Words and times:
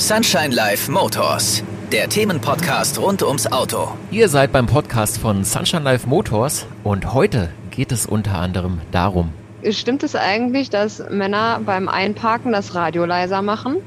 Sunshine 0.00 0.54
Life 0.54 0.88
Motors, 0.92 1.64
der 1.90 2.08
Themenpodcast 2.08 3.00
rund 3.00 3.24
ums 3.24 3.50
Auto. 3.50 3.88
Ihr 4.12 4.28
seid 4.28 4.52
beim 4.52 4.66
Podcast 4.66 5.18
von 5.18 5.42
Sunshine 5.42 5.82
Life 5.82 6.08
Motors 6.08 6.66
und 6.84 7.14
heute 7.14 7.50
geht 7.72 7.90
es 7.90 8.06
unter 8.06 8.38
anderem 8.38 8.80
darum. 8.92 9.32
Stimmt 9.68 10.04
es 10.04 10.14
eigentlich, 10.14 10.70
dass 10.70 11.02
Männer 11.10 11.60
beim 11.66 11.88
Einparken 11.88 12.52
das 12.52 12.76
Radio 12.76 13.06
leiser 13.06 13.42
machen? 13.42 13.78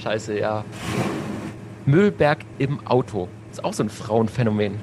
Scheiße, 0.00 0.38
ja. 0.38 0.64
Müllberg 1.84 2.38
im 2.58 2.86
Auto. 2.86 3.26
Ist 3.50 3.64
auch 3.64 3.72
so 3.72 3.82
ein 3.82 3.90
Frauenphänomen. 3.90 4.78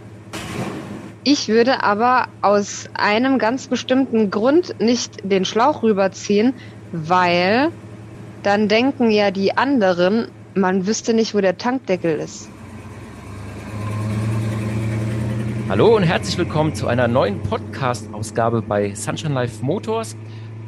Ich 1.23 1.47
würde 1.47 1.81
aber 1.81 2.27
aus 2.41 2.89
einem 2.93 3.39
ganz 3.39 3.67
bestimmten 3.67 4.31
Grund 4.31 4.75
nicht 4.81 5.21
den 5.23 5.45
Schlauch 5.45 5.81
rüberziehen, 5.81 6.53
weil 6.91 7.71
dann 8.43 8.67
denken 8.67 9.11
ja 9.11 9.31
die 9.31 9.57
anderen, 9.57 10.27
man 10.57 10.87
wüsste 10.87 11.13
nicht, 11.13 11.35
wo 11.35 11.41
der 11.41 11.57
Tankdeckel 11.57 12.19
ist. 12.19 12.49
Hallo 15.69 15.95
und 15.95 16.03
herzlich 16.03 16.37
willkommen 16.37 16.73
zu 16.73 16.87
einer 16.87 17.07
neuen 17.07 17.43
Podcast-Ausgabe 17.43 18.61
bei 18.61 18.95
Sunshine 18.95 19.33
Life 19.33 19.63
Motors. 19.63 20.15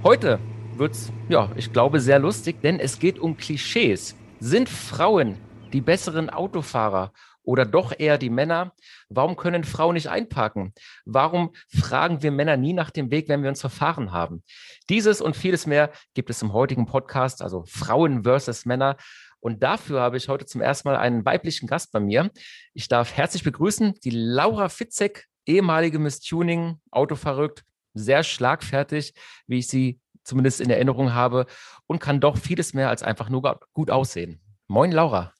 Heute 0.04 0.40
wird's, 0.76 1.12
ja, 1.30 1.50
ich 1.56 1.74
glaube, 1.74 2.00
sehr 2.02 2.20
lustig, 2.20 2.62
denn 2.62 2.80
es 2.80 3.00
geht 3.00 3.18
um 3.18 3.38
Klischees. 3.38 4.16
Sind 4.40 4.70
Frauen 4.70 5.38
die 5.74 5.82
besseren 5.82 6.30
Autofahrer 6.30 7.12
oder 7.44 7.66
doch 7.66 7.94
eher 7.98 8.18
die 8.18 8.30
Männer? 8.30 8.74
Warum 9.10 9.36
können 9.36 9.64
Frauen 9.64 9.96
nicht 9.96 10.10
einparken? 10.10 10.74
Warum 11.06 11.52
fragen 11.68 12.22
wir 12.22 12.32
Männer 12.32 12.58
nie 12.58 12.74
nach 12.74 12.92
dem 12.92 13.10
Weg, 13.10 13.28
wenn 13.28 13.42
wir 13.42 13.50
uns 13.50 13.62
verfahren 13.62 14.12
haben? 14.12 14.44
Dieses 14.90 15.22
und 15.22 15.36
vieles 15.36 15.66
mehr 15.66 15.92
gibt 16.14 16.30
es 16.30 16.42
im 16.42 16.54
heutigen 16.54 16.86
Podcast, 16.86 17.42
also 17.42 17.64
Frauen 17.66 18.24
versus 18.24 18.66
Männer. 18.66 18.98
Und 19.40 19.64
dafür 19.64 20.02
habe 20.02 20.18
ich 20.18 20.30
heute 20.30 20.46
zum 20.46 20.62
ersten 20.62 20.88
Mal 20.90 20.98
einen 20.98 21.26
weiblichen 21.26 21.68
Gast 21.68 21.92
bei 21.92 22.00
mir. 22.00 22.30
Ich 22.74 22.88
darf 22.88 23.16
herzlich 23.16 23.44
begrüßen 23.44 23.96
die 24.04 24.12
Laura 24.12 24.70
Fitzek, 24.70 25.28
ehemalige 25.46 26.00
Miss 26.00 26.20
Tuning, 26.20 26.80
Autoverrückt, 26.92 27.64
sehr 27.94 28.24
schlagfertig, 28.24 29.14
wie 29.48 29.60
ich 29.60 29.68
sie 29.68 30.00
zumindest 30.24 30.62
in 30.62 30.70
Erinnerung 30.70 31.14
habe 31.14 31.46
und 31.88 32.00
kann 32.00 32.20
doch 32.20 32.38
vieles 32.38 32.74
mehr 32.74 32.90
als 32.90 33.04
einfach 33.04 33.30
nur 33.30 33.60
gut 33.74 33.90
aussehen. 33.90 34.42
Moin, 34.68 34.92
Laura. 34.92 35.34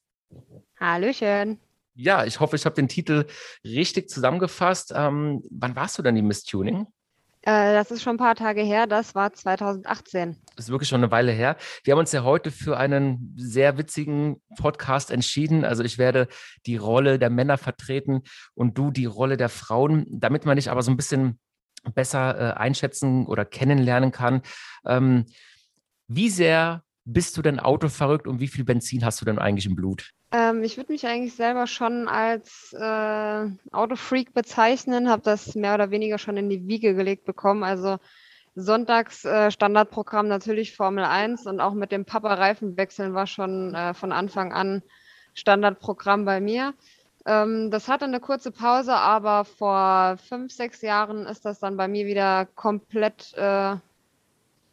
Hallöchen. 0.80 1.60
Ja, 1.94 2.26
ich 2.26 2.40
hoffe, 2.40 2.56
ich 2.56 2.66
habe 2.66 2.76
den 2.76 2.88
Titel 2.88 3.26
richtig 3.64 4.10
zusammengefasst. 4.10 4.94
Ähm, 4.96 5.44
wann 5.52 5.76
warst 5.76 5.98
du 5.98 6.02
denn 6.02 6.16
die 6.16 6.22
Miss 6.22 6.44
Tuning? 6.44 6.88
Äh, 7.50 7.74
das 7.74 7.90
ist 7.90 8.04
schon 8.04 8.16
ein 8.16 8.20
paar 8.20 8.36
Tage 8.36 8.62
her, 8.62 8.86
das 8.86 9.16
war 9.16 9.34
2018. 9.34 10.38
Das 10.56 10.66
ist 10.66 10.72
wirklich 10.72 10.88
schon 10.88 11.02
eine 11.02 11.12
Weile 11.12 11.32
her. 11.32 11.58
Wir 11.84 11.94
haben 11.94 12.00
uns 12.00 12.12
ja 12.12 12.24
heute 12.24 12.52
für 12.52 12.78
einen 12.78 13.34
sehr 13.38 13.76
witzigen 13.80 14.40
Podcast 14.56 15.10
entschieden. 15.10 15.66
Also 15.66 15.84
ich 15.84 15.98
werde 15.98 16.28
die 16.68 16.78
Rolle 16.78 17.18
der 17.18 17.32
Männer 17.32 17.58
vertreten 17.58 18.22
und 18.54 18.78
du 18.78 18.92
die 18.92 19.08
Rolle 19.08 19.36
der 19.36 19.50
Frauen, 19.50 20.06
damit 20.12 20.46
man 20.46 20.58
dich 20.58 20.70
aber 20.70 20.84
so 20.84 20.92
ein 20.92 20.98
bisschen 20.98 21.40
besser 21.96 22.40
äh, 22.40 22.54
einschätzen 22.54 23.26
oder 23.26 23.46
kennenlernen 23.46 24.12
kann. 24.12 24.44
Ähm, 24.86 25.26
wie 26.08 26.30
sehr 26.30 26.84
bist 27.14 27.38
du 27.38 27.42
denn 27.42 27.60
autoverrückt 27.60 28.28
und 28.28 28.40
wie 28.40 28.48
viel 28.48 28.64
Benzin 28.64 29.04
hast 29.04 29.22
du 29.22 29.26
denn 29.26 29.40
eigentlich 29.40 29.66
im 29.66 29.76
Blut? 29.76 30.12
Ähm, 30.32 30.64
ich 30.64 30.78
würde 30.78 30.92
mich 30.92 31.06
eigentlich 31.08 31.34
selber 31.34 31.68
schon 31.68 32.08
als 32.08 32.74
äh, 32.74 33.46
Autofreak 33.72 34.34
bezeichnen, 34.34 35.10
habe 35.10 35.24
das 35.24 35.56
mehr 35.56 35.74
oder 35.74 35.92
weniger 35.92 36.18
schon 36.18 36.38
in 36.38 36.50
die 36.50 36.68
Wiege 36.68 36.94
gelegt 36.94 37.26
bekommen. 37.26 37.64
Also 37.64 37.98
Sonntags 38.56 39.26
äh, 39.26 39.52
Standardprogramm 39.52 40.28
natürlich 40.28 40.76
Formel 40.76 41.04
1 41.04 41.46
und 41.48 41.60
auch 41.60 41.74
mit 41.74 41.92
dem 41.92 42.06
Papa 42.06 42.34
Reifenwechseln 42.34 43.14
war 43.14 43.28
schon 43.28 43.74
äh, 43.74 43.94
von 43.94 44.12
Anfang 44.12 44.54
an 44.54 44.84
Standardprogramm 45.34 46.26
bei 46.26 46.40
mir. 46.40 46.74
Ähm, 47.26 47.72
das 47.72 47.88
hatte 47.88 48.06
eine 48.06 48.20
kurze 48.20 48.52
Pause, 48.52 48.94
aber 48.94 49.46
vor 49.46 50.18
fünf, 50.18 50.52
sechs 50.52 50.82
Jahren 50.82 51.26
ist 51.26 51.46
das 51.46 51.60
dann 51.60 51.78
bei 51.78 51.88
mir 51.88 52.06
wieder 52.06 52.46
komplett 52.46 53.34
äh, 53.36 53.76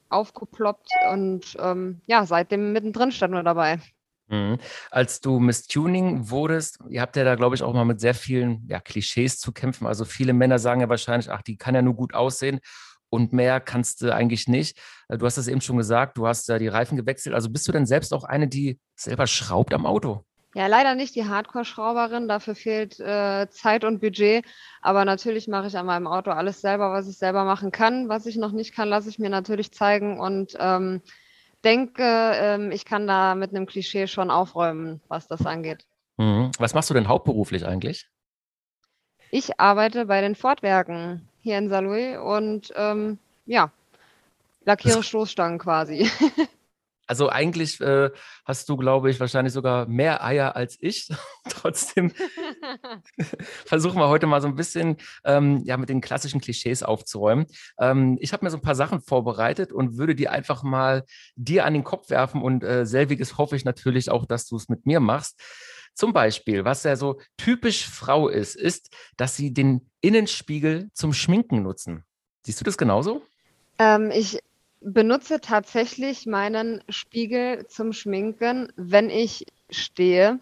aufgeploppt 0.08 0.88
und 1.12 1.56
ähm, 1.58 2.00
ja, 2.06 2.26
seitdem 2.26 2.72
mittendrin 2.72 3.12
stand 3.12 3.32
nur 3.32 3.42
dabei. 3.42 3.80
Mhm. 4.28 4.58
Als 4.90 5.20
du 5.20 5.38
Miss 5.38 5.66
Tuning 5.66 6.30
wurdest, 6.30 6.78
ihr 6.88 7.00
habt 7.00 7.16
ja 7.16 7.24
da, 7.24 7.36
glaube 7.36 7.54
ich, 7.54 7.62
auch 7.62 7.72
mal 7.72 7.84
mit 7.84 8.00
sehr 8.00 8.14
vielen 8.14 8.66
ja, 8.68 8.80
Klischees 8.80 9.38
zu 9.38 9.52
kämpfen. 9.52 9.86
Also 9.86 10.04
viele 10.04 10.32
Männer 10.32 10.58
sagen 10.58 10.80
ja 10.80 10.88
wahrscheinlich, 10.88 11.30
ach, 11.30 11.42
die 11.42 11.56
kann 11.56 11.74
ja 11.74 11.82
nur 11.82 11.94
gut 11.94 12.14
aussehen 12.14 12.60
und 13.08 13.32
mehr 13.32 13.60
kannst 13.60 14.02
du 14.02 14.12
eigentlich 14.12 14.48
nicht. 14.48 14.78
Äh, 15.08 15.18
du 15.18 15.26
hast 15.26 15.36
es 15.36 15.48
eben 15.48 15.60
schon 15.60 15.76
gesagt, 15.76 16.18
du 16.18 16.26
hast 16.26 16.48
ja 16.48 16.58
die 16.58 16.68
Reifen 16.68 16.96
gewechselt. 16.96 17.34
Also 17.34 17.50
bist 17.50 17.68
du 17.68 17.72
denn 17.72 17.86
selbst 17.86 18.12
auch 18.12 18.24
eine, 18.24 18.48
die 18.48 18.80
selber 18.96 19.26
schraubt 19.26 19.72
am 19.72 19.86
Auto? 19.86 20.24
Ja, 20.56 20.68
leider 20.68 20.94
nicht 20.94 21.14
die 21.14 21.26
Hardcore-Schrauberin. 21.26 22.28
Dafür 22.28 22.54
fehlt 22.54 22.98
äh, 22.98 23.46
Zeit 23.50 23.84
und 23.84 24.00
Budget. 24.00 24.42
Aber 24.80 25.04
natürlich 25.04 25.48
mache 25.48 25.66
ich 25.66 25.76
an 25.76 25.84
meinem 25.84 26.06
Auto 26.06 26.30
alles 26.30 26.62
selber, 26.62 26.92
was 26.92 27.06
ich 27.08 27.18
selber 27.18 27.44
machen 27.44 27.72
kann. 27.72 28.08
Was 28.08 28.24
ich 28.24 28.36
noch 28.36 28.52
nicht 28.52 28.74
kann, 28.74 28.88
lasse 28.88 29.10
ich 29.10 29.18
mir 29.18 29.28
natürlich 29.28 29.70
zeigen 29.72 30.18
und 30.18 30.56
ähm, 30.58 31.02
denke, 31.62 32.02
ähm, 32.02 32.70
ich 32.70 32.86
kann 32.86 33.06
da 33.06 33.34
mit 33.34 33.50
einem 33.50 33.66
Klischee 33.66 34.06
schon 34.06 34.30
aufräumen, 34.30 35.02
was 35.08 35.28
das 35.28 35.44
angeht. 35.44 35.84
Mhm. 36.16 36.52
Was 36.58 36.72
machst 36.72 36.88
du 36.88 36.94
denn 36.94 37.08
hauptberuflich 37.08 37.66
eigentlich? 37.66 38.08
Ich 39.30 39.60
arbeite 39.60 40.06
bei 40.06 40.22
den 40.22 40.34
Fortwerken 40.34 41.28
hier 41.42 41.58
in 41.58 41.68
Saarlouis 41.68 42.16
und 42.16 42.72
ähm, 42.76 43.18
ja, 43.44 43.70
lackiere 44.64 45.02
Stoßstangen 45.02 45.58
quasi. 45.58 46.10
Also 47.06 47.28
eigentlich 47.28 47.80
äh, 47.80 48.10
hast 48.44 48.68
du, 48.68 48.76
glaube 48.76 49.10
ich, 49.10 49.20
wahrscheinlich 49.20 49.52
sogar 49.52 49.86
mehr 49.86 50.24
Eier 50.24 50.56
als 50.56 50.76
ich. 50.80 51.08
Trotzdem 51.48 52.12
versuchen 53.64 53.98
wir 53.98 54.08
heute 54.08 54.26
mal 54.26 54.40
so 54.40 54.48
ein 54.48 54.56
bisschen 54.56 54.96
ähm, 55.24 55.62
ja, 55.64 55.76
mit 55.76 55.88
den 55.88 56.00
klassischen 56.00 56.40
Klischees 56.40 56.82
aufzuräumen. 56.82 57.46
Ähm, 57.78 58.18
ich 58.20 58.32
habe 58.32 58.44
mir 58.44 58.50
so 58.50 58.56
ein 58.56 58.62
paar 58.62 58.74
Sachen 58.74 59.00
vorbereitet 59.00 59.72
und 59.72 59.98
würde 59.98 60.14
die 60.14 60.28
einfach 60.28 60.62
mal 60.62 61.04
dir 61.36 61.64
an 61.64 61.74
den 61.74 61.84
Kopf 61.84 62.10
werfen 62.10 62.42
und 62.42 62.64
äh, 62.64 62.84
selbiges 62.86 63.38
hoffe 63.38 63.56
ich 63.56 63.64
natürlich 63.64 64.10
auch, 64.10 64.26
dass 64.26 64.46
du 64.46 64.56
es 64.56 64.68
mit 64.68 64.86
mir 64.86 65.00
machst. 65.00 65.40
Zum 65.94 66.12
Beispiel, 66.12 66.64
was 66.64 66.82
ja 66.84 66.94
so 66.94 67.20
typisch 67.38 67.88
Frau 67.88 68.28
ist, 68.28 68.54
ist, 68.54 68.90
dass 69.16 69.34
sie 69.34 69.54
den 69.54 69.88
Innenspiegel 70.02 70.90
zum 70.92 71.14
Schminken 71.14 71.62
nutzen. 71.62 72.04
Siehst 72.44 72.60
du 72.60 72.64
das 72.64 72.76
genauso? 72.76 73.22
Ähm, 73.78 74.10
ich 74.10 74.38
benutze 74.80 75.40
tatsächlich 75.40 76.26
meinen 76.26 76.82
Spiegel 76.88 77.66
zum 77.66 77.92
Schminken, 77.92 78.72
wenn 78.76 79.10
ich 79.10 79.46
stehe. 79.70 80.38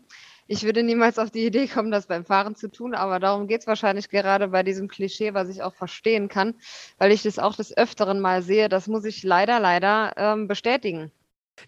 Ich 0.47 0.65
würde 0.65 0.83
niemals 0.83 1.19
auf 1.19 1.31
die 1.31 1.47
Idee 1.47 1.67
kommen, 1.67 1.91
das 1.91 2.06
beim 2.06 2.27
Fahren 2.27 2.55
zu 2.55 2.71
tun, 2.71 2.94
aber 2.94 3.19
darum 3.19 3.49
geht 3.49 3.62
es 3.62 3.67
wahrscheinlich 3.67 4.11
gerade 4.11 4.49
bei 4.49 4.62
diesem 4.62 4.89
Klischee, 4.89 5.33
was 5.33 5.49
ich 5.49 5.62
auch 5.62 5.75
verstehen 5.75 6.28
kann, 6.28 6.55
weil 6.99 7.12
ich 7.12 7.23
das 7.23 7.39
auch 7.39 7.56
des 7.56 7.75
Öfteren 7.75 8.21
mal 8.21 8.43
sehe. 8.43 8.69
Das 8.69 8.87
muss 8.87 9.06
ich 9.06 9.23
leider, 9.23 9.59
leider 9.59 10.12
ähm, 10.17 10.47
bestätigen. 10.47 11.11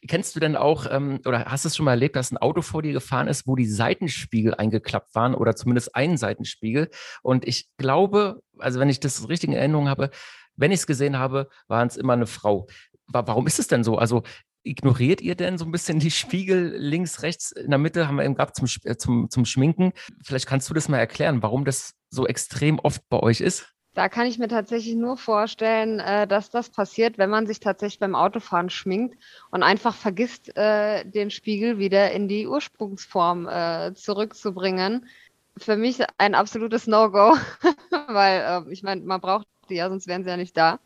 Kennst 0.07 0.35
du 0.35 0.41
denn 0.41 0.57
auch 0.57 0.87
ähm, 0.91 1.21
oder 1.25 1.47
hast 1.47 1.65
du 1.65 1.69
es 1.69 1.77
schon 1.77 1.85
mal 1.85 1.93
erlebt, 1.93 2.17
dass 2.17 2.33
ein 2.33 2.37
Auto 2.37 2.61
vor 2.61 2.83
dir 2.83 2.93
gefahren 2.93 3.29
ist, 3.29 3.47
wo 3.47 3.57
die 3.57 3.69
Seitenspiegel 3.69 4.55
eingeklappt 4.55 5.15
waren 5.15 5.35
oder 5.35 5.55
zumindest 5.55 5.95
ein 5.95 6.17
Seitenspiegel? 6.17 6.91
Und 7.23 7.47
ich 7.47 7.69
glaube, 7.79 8.43
also 8.59 8.81
wenn 8.81 8.91
ich 8.91 9.01
das 9.01 9.29
richtig 9.29 9.51
in 9.51 9.57
Erinnerung 9.57 9.89
habe, 9.89 10.11
wenn 10.57 10.73
ich 10.73 10.81
es 10.81 10.87
gesehen 10.87 11.19
habe, 11.19 11.49
waren 11.69 11.89
es 11.89 11.97
immer 11.97 12.15
eine 12.15 12.27
Frau. 12.27 12.67
Warum 13.09 13.47
ist 13.47 13.59
es 13.59 13.69
denn 13.69 13.85
so? 13.85 13.99
Also 13.99 14.23
ignoriert 14.67 15.21
ihr 15.21 15.35
denn 15.35 15.59
so 15.59 15.65
ein 15.65 15.73
bisschen 15.73 15.99
die 15.99 16.11
Spiegel 16.11 16.75
links, 16.77 17.23
rechts, 17.23 17.53
in 17.53 17.71
der 17.71 17.79
Mitte 17.79 18.09
haben 18.09 18.17
wir 18.17 18.25
eben 18.25 18.35
gehabt 18.35 18.57
zum, 18.57 18.69
äh, 18.85 18.97
zum, 18.97 19.31
zum 19.31 19.45
Schminken. 19.45 19.93
Vielleicht 20.23 20.47
kannst 20.47 20.69
du 20.69 20.75
das 20.75 20.89
mal 20.89 20.99
erklären, 20.99 21.43
warum 21.43 21.65
das 21.65 21.95
so 22.11 22.27
extrem 22.27 22.79
oft 22.81 23.03
bei 23.09 23.21
euch 23.21 23.41
ist? 23.41 23.73
Da 23.95 24.11
kann 24.11 24.27
ich 24.27 24.39
mir 24.39 24.49
tatsächlich 24.49 24.95
nur 24.95 25.17
vorstellen, 25.17 26.01
äh, 26.01 26.27
dass 26.27 26.51
das 26.51 26.69
passiert, 26.69 27.17
wenn 27.17 27.31
man 27.31 27.47
sich 27.47 27.61
tatsächlich 27.61 27.99
beim 27.99 28.15
Autofahren 28.15 28.69
schminkt 28.69 29.17
und 29.51 29.63
einfach 29.63 29.95
vergisst, 29.95 30.55
äh, 30.57 31.05
den 31.05 31.31
Spiegel 31.31 31.79
wieder 31.79 32.11
in 32.11 32.29
die 32.29 32.47
Ursprungsform 32.47 33.49
zurückzubringen. 33.95 35.09
Für 35.57 35.77
mich 35.77 36.01
ein 36.19 36.35
absolutes 36.35 36.87
No-Go, 36.87 37.35
weil 38.09 38.67
ich 38.71 38.83
meine, 38.83 39.01
man 39.03 39.23
braucht 39.23 39.47
ja, 39.75 39.89
sonst 39.89 40.07
wären 40.07 40.25
sie 40.25 40.31
ja 40.31 40.37
nicht 40.37 40.57
da. 40.57 40.79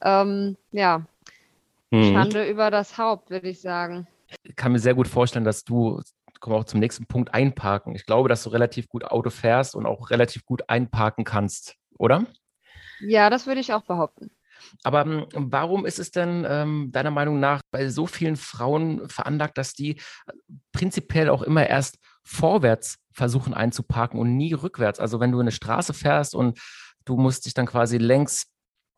Ähm, 0.00 0.56
ja, 0.70 1.06
mhm. 1.90 2.12
Schande 2.12 2.44
über 2.48 2.70
das 2.70 2.98
Haupt, 2.98 3.30
würde 3.30 3.48
ich 3.48 3.60
sagen. 3.60 4.06
Ich 4.42 4.56
kann 4.56 4.72
mir 4.72 4.78
sehr 4.78 4.94
gut 4.94 5.08
vorstellen, 5.08 5.44
dass 5.44 5.64
du, 5.64 6.00
kommen 6.40 6.56
wir 6.56 6.60
auch 6.60 6.64
zum 6.64 6.80
nächsten 6.80 7.06
Punkt, 7.06 7.34
einparken. 7.34 7.94
Ich 7.94 8.06
glaube, 8.06 8.28
dass 8.28 8.44
du 8.44 8.50
relativ 8.50 8.88
gut 8.88 9.04
Auto 9.04 9.30
fährst 9.30 9.74
und 9.74 9.86
auch 9.86 10.10
relativ 10.10 10.44
gut 10.44 10.68
einparken 10.68 11.24
kannst, 11.24 11.76
oder? 11.98 12.26
Ja, 13.00 13.30
das 13.30 13.46
würde 13.46 13.60
ich 13.60 13.72
auch 13.72 13.82
behaupten. 13.82 14.30
Aber 14.82 15.04
ähm, 15.06 15.26
warum 15.32 15.86
ist 15.86 15.98
es 15.98 16.10
denn 16.10 16.46
ähm, 16.48 16.90
deiner 16.92 17.10
Meinung 17.10 17.40
nach 17.40 17.62
bei 17.70 17.88
so 17.88 18.06
vielen 18.06 18.36
Frauen 18.36 19.08
veranlagt, 19.08 19.58
dass 19.58 19.74
die 19.74 20.00
prinzipiell 20.72 21.28
auch 21.28 21.42
immer 21.42 21.66
erst 21.66 21.98
vorwärts 22.24 22.98
versuchen 23.12 23.54
einzuparken 23.54 24.18
und 24.18 24.36
nie 24.36 24.52
rückwärts? 24.52 25.00
Also 25.00 25.20
wenn 25.20 25.32
du 25.32 25.40
eine 25.40 25.52
Straße 25.52 25.94
fährst 25.94 26.34
und 26.34 26.58
du 27.04 27.16
musst 27.16 27.46
dich 27.46 27.54
dann 27.54 27.66
quasi 27.66 27.98
längs 27.98 28.46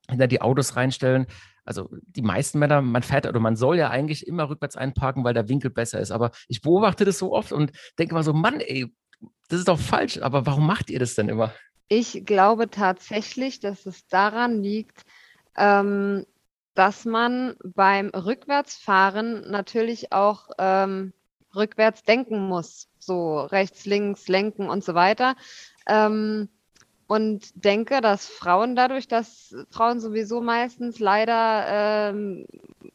hinter 0.09 0.27
die 0.27 0.41
Autos 0.41 0.77
reinstellen. 0.77 1.27
also 1.65 1.89
die 2.03 2.23
meisten 2.23 2.59
Männer, 2.59 2.83
man 2.83 3.03
fährt 3.03 3.27
oder 3.27 3.41
man 3.41 3.57
soll 3.57 3.79
ja 3.79 3.89
eigentlich 3.89 4.27
immer 4.27 4.51
rückwärts 4.51 4.77
einparken, 4.77 5.25
weil 5.25 5.33
der 5.33 5.49
Winkel 5.49 5.71
besser 5.71 5.99
ist. 5.99 6.11
Aber 6.11 6.31
ich 6.47 6.61
beobachte 6.61 7.07
das 7.07 7.19
so 7.19 7.33
oft 7.33 7.53
und 7.53 7.73
denke 7.99 8.15
mal 8.15 8.23
so, 8.23 8.35
Mann, 8.35 8.61
ey, 8.61 8.93
das 9.49 9.61
ist 9.61 9.69
doch 9.69 9.79
falsch. 9.79 10.19
Aber 10.19 10.45
warum 10.45 10.67
macht 10.67 10.91
ihr 10.91 10.99
das 10.99 11.15
denn 11.15 11.29
immer? 11.29 11.55
Ich 11.89 12.25
glaube 12.27 12.71
tatsächlich, 12.71 13.61
dass 13.61 13.87
es 13.87 14.07
daran 14.09 14.63
liegt, 14.63 15.05
ähm, 15.57 16.27
dass 16.75 17.05
man 17.05 17.55
beim 17.63 18.09
Rückwärtsfahren 18.09 19.51
natürlich 19.51 20.13
auch 20.13 20.51
ähm, 20.59 21.13
rückwärts 21.55 22.03
denken 22.03 22.41
muss, 22.41 22.89
so 22.99 23.41
rechts, 23.41 23.87
links, 23.87 24.29
lenken 24.29 24.69
und 24.69 24.83
so 24.83 24.95
weiter. 24.95 25.37
Ähm, 25.87 26.49
und 27.07 27.53
denke, 27.55 28.01
dass 28.01 28.27
Frauen 28.27 28.77
dadurch, 28.77 29.09
dass 29.09 29.55
Frauen 29.71 30.01
sowieso 30.01 30.41
meistens 30.41 30.99
leider 30.99 31.67
ähm, 31.69 32.47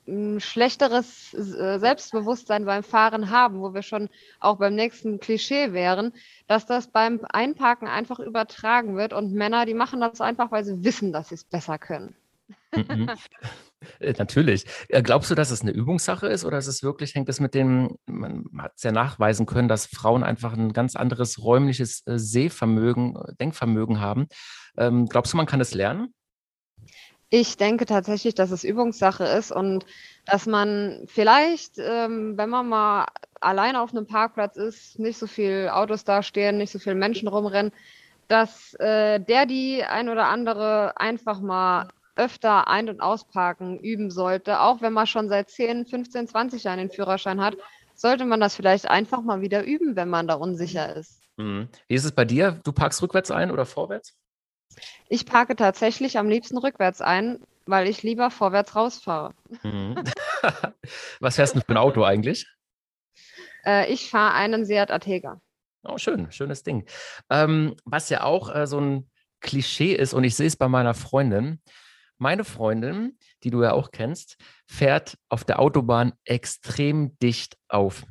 ein 0.08 0.40
schlechteres 0.40 1.34
äh, 1.34 1.78
Selbstbewusstsein 1.78 2.66
beim 2.66 2.84
Fahren 2.84 3.30
haben, 3.30 3.62
wo 3.62 3.74
wir 3.74 3.84
schon 3.84 4.10
auch 4.40 4.58
beim 4.58 4.76
nächsten 4.76 5.20
Klischee 5.20 5.74
wären, 5.74 6.14
dass 6.48 6.66
das 6.66 6.88
beim 6.88 7.22
Einparken 7.32 7.88
einfach 7.88 8.20
übertragen 8.20 8.96
wird 8.96 9.14
und 9.14 9.34
Männer, 9.34 9.66
die 9.66 9.76
machen 9.76 10.00
das 10.00 10.22
einfach, 10.22 10.52
weil 10.52 10.64
sie 10.64 10.84
wissen, 10.84 11.14
dass 11.14 11.30
sie 11.30 11.36
es 11.36 11.44
besser 11.44 11.78
können. 11.78 12.16
Äh, 14.00 14.14
natürlich. 14.18 14.66
Äh, 14.90 15.02
glaubst 15.02 15.32
du, 15.32 15.36
dass 15.36 15.52
es 15.52 15.62
eine 15.62 15.72
Übungssache 15.72 16.28
ist 16.28 16.46
oder 16.46 16.58
ist 16.58 16.68
es 16.68 16.84
wirklich, 16.84 17.16
hängt 17.16 17.30
es 17.30 17.40
mit 17.40 17.54
dem, 17.54 17.98
man 18.06 18.46
hat 18.58 18.74
es 18.76 18.84
ja 18.84 18.92
nachweisen 18.92 19.46
können, 19.46 19.68
dass 19.68 19.86
Frauen 19.86 20.24
einfach 20.24 20.54
ein 20.54 20.74
ganz 20.74 20.96
anderes 20.96 21.42
räumliches 21.44 22.06
äh, 22.06 22.18
Sehvermögen, 22.18 23.18
Denkvermögen 23.40 24.00
haben. 24.00 24.28
Ähm, 24.78 25.08
glaubst 25.08 25.34
du, 25.34 25.38
man 25.38 25.46
kann 25.46 25.62
es 25.62 25.74
lernen? 25.74 26.14
Ich 27.32 27.58
denke 27.58 27.86
tatsächlich, 27.86 28.34
dass 28.34 28.50
es 28.50 28.64
Übungssache 28.64 29.24
ist 29.24 29.52
und 29.52 29.86
dass 30.26 30.48
man 30.48 31.04
vielleicht, 31.06 31.78
ähm, 31.78 32.38
wenn 32.38 32.50
man 32.50 32.68
mal 32.68 33.06
allein 33.40 33.76
auf 33.76 33.92
einem 33.92 34.08
Parkplatz 34.08 34.58
ist, 34.58 34.98
nicht 34.98 35.20
so 35.20 35.28
viel 35.28 35.70
Autos 35.72 36.04
da 36.04 36.24
stehen, 36.24 36.58
nicht 36.58 36.72
so 36.72 36.80
viele 36.80 36.96
Menschen 36.96 37.28
rumrennen, 37.28 37.72
dass 38.28 38.74
äh, 38.76 39.20
der 39.20 39.46
die 39.46 39.84
ein 39.84 40.10
oder 40.10 40.28
andere 40.28 41.00
einfach 41.00 41.40
mal 41.40 41.90
öfter 42.20 42.68
ein- 42.68 42.90
und 42.90 43.02
ausparken 43.02 43.80
üben 43.80 44.12
sollte, 44.12 44.60
auch 44.60 44.82
wenn 44.82 44.94
man 44.94 45.08
schon 45.08 45.30
seit 45.30 45.50
10, 45.50 45.86
15, 45.86 46.28
20 46.28 46.64
Jahren 46.66 46.78
den 46.78 46.92
Führerschein 46.92 47.42
hat, 47.42 47.56
sollte 47.96 48.26
man 48.26 48.40
das 48.40 48.56
vielleicht 48.56 48.90
einfach 48.90 49.22
mal 49.22 49.42
wieder 49.42 49.64
üben, 49.64 49.96
wenn 49.96 50.10
man 50.10 50.28
da 50.28 50.36
unsicher 50.36 50.96
ist. 50.96 51.22
Mhm. 51.38 51.70
Wie 51.88 51.96
ist 51.96 52.06
es 52.06 52.12
bei 52.12 52.26
dir? 52.26 52.60
Du 52.64 52.72
parkst 52.72 53.02
rückwärts 53.02 53.32
ein 53.32 53.52
oder 53.52 53.66
vorwärts? 53.66 54.16
Ich 55.08 55.26
parke 55.26 55.56
tatsächlich 55.56 56.18
am 56.18 56.30
liebsten 56.30 56.58
rückwärts 56.58 57.02
ein, 57.02 57.40
weil 57.66 57.88
ich 57.88 58.04
lieber 58.04 58.30
vorwärts 58.30 58.76
rausfahre. 58.76 59.34
Mhm. 59.64 60.04
Was 61.20 61.38
fährst 61.38 61.56
du 61.56 61.62
für 61.62 61.70
ein 61.70 61.78
Auto 61.78 62.04
eigentlich? 62.04 62.46
Äh, 63.66 63.92
ich 63.92 64.10
fahre 64.10 64.34
einen 64.34 64.66
Seat 64.66 64.92
Atega. 64.92 65.42
Oh, 65.84 65.98
schön, 65.98 66.32
schönes 66.32 66.64
Ding. 66.64 66.86
Ähm, 67.30 67.76
was 67.86 68.10
ja 68.10 68.24
auch 68.24 68.54
äh, 68.54 68.68
so 68.68 68.80
ein 68.80 69.10
Klischee 69.40 69.94
ist, 69.94 70.14
und 70.14 70.24
ich 70.26 70.36
sehe 70.36 70.48
es 70.48 70.58
bei 70.58 70.68
meiner 70.68 70.94
Freundin, 70.94 71.62
meine 72.20 72.44
Freundin, 72.44 73.18
die 73.44 73.50
du 73.50 73.64
ja 73.64 73.74
auch 73.74 73.92
kennst, 73.92 74.38
fährt 74.68 75.18
auf 75.30 75.44
der 75.44 75.60
Autobahn 75.60 76.14
extrem 76.26 77.18
dicht 77.20 77.58
auf. 77.68 78.06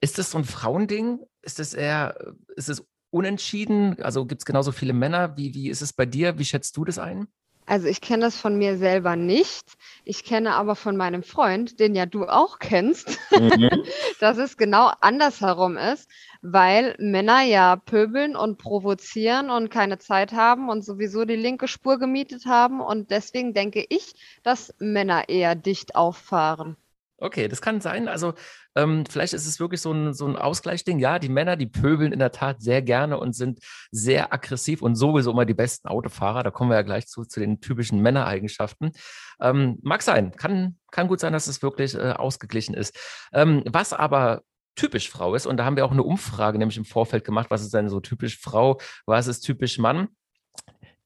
Ist 0.00 0.18
das 0.18 0.30
so 0.30 0.38
ein 0.38 0.44
Frauending? 0.44 1.20
Ist 1.42 1.58
es 1.58 1.74
eher, 1.74 2.34
ist 2.54 2.68
es 2.68 2.86
unentschieden? 3.10 4.00
Also 4.02 4.26
gibt 4.26 4.42
es 4.42 4.46
genauso 4.46 4.72
viele 4.72 4.92
Männer? 4.92 5.36
Wie, 5.36 5.54
wie 5.54 5.68
ist 5.70 5.82
es 5.82 5.92
bei 5.92 6.06
dir? 6.06 6.38
Wie 6.38 6.44
schätzt 6.44 6.76
du 6.76 6.84
das 6.84 6.98
ein? 6.98 7.28
Also 7.66 7.88
ich 7.88 8.00
kenne 8.00 8.24
das 8.24 8.36
von 8.36 8.56
mir 8.56 8.78
selber 8.78 9.16
nicht. 9.16 9.76
Ich 10.04 10.22
kenne 10.24 10.54
aber 10.54 10.76
von 10.76 10.96
meinem 10.96 11.24
Freund, 11.24 11.80
den 11.80 11.96
ja 11.96 12.06
du 12.06 12.24
auch 12.26 12.60
kennst, 12.60 13.18
mhm. 13.32 13.68
dass 14.20 14.38
es 14.38 14.56
genau 14.56 14.92
andersherum 15.00 15.76
ist, 15.76 16.08
weil 16.42 16.94
Männer 16.98 17.42
ja 17.42 17.74
pöbeln 17.74 18.36
und 18.36 18.58
provozieren 18.58 19.50
und 19.50 19.68
keine 19.68 19.98
Zeit 19.98 20.32
haben 20.32 20.68
und 20.68 20.84
sowieso 20.84 21.24
die 21.24 21.34
linke 21.34 21.66
Spur 21.66 21.98
gemietet 21.98 22.46
haben. 22.46 22.80
Und 22.80 23.10
deswegen 23.10 23.52
denke 23.52 23.84
ich, 23.88 24.14
dass 24.44 24.72
Männer 24.78 25.28
eher 25.28 25.56
dicht 25.56 25.96
auffahren. 25.96 26.76
Okay, 27.18 27.48
das 27.48 27.62
kann 27.62 27.80
sein. 27.80 28.08
Also 28.08 28.34
ähm, 28.74 29.04
vielleicht 29.08 29.32
ist 29.32 29.46
es 29.46 29.58
wirklich 29.58 29.80
so 29.80 29.90
ein, 29.90 30.12
so 30.12 30.26
ein 30.26 30.36
Ausgleichding. 30.36 30.98
Ja, 30.98 31.18
die 31.18 31.30
Männer, 31.30 31.56
die 31.56 31.66
pöbeln 31.66 32.12
in 32.12 32.18
der 32.18 32.30
Tat 32.30 32.60
sehr 32.60 32.82
gerne 32.82 33.18
und 33.18 33.34
sind 33.34 33.60
sehr 33.90 34.34
aggressiv 34.34 34.82
und 34.82 34.96
sowieso 34.96 35.30
immer 35.30 35.46
die 35.46 35.54
besten 35.54 35.88
Autofahrer. 35.88 36.42
Da 36.42 36.50
kommen 36.50 36.70
wir 36.70 36.76
ja 36.76 36.82
gleich 36.82 37.06
zu, 37.06 37.24
zu 37.24 37.40
den 37.40 37.60
typischen 37.60 38.00
Männereigenschaften. 38.00 38.92
Ähm, 39.40 39.78
mag 39.82 40.02
sein, 40.02 40.32
kann, 40.32 40.76
kann 40.90 41.08
gut 41.08 41.20
sein, 41.20 41.32
dass 41.32 41.46
es 41.46 41.62
wirklich 41.62 41.94
äh, 41.94 42.12
ausgeglichen 42.12 42.74
ist. 42.74 42.98
Ähm, 43.32 43.62
was 43.66 43.94
aber 43.94 44.42
typisch 44.74 45.08
Frau 45.08 45.34
ist, 45.34 45.46
und 45.46 45.56
da 45.56 45.64
haben 45.64 45.76
wir 45.76 45.86
auch 45.86 45.92
eine 45.92 46.02
Umfrage 46.02 46.58
nämlich 46.58 46.76
im 46.76 46.84
Vorfeld 46.84 47.24
gemacht, 47.24 47.46
was 47.48 47.62
ist 47.62 47.72
denn 47.72 47.88
so 47.88 48.00
typisch 48.00 48.38
Frau, 48.38 48.78
was 49.06 49.26
ist 49.26 49.40
typisch 49.40 49.78
Mann? 49.78 50.08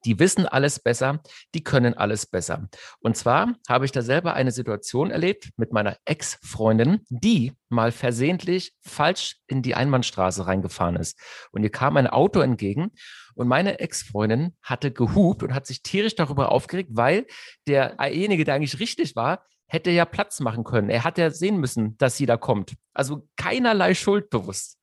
Die 0.05 0.19
wissen 0.19 0.47
alles 0.47 0.81
besser, 0.81 1.21
die 1.55 1.63
können 1.63 1.95
alles 1.95 2.27
besser. 2.27 2.69
Und 3.01 3.17
zwar 3.17 3.55
habe 3.69 3.85
ich 3.85 3.93
da 3.93 4.03
selber 4.03 4.35
eine 4.35 4.53
Situation 4.53 5.11
erlebt 5.11 5.51
mit 5.57 5.73
meiner 5.73 5.97
Ex-Freundin, 6.05 7.01
die 7.09 7.53
mal 7.69 7.93
versehentlich 7.93 8.75
falsch 8.81 9.37
in 9.47 9.63
die 9.63 9.75
Einbahnstraße 9.75 10.47
reingefahren 10.47 10.97
ist. 10.97 11.19
Und 11.53 11.63
ihr 11.63 11.71
kam 11.71 11.97
ein 11.97 12.07
Auto 12.07 12.41
entgegen 12.41 12.93
und 13.35 13.49
meine 13.49 13.79
Ex-Freundin 13.79 14.57
hatte 14.63 14.91
gehupt 14.91 15.43
und 15.43 15.55
hat 15.55 15.67
sich 15.67 15.83
tierisch 15.83 16.15
darüber 16.15 16.53
aufgeregt, 16.53 16.91
weil 16.93 17.27
derjenige, 17.67 18.45
der 18.45 18.55
eigentlich 18.55 18.81
richtig 18.81 19.17
war, 19.17 19.45
hätte 19.67 19.91
ja 19.91 20.05
Platz 20.05 20.41
machen 20.41 20.65
können. 20.65 20.91
Er 20.91 21.05
hat 21.05 21.17
ja 21.17 21.31
sehen 21.31 21.59
müssen, 21.59 21.97
dass 21.99 22.17
sie 22.17 22.27
da 22.27 22.37
kommt. 22.37 22.75
Also 22.93 23.29
keinerlei 23.37 23.95
Schuld 23.95 24.29
bewusst. 24.29 24.79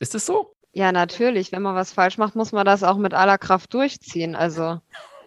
Ist 0.00 0.14
es 0.14 0.26
so? 0.26 0.53
Ja, 0.74 0.90
natürlich. 0.90 1.52
Wenn 1.52 1.62
man 1.62 1.76
was 1.76 1.92
falsch 1.92 2.18
macht, 2.18 2.34
muss 2.34 2.50
man 2.52 2.66
das 2.66 2.82
auch 2.82 2.98
mit 2.98 3.14
aller 3.14 3.38
Kraft 3.38 3.72
durchziehen. 3.72 4.34
Also 4.34 4.80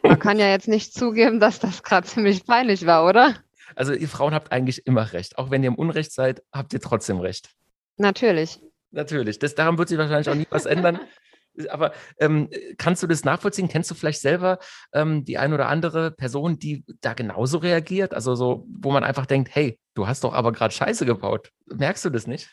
man 0.04 0.20
kann 0.20 0.40
ja 0.40 0.50
jetzt 0.50 0.68
nicht 0.68 0.94
zugeben, 0.94 1.40
dass 1.40 1.60
das 1.60 1.84
gerade 1.84 2.06
ziemlich 2.06 2.46
peinlich 2.46 2.86
war, 2.86 3.06
oder? 3.06 3.34
Also 3.76 3.94
ihr 3.94 4.10
Frauen 4.10 4.34
habt 4.34 4.52
eigentlich 4.52 4.86
immer 4.86 5.14
recht. 5.14 5.38
Auch 5.38 5.50
wenn 5.50 5.64
ihr 5.64 5.70
im 5.70 5.76
Unrecht 5.76 6.12
seid, 6.12 6.44
habt 6.52 6.74
ihr 6.74 6.82
trotzdem 6.82 7.20
recht. 7.20 7.52
Natürlich. 7.96 8.60
Natürlich. 8.92 9.40
Das, 9.40 9.56
daran 9.56 9.78
wird 9.78 9.88
sich 9.88 9.98
wahrscheinlich 9.98 10.30
auch 10.30 10.36
nie 10.36 10.48
was 10.50 10.66
ändern. 10.66 11.00
Aber 11.70 11.94
ähm, 12.20 12.50
kannst 12.78 13.02
du 13.02 13.08
das 13.08 13.24
nachvollziehen? 13.24 13.70
Kennst 13.70 13.90
du 13.90 13.96
vielleicht 13.96 14.22
selber 14.22 14.60
ähm, 14.94 15.24
die 15.24 15.38
ein 15.38 15.54
oder 15.54 15.70
andere 15.70 16.12
Person, 16.12 16.60
die 16.60 16.84
da 17.02 17.14
genauso 17.14 17.58
reagiert? 17.58 18.14
Also 18.14 18.36
so, 18.36 18.68
wo 18.70 18.92
man 18.92 19.04
einfach 19.04 19.26
denkt, 19.26 19.56
hey, 19.56 19.80
du 19.96 20.08
hast 20.08 20.24
doch 20.24 20.34
aber 20.34 20.52
gerade 20.52 20.74
Scheiße 20.74 21.06
gebaut. 21.06 21.52
Merkst 21.66 22.06
du 22.06 22.10
das 22.10 22.28
nicht? 22.28 22.50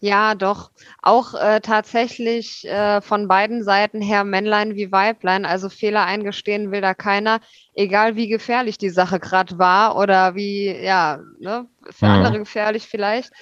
Ja, 0.00 0.36
doch. 0.36 0.70
Auch 1.02 1.34
äh, 1.34 1.60
tatsächlich 1.60 2.64
äh, 2.64 3.00
von 3.00 3.26
beiden 3.26 3.64
Seiten 3.64 4.00
her 4.00 4.22
Männlein 4.22 4.76
wie 4.76 4.92
Weiblein. 4.92 5.44
Also 5.44 5.68
Fehler 5.68 6.04
eingestehen 6.04 6.70
will 6.70 6.80
da 6.80 6.94
keiner, 6.94 7.40
egal 7.74 8.14
wie 8.14 8.28
gefährlich 8.28 8.78
die 8.78 8.90
Sache 8.90 9.18
gerade 9.18 9.58
war 9.58 9.96
oder 9.96 10.36
wie, 10.36 10.70
ja, 10.70 11.18
ne, 11.40 11.66
für 11.90 12.06
ja. 12.06 12.14
andere 12.14 12.38
gefährlich 12.38 12.86
vielleicht. 12.86 13.32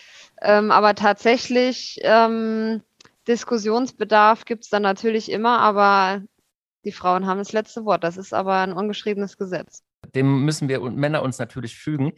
Ähm, 0.40 0.70
aber 0.70 0.94
tatsächlich 0.94 1.98
ähm, 2.02 2.82
Diskussionsbedarf 3.28 4.44
gibt's 4.46 4.70
dann 4.70 4.82
natürlich 4.82 5.30
immer, 5.30 5.60
aber 5.60 6.22
die 6.84 6.92
Frauen 6.92 7.26
haben 7.26 7.38
das 7.38 7.52
letzte 7.52 7.84
Wort. 7.84 8.02
Das 8.02 8.16
ist 8.16 8.32
aber 8.32 8.60
ein 8.60 8.72
ungeschriebenes 8.72 9.36
Gesetz. 9.36 9.82
Dem 10.14 10.44
müssen 10.44 10.68
wir 10.68 10.82
und 10.82 10.96
Männer 10.96 11.22
uns 11.22 11.38
natürlich 11.38 11.76
fügen. 11.76 12.12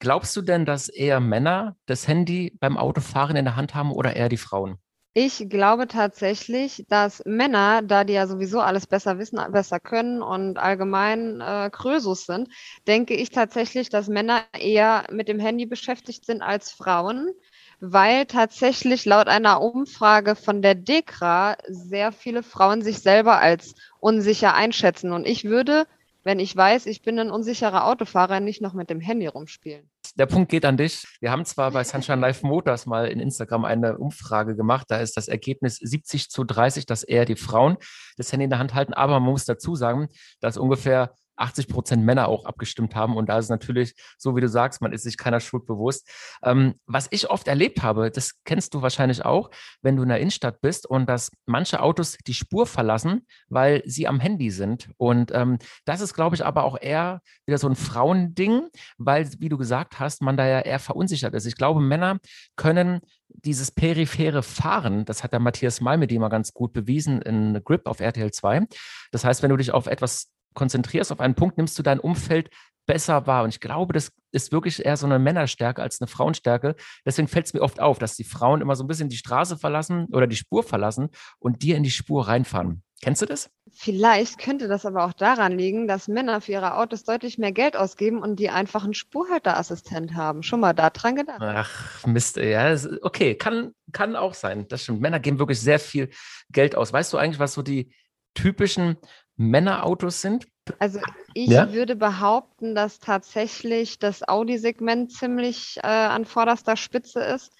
Glaubst 0.00 0.36
du 0.36 0.42
denn, 0.42 0.64
dass 0.64 0.88
eher 0.88 1.20
Männer 1.20 1.76
das 1.86 2.06
Handy 2.06 2.56
beim 2.60 2.76
Autofahren 2.76 3.36
in 3.36 3.44
der 3.44 3.56
Hand 3.56 3.74
haben 3.74 3.92
oder 3.92 4.14
eher 4.14 4.28
die 4.28 4.36
Frauen? 4.36 4.78
Ich 5.14 5.48
glaube 5.48 5.88
tatsächlich, 5.88 6.84
dass 6.88 7.24
Männer, 7.24 7.82
da 7.82 8.04
die 8.04 8.12
ja 8.12 8.28
sowieso 8.28 8.60
alles 8.60 8.86
besser 8.86 9.18
wissen, 9.18 9.40
besser 9.50 9.80
können 9.80 10.22
und 10.22 10.58
allgemein 10.58 11.40
äh, 11.40 11.70
Krösus 11.72 12.26
sind, 12.26 12.48
denke 12.86 13.14
ich 13.14 13.30
tatsächlich, 13.30 13.88
dass 13.88 14.06
Männer 14.06 14.42
eher 14.56 15.06
mit 15.10 15.26
dem 15.26 15.40
Handy 15.40 15.66
beschäftigt 15.66 16.24
sind 16.24 16.40
als 16.40 16.70
Frauen, 16.70 17.32
weil 17.80 18.26
tatsächlich 18.26 19.06
laut 19.06 19.26
einer 19.26 19.60
Umfrage 19.60 20.36
von 20.36 20.62
der 20.62 20.76
DEKRA 20.76 21.56
sehr 21.66 22.12
viele 22.12 22.44
Frauen 22.44 22.82
sich 22.82 23.00
selber 23.00 23.40
als 23.40 23.74
unsicher 23.98 24.54
einschätzen. 24.54 25.10
Und 25.10 25.26
ich 25.26 25.46
würde 25.46 25.86
wenn 26.24 26.40
ich 26.40 26.54
weiß, 26.54 26.86
ich 26.86 27.02
bin 27.02 27.18
ein 27.18 27.30
unsicherer 27.30 27.86
Autofahrer, 27.86 28.40
nicht 28.40 28.60
noch 28.60 28.74
mit 28.74 28.90
dem 28.90 29.00
Handy 29.00 29.26
rumspielen. 29.26 29.90
Der 30.16 30.26
Punkt 30.26 30.50
geht 30.50 30.64
an 30.64 30.76
dich. 30.76 31.06
Wir 31.20 31.30
haben 31.30 31.44
zwar 31.44 31.70
bei 31.70 31.84
Sunshine 31.84 32.20
Live 32.20 32.42
Motors 32.42 32.86
mal 32.86 33.06
in 33.06 33.20
Instagram 33.20 33.64
eine 33.64 33.98
Umfrage 33.98 34.56
gemacht. 34.56 34.86
Da 34.88 34.98
ist 34.98 35.16
das 35.16 35.28
Ergebnis 35.28 35.76
70 35.76 36.28
zu 36.28 36.44
30, 36.44 36.86
dass 36.86 37.04
eher 37.04 37.24
die 37.24 37.36
Frauen 37.36 37.76
das 38.16 38.32
Handy 38.32 38.44
in 38.44 38.50
der 38.50 38.58
Hand 38.58 38.74
halten. 38.74 38.94
Aber 38.94 39.20
man 39.20 39.30
muss 39.30 39.44
dazu 39.44 39.76
sagen, 39.76 40.08
dass 40.40 40.56
ungefähr 40.56 41.14
80 41.38 41.68
Prozent 41.68 42.04
Männer 42.04 42.28
auch 42.28 42.44
abgestimmt 42.44 42.94
haben. 42.94 43.16
Und 43.16 43.28
da 43.28 43.38
ist 43.38 43.48
natürlich, 43.48 43.94
so 44.16 44.36
wie 44.36 44.40
du 44.40 44.48
sagst, 44.48 44.80
man 44.80 44.92
ist 44.92 45.02
sich 45.02 45.16
keiner 45.16 45.40
Schuld 45.40 45.66
bewusst. 45.66 46.08
Ähm, 46.42 46.74
was 46.86 47.08
ich 47.10 47.30
oft 47.30 47.48
erlebt 47.48 47.82
habe, 47.82 48.10
das 48.10 48.42
kennst 48.44 48.74
du 48.74 48.82
wahrscheinlich 48.82 49.24
auch, 49.24 49.50
wenn 49.82 49.96
du 49.96 50.02
in 50.02 50.08
der 50.08 50.20
Innenstadt 50.20 50.60
bist 50.60 50.86
und 50.86 51.08
dass 51.08 51.30
manche 51.46 51.80
Autos 51.80 52.16
die 52.26 52.34
Spur 52.34 52.66
verlassen, 52.66 53.26
weil 53.48 53.82
sie 53.86 54.06
am 54.08 54.20
Handy 54.20 54.50
sind. 54.50 54.90
Und 54.96 55.32
ähm, 55.32 55.58
das 55.84 56.00
ist, 56.00 56.14
glaube 56.14 56.36
ich, 56.36 56.44
aber 56.44 56.64
auch 56.64 56.78
eher 56.80 57.20
wieder 57.46 57.58
so 57.58 57.68
ein 57.68 57.76
Frauending, 57.76 58.68
weil, 58.96 59.28
wie 59.38 59.48
du 59.48 59.58
gesagt 59.58 60.00
hast, 60.00 60.22
man 60.22 60.36
da 60.36 60.46
ja 60.46 60.60
eher 60.60 60.78
verunsichert 60.78 61.34
ist. 61.34 61.46
Ich 61.46 61.56
glaube, 61.56 61.80
Männer 61.80 62.18
können 62.56 63.00
dieses 63.28 63.70
periphere 63.70 64.42
Fahren, 64.42 65.04
das 65.04 65.22
hat 65.22 65.32
der 65.32 65.40
Matthias 65.40 65.76
dem 65.78 66.20
mal 66.20 66.28
ganz 66.28 66.52
gut 66.52 66.72
bewiesen 66.72 67.20
in 67.22 67.60
Grip 67.64 67.86
auf 67.86 68.00
RTL 68.00 68.30
2. 68.30 68.66
Das 69.12 69.24
heißt, 69.24 69.42
wenn 69.42 69.50
du 69.50 69.56
dich 69.56 69.72
auf 69.72 69.86
etwas 69.86 70.30
konzentrierst, 70.54 71.12
auf 71.12 71.20
einen 71.20 71.34
Punkt, 71.34 71.56
nimmst 71.56 71.78
du 71.78 71.82
dein 71.82 72.00
Umfeld 72.00 72.50
besser 72.88 73.26
wahr. 73.26 73.44
Und 73.44 73.50
ich 73.50 73.60
glaube, 73.60 73.92
das 73.92 74.10
ist 74.32 74.50
wirklich 74.50 74.84
eher 74.84 74.96
so 74.96 75.06
eine 75.06 75.18
Männerstärke 75.18 75.82
als 75.82 76.00
eine 76.00 76.08
Frauenstärke. 76.08 76.74
Deswegen 77.04 77.28
fällt 77.28 77.46
es 77.46 77.54
mir 77.54 77.60
oft 77.60 77.80
auf, 77.80 77.98
dass 77.98 78.16
die 78.16 78.24
Frauen 78.24 78.60
immer 78.60 78.74
so 78.74 78.82
ein 78.82 78.88
bisschen 78.88 79.08
die 79.08 79.16
Straße 79.16 79.56
verlassen 79.56 80.06
oder 80.12 80.26
die 80.26 80.36
Spur 80.36 80.62
verlassen 80.62 81.10
und 81.38 81.62
dir 81.62 81.76
in 81.76 81.82
die 81.82 81.90
Spur 81.90 82.26
reinfahren. 82.26 82.82
Kennst 83.00 83.22
du 83.22 83.26
das? 83.26 83.48
Vielleicht 83.72 84.38
könnte 84.38 84.66
das 84.66 84.84
aber 84.84 85.04
auch 85.04 85.12
daran 85.12 85.56
liegen, 85.56 85.86
dass 85.86 86.08
Männer 86.08 86.40
für 86.40 86.52
ihre 86.52 86.76
Autos 86.76 87.04
deutlich 87.04 87.38
mehr 87.38 87.52
Geld 87.52 87.76
ausgeben 87.76 88.20
und 88.22 88.40
die 88.40 88.50
einfach 88.50 88.82
einen 88.82 88.94
Spurhalterassistent 88.94 90.14
haben. 90.14 90.42
Schon 90.42 90.58
mal 90.58 90.72
daran 90.72 91.14
gedacht. 91.14 91.38
Ach, 91.40 92.04
Mist, 92.06 92.38
ja, 92.38 92.74
okay, 93.02 93.36
kann, 93.36 93.72
kann 93.92 94.16
auch 94.16 94.34
sein. 94.34 94.66
Das 94.68 94.82
stimmt. 94.82 95.00
Männer 95.00 95.20
geben 95.20 95.38
wirklich 95.38 95.60
sehr 95.60 95.78
viel 95.78 96.10
Geld 96.50 96.74
aus. 96.74 96.92
Weißt 96.92 97.12
du 97.12 97.18
eigentlich, 97.18 97.38
was 97.38 97.52
so 97.52 97.62
die 97.62 97.94
typischen 98.34 98.96
Männerautos 99.38 100.20
sind? 100.20 100.48
Also 100.80 101.00
ich 101.32 101.48
ja? 101.48 101.72
würde 101.72 101.96
behaupten, 101.96 102.74
dass 102.74 102.98
tatsächlich 102.98 103.98
das 103.98 104.28
Audi-Segment 104.28 105.12
ziemlich 105.12 105.78
äh, 105.82 105.86
an 105.86 106.24
vorderster 106.24 106.76
Spitze 106.76 107.20
ist. 107.20 107.52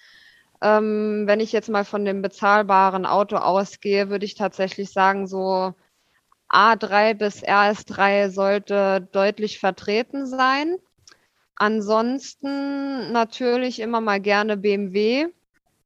Ähm, 0.61 1.23
wenn 1.25 1.39
ich 1.39 1.53
jetzt 1.53 1.69
mal 1.69 1.85
von 1.85 2.03
dem 2.05 2.21
bezahlbaren 2.21 3.05
Auto 3.05 3.37
ausgehe, 3.37 4.09
würde 4.09 4.25
ich 4.25 4.35
tatsächlich 4.35 4.91
sagen, 4.91 5.25
so 5.25 5.73
A3 6.49 7.13
bis 7.13 7.43
RS3 7.43 8.29
sollte 8.29 9.07
deutlich 9.11 9.59
vertreten 9.59 10.25
sein. 10.25 10.77
Ansonsten 11.55 13.11
natürlich 13.11 13.79
immer 13.79 14.01
mal 14.01 14.19
gerne 14.19 14.57
BMW. 14.57 15.27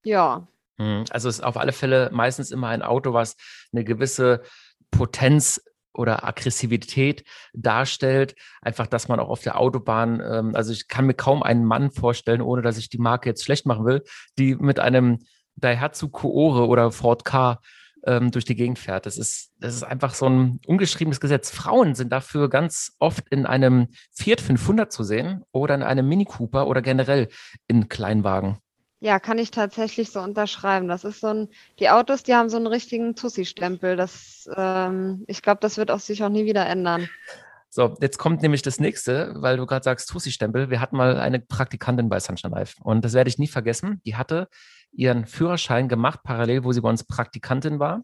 Ja. 0.04 0.48
Hm, 0.78 1.06
also 1.12 1.30
es 1.30 1.36
ist 1.36 1.44
auf 1.44 1.58
alle 1.58 1.72
Fälle 1.72 2.10
meistens 2.12 2.50
immer 2.50 2.70
ein 2.70 2.82
Auto, 2.82 3.14
was 3.14 3.36
eine 3.72 3.84
gewisse 3.84 4.42
Potenz 4.90 5.62
oder 5.94 6.26
Aggressivität 6.26 7.24
darstellt. 7.54 8.36
Einfach, 8.62 8.88
dass 8.88 9.08
man 9.08 9.20
auch 9.20 9.30
auf 9.30 9.42
der 9.42 9.60
Autobahn, 9.60 10.22
ähm, 10.26 10.56
also 10.56 10.74
ich 10.74 10.88
kann 10.88 11.06
mir 11.06 11.14
kaum 11.14 11.44
einen 11.44 11.66
Mann 11.66 11.92
vorstellen, 11.92 12.42
ohne 12.42 12.62
dass 12.62 12.78
ich 12.78 12.90
die 12.90 12.98
Marke 12.98 13.30
jetzt 13.30 13.44
schlecht 13.44 13.66
machen 13.66 13.86
will, 13.86 14.04
die 14.38 14.56
mit 14.56 14.80
einem 14.80 15.20
Daihatsu 15.56 16.10
Koore 16.10 16.68
oder 16.68 16.92
Ford 16.92 17.26
K 17.26 17.60
ähm, 18.06 18.32
durch 18.32 18.46
die 18.46 18.56
Gegend 18.56 18.80
fährt. 18.80 19.06
Das 19.06 19.18
ist, 19.18 19.52
das 19.60 19.76
ist 19.76 19.84
einfach 19.84 20.14
so 20.14 20.28
ein 20.28 20.60
ungeschriebenes 20.66 21.20
Gesetz. 21.20 21.52
Frauen 21.52 21.96
sind 21.96 22.12
dafür 22.12 22.50
ganz 22.50 22.94
oft 23.00 23.28
in 23.30 23.46
einem 23.46 23.88
Fiat 24.12 24.42
500 24.42 24.92
zu 24.92 25.04
sehen 25.04 25.44
oder 25.52 25.76
in 25.76 25.84
einem 25.84 26.08
Mini 26.08 26.26
Cooper 26.26 26.68
oder 26.68 26.82
generell 26.82 27.30
in 27.68 27.90
Kleinwagen. 27.90 28.58
Ja, 29.04 29.20
kann 29.20 29.38
ich 29.38 29.52
tatsächlich 29.52 30.12
so 30.12 30.22
unterschreiben. 30.22 30.88
Das 30.88 31.04
ist 31.04 31.20
so 31.20 31.28
ein, 31.28 31.50
die 31.78 31.90
Autos, 31.90 32.24
die 32.24 32.36
haben 32.36 32.48
so 32.48 32.56
einen 32.56 32.68
richtigen 32.68 33.18
Tussi-Stempel. 33.18 33.98
Das, 33.98 34.50
ähm, 34.56 35.26
ich 35.28 35.42
glaube, 35.42 35.60
das 35.60 35.76
wird 35.76 35.92
auch 35.92 36.00
sich 36.00 36.24
auch 36.24 36.30
nie 36.30 36.46
wieder 36.46 36.66
ändern. 36.66 37.10
So, 37.70 37.98
jetzt 38.00 38.18
kommt 38.18 38.42
nämlich 38.42 38.62
das 38.62 38.80
nächste, 38.80 39.34
weil 39.36 39.58
du 39.58 39.66
gerade 39.66 39.84
sagst, 39.84 40.08
Tussi-Stempel. 40.10 40.70
Wir 40.70 40.80
hatten 40.80 40.96
mal 40.96 41.20
eine 41.20 41.42
Praktikantin 41.42 42.08
bei 42.08 42.22
Sunshine 42.22 42.56
Life 42.56 42.78
und 42.82 43.04
das 43.04 43.12
werde 43.12 43.28
ich 43.28 43.38
nie 43.38 43.50
vergessen. 43.50 44.00
Die 44.06 44.16
hatte 44.16 44.48
ihren 44.94 45.26
Führerschein 45.26 45.90
gemacht, 45.90 46.22
parallel, 46.24 46.64
wo 46.64 46.72
sie 46.72 46.80
bei 46.80 46.88
uns 46.88 47.04
Praktikantin 47.04 47.80
war. 47.80 48.04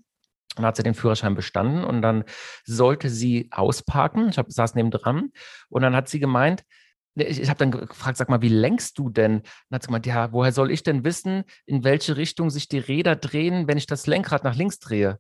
Dann 0.58 0.66
hat 0.66 0.76
sie 0.76 0.84
den 0.84 0.96
Führerschein 0.96 1.34
bestanden 1.34 1.86
und 1.86 2.02
dann 2.02 2.26
sollte 2.66 3.10
sie 3.10 3.48
ausparken. 3.52 4.28
Ich 4.28 4.38
hab, 4.38 4.52
saß 4.52 4.76
neben 4.76 4.92
dran 4.92 5.32
und 5.70 5.82
dann 5.82 5.96
hat 5.96 6.10
sie 6.10 6.20
gemeint, 6.20 6.66
ich, 7.20 7.42
ich 7.42 7.50
habe 7.50 7.58
dann 7.58 7.72
gefragt, 7.72 8.18
sag 8.18 8.30
mal, 8.30 8.42
wie 8.42 8.50
lenkst 8.50 8.98
du 8.98 9.10
denn? 9.10 9.42
Dann 9.70 9.76
hat 9.76 9.84
sie 9.84 9.88
gemeint, 9.88 10.06
ja, 10.06 10.32
woher 10.32 10.52
soll 10.52 10.72
ich 10.72 10.84
denn 10.84 11.04
wissen, 11.04 11.44
in 11.66 11.84
welche 11.84 12.18
Richtung 12.18 12.50
sich 12.50 12.68
die 12.68 12.80
Räder 12.80 13.16
drehen, 13.16 13.68
wenn 13.68 13.78
ich 13.78 13.88
das 13.88 14.08
Lenkrad 14.08 14.44
nach 14.44 14.56
links 14.56 14.80
drehe? 14.80 15.20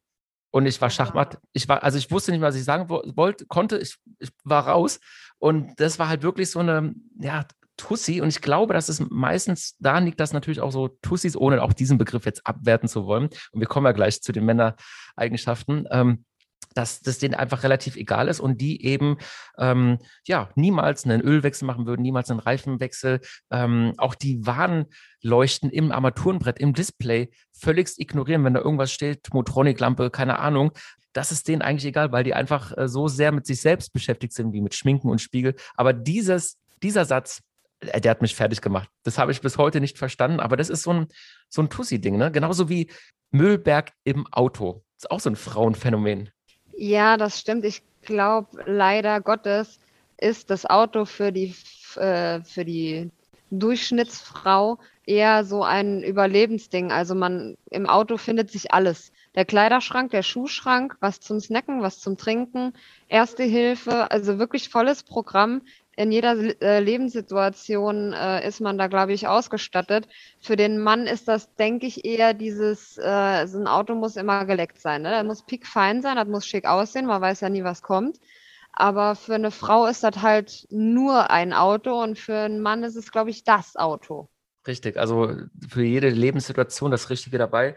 Und 0.51 0.65
ich 0.65 0.81
war 0.81 0.89
Schachmatt. 0.89 1.39
Ich 1.53 1.67
war, 1.69 1.83
also 1.83 1.97
ich 1.97 2.09
wusste 2.09 2.31
nicht, 2.31 2.41
was 2.41 2.55
ich 2.55 2.63
sagen 2.63 2.89
wollte, 2.89 3.45
konnte. 3.45 3.77
Ich, 3.77 3.97
ich 4.17 4.29
war 4.43 4.67
raus. 4.67 4.99
Und 5.37 5.79
das 5.79 5.99
war 5.99 6.09
halt 6.09 6.23
wirklich 6.23 6.49
so 6.49 6.59
eine, 6.59 6.93
ja, 7.19 7.45
Tussi. 7.79 8.21
Und 8.21 8.27
ich 8.27 8.41
glaube, 8.41 8.73
dass 8.73 8.89
es 8.89 8.99
meistens 9.09 9.75
daran 9.79 10.05
liegt, 10.05 10.19
dass 10.19 10.33
natürlich 10.33 10.59
auch 10.59 10.71
so 10.71 10.89
Tussis, 11.01 11.35
ohne 11.35 11.63
auch 11.63 11.73
diesen 11.73 11.97
Begriff 11.97 12.25
jetzt 12.25 12.45
abwerten 12.45 12.89
zu 12.89 13.05
wollen, 13.05 13.29
und 13.51 13.59
wir 13.59 13.67
kommen 13.67 13.85
ja 13.85 13.93
gleich 13.93 14.21
zu 14.21 14.31
den 14.31 14.45
Männereigenschaften, 14.45 15.87
ähm, 15.89 16.25
dass 16.73 17.01
das 17.01 17.17
denen 17.17 17.33
einfach 17.33 17.63
relativ 17.63 17.95
egal 17.95 18.27
ist 18.27 18.39
und 18.39 18.61
die 18.61 18.85
eben 18.85 19.17
ähm, 19.57 19.99
ja 20.25 20.49
niemals 20.55 21.05
einen 21.05 21.21
Ölwechsel 21.21 21.65
machen 21.65 21.85
würden, 21.85 22.01
niemals 22.01 22.29
einen 22.29 22.39
Reifenwechsel, 22.39 23.21
ähm, 23.51 23.93
auch 23.97 24.15
die 24.15 24.45
Warnleuchten 24.45 25.69
im 25.69 25.91
Armaturenbrett, 25.91 26.59
im 26.59 26.73
Display 26.73 27.31
völligst 27.51 27.99
ignorieren, 27.99 28.43
wenn 28.43 28.53
da 28.53 28.61
irgendwas 28.61 28.91
steht, 28.91 29.33
Motroniklampe, 29.33 30.09
keine 30.09 30.39
Ahnung. 30.39 30.71
Das 31.13 31.31
ist 31.31 31.47
denen 31.47 31.61
eigentlich 31.61 31.85
egal, 31.85 32.11
weil 32.11 32.23
die 32.23 32.35
einfach 32.35 32.77
äh, 32.77 32.87
so 32.87 33.07
sehr 33.07 33.31
mit 33.31 33.45
sich 33.45 33.61
selbst 33.61 33.93
beschäftigt 33.93 34.33
sind, 34.33 34.53
wie 34.53 34.61
mit 34.61 34.75
Schminken 34.75 35.09
und 35.09 35.19
Spiegel. 35.19 35.55
Aber 35.75 35.91
dieses, 35.91 36.59
dieser 36.83 37.05
Satz, 37.05 37.41
äh, 37.79 37.99
der 37.99 38.11
hat 38.11 38.21
mich 38.21 38.35
fertig 38.35 38.61
gemacht. 38.61 38.89
Das 39.03 39.17
habe 39.17 39.31
ich 39.31 39.41
bis 39.41 39.57
heute 39.57 39.81
nicht 39.81 39.97
verstanden, 39.97 40.39
aber 40.39 40.55
das 40.55 40.69
ist 40.69 40.83
so 40.83 40.93
ein, 40.93 41.07
so 41.49 41.63
ein 41.63 41.69
Tussi-Ding, 41.69 42.17
ne? 42.17 42.31
Genauso 42.31 42.69
wie 42.69 42.91
Müllberg 43.31 43.91
im 44.03 44.27
Auto. 44.27 44.83
Das 44.95 45.05
ist 45.05 45.11
auch 45.11 45.19
so 45.19 45.29
ein 45.29 45.35
Frauenphänomen. 45.35 46.29
Ja, 46.81 47.17
das 47.17 47.39
stimmt. 47.39 47.65
Ich 47.65 47.83
glaube, 48.03 48.63
leider 48.65 49.19
Gottes 49.19 49.79
ist 50.17 50.49
das 50.49 50.65
Auto 50.65 51.03
für 51.05 51.31
die, 51.33 51.53
äh, 51.97 52.41
für 52.43 52.63
die 52.63 53.11
Durchschnittsfrau 53.51 54.79
eher 55.05 55.43
so 55.43 55.63
ein 55.63 56.03
Überlebensding. 56.03 56.91
Also 56.93 57.15
man 57.15 57.57
im 57.69 57.85
Auto 57.85 58.15
findet 58.17 58.49
sich 58.51 58.71
alles. 58.73 59.11
Der 59.35 59.43
Kleiderschrank, 59.43 60.11
der 60.11 60.23
Schuhschrank, 60.23 60.95
was 61.01 61.19
zum 61.19 61.41
Snacken, 61.41 61.81
was 61.81 61.99
zum 61.99 62.15
Trinken, 62.15 62.73
Erste 63.09 63.43
Hilfe, 63.43 64.09
also 64.11 64.39
wirklich 64.39 64.69
volles 64.69 65.03
Programm 65.03 65.63
in 65.99 66.13
jeder 66.13 66.61
äh, 66.61 66.79
Lebenssituation 66.79 68.13
äh, 68.13 68.47
ist 68.47 68.61
man 68.61 68.77
da, 68.77 68.87
glaube 68.87 69.11
ich, 69.11 69.27
ausgestattet. 69.27 70.07
Für 70.39 70.55
den 70.55 70.79
Mann 70.79 71.07
ist 71.07 71.27
das, 71.27 71.53
denke 71.55 71.87
ich, 71.87 72.05
eher 72.05 72.33
dieses, 72.33 72.97
äh, 72.97 73.45
so 73.47 73.59
ein 73.59 73.67
Auto 73.67 73.95
muss 73.95 74.15
immer 74.15 74.45
geleckt 74.45 74.79
sein. 74.79 75.01
Ne? 75.01 75.11
Das 75.11 75.25
muss 75.25 75.45
piekfein 75.45 76.01
sein, 76.01 76.15
das 76.15 76.29
muss 76.29 76.47
schick 76.47 76.65
aussehen, 76.65 77.05
man 77.05 77.21
weiß 77.21 77.41
ja 77.41 77.49
nie, 77.49 77.65
was 77.65 77.81
kommt. 77.81 78.17
Aber 78.71 79.15
für 79.15 79.35
eine 79.35 79.51
Frau 79.51 79.87
ist 79.87 80.01
das 80.01 80.21
halt 80.21 80.67
nur 80.69 81.31
ein 81.31 81.51
Auto 81.51 82.01
und 82.01 82.17
für 82.17 82.37
einen 82.37 82.61
Mann 82.61 82.83
ist 82.83 82.95
es, 82.95 83.11
glaube 83.11 83.31
ich, 83.31 83.43
das 83.43 83.75
Auto. 83.75 84.29
Richtig, 84.67 84.95
also 84.95 85.35
für 85.67 85.83
jede 85.83 86.07
Lebenssituation 86.07 86.91
das 86.91 87.09
Richtige 87.09 87.37
dabei. 87.37 87.75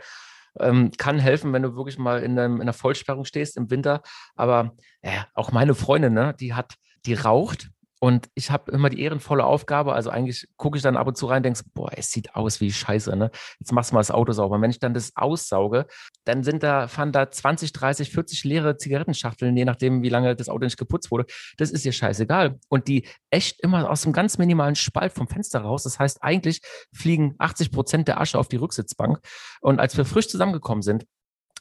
Ähm, 0.60 0.92
kann 0.96 1.18
helfen, 1.18 1.52
wenn 1.52 1.62
du 1.62 1.74
wirklich 1.74 1.98
mal 1.98 2.22
in, 2.22 2.38
einem, 2.38 2.56
in 2.56 2.62
einer 2.62 2.72
Vollsperrung 2.72 3.24
stehst 3.24 3.56
im 3.56 3.68
Winter. 3.68 4.00
Aber 4.36 4.76
äh, 5.00 5.18
auch 5.34 5.50
meine 5.50 5.74
Freundin, 5.74 6.12
ne, 6.12 6.36
die 6.38 6.54
hat, 6.54 6.74
die 7.04 7.14
raucht 7.14 7.72
und 8.02 8.30
ich 8.34 8.50
habe 8.50 8.72
immer 8.72 8.90
die 8.90 9.00
ehrenvolle 9.00 9.44
Aufgabe, 9.44 9.94
also 9.94 10.10
eigentlich 10.10 10.48
gucke 10.56 10.76
ich 10.76 10.82
dann 10.82 10.96
ab 10.96 11.06
und 11.06 11.16
zu 11.16 11.26
rein 11.26 11.44
denke, 11.44 11.60
boah, 11.72 11.88
es 11.96 12.10
sieht 12.10 12.34
aus 12.34 12.60
wie 12.60 12.72
Scheiße, 12.72 13.14
ne? 13.14 13.30
Jetzt 13.60 13.70
machst 13.70 13.92
du 13.92 13.94
mal 13.94 14.00
das 14.00 14.10
Auto 14.10 14.32
sauber. 14.32 14.56
Und 14.56 14.62
wenn 14.62 14.72
ich 14.72 14.80
dann 14.80 14.92
das 14.92 15.12
aussauge, 15.14 15.86
dann 16.24 16.42
sind 16.42 16.64
da, 16.64 16.88
fahren 16.88 17.12
da 17.12 17.30
20, 17.30 17.72
30, 17.72 18.10
40 18.10 18.42
leere 18.42 18.76
Zigarettenschachteln, 18.76 19.56
je 19.56 19.64
nachdem, 19.64 20.02
wie 20.02 20.08
lange 20.08 20.34
das 20.34 20.48
Auto 20.48 20.64
nicht 20.64 20.78
geputzt 20.78 21.12
wurde. 21.12 21.26
Das 21.58 21.70
ist 21.70 21.86
ihr 21.86 21.92
scheißegal. 21.92 22.58
Und 22.68 22.88
die 22.88 23.06
echt 23.30 23.60
immer 23.60 23.88
aus 23.88 24.04
einem 24.04 24.14
ganz 24.14 24.36
minimalen 24.36 24.74
Spalt 24.74 25.12
vom 25.12 25.28
Fenster 25.28 25.60
raus. 25.60 25.84
Das 25.84 26.00
heißt, 26.00 26.24
eigentlich 26.24 26.60
fliegen 26.92 27.36
80 27.38 27.70
Prozent 27.70 28.08
der 28.08 28.20
Asche 28.20 28.36
auf 28.36 28.48
die 28.48 28.56
Rücksitzbank. 28.56 29.20
Und 29.60 29.78
als 29.78 29.96
wir 29.96 30.04
frisch 30.04 30.26
zusammengekommen 30.26 30.82
sind, 30.82 31.06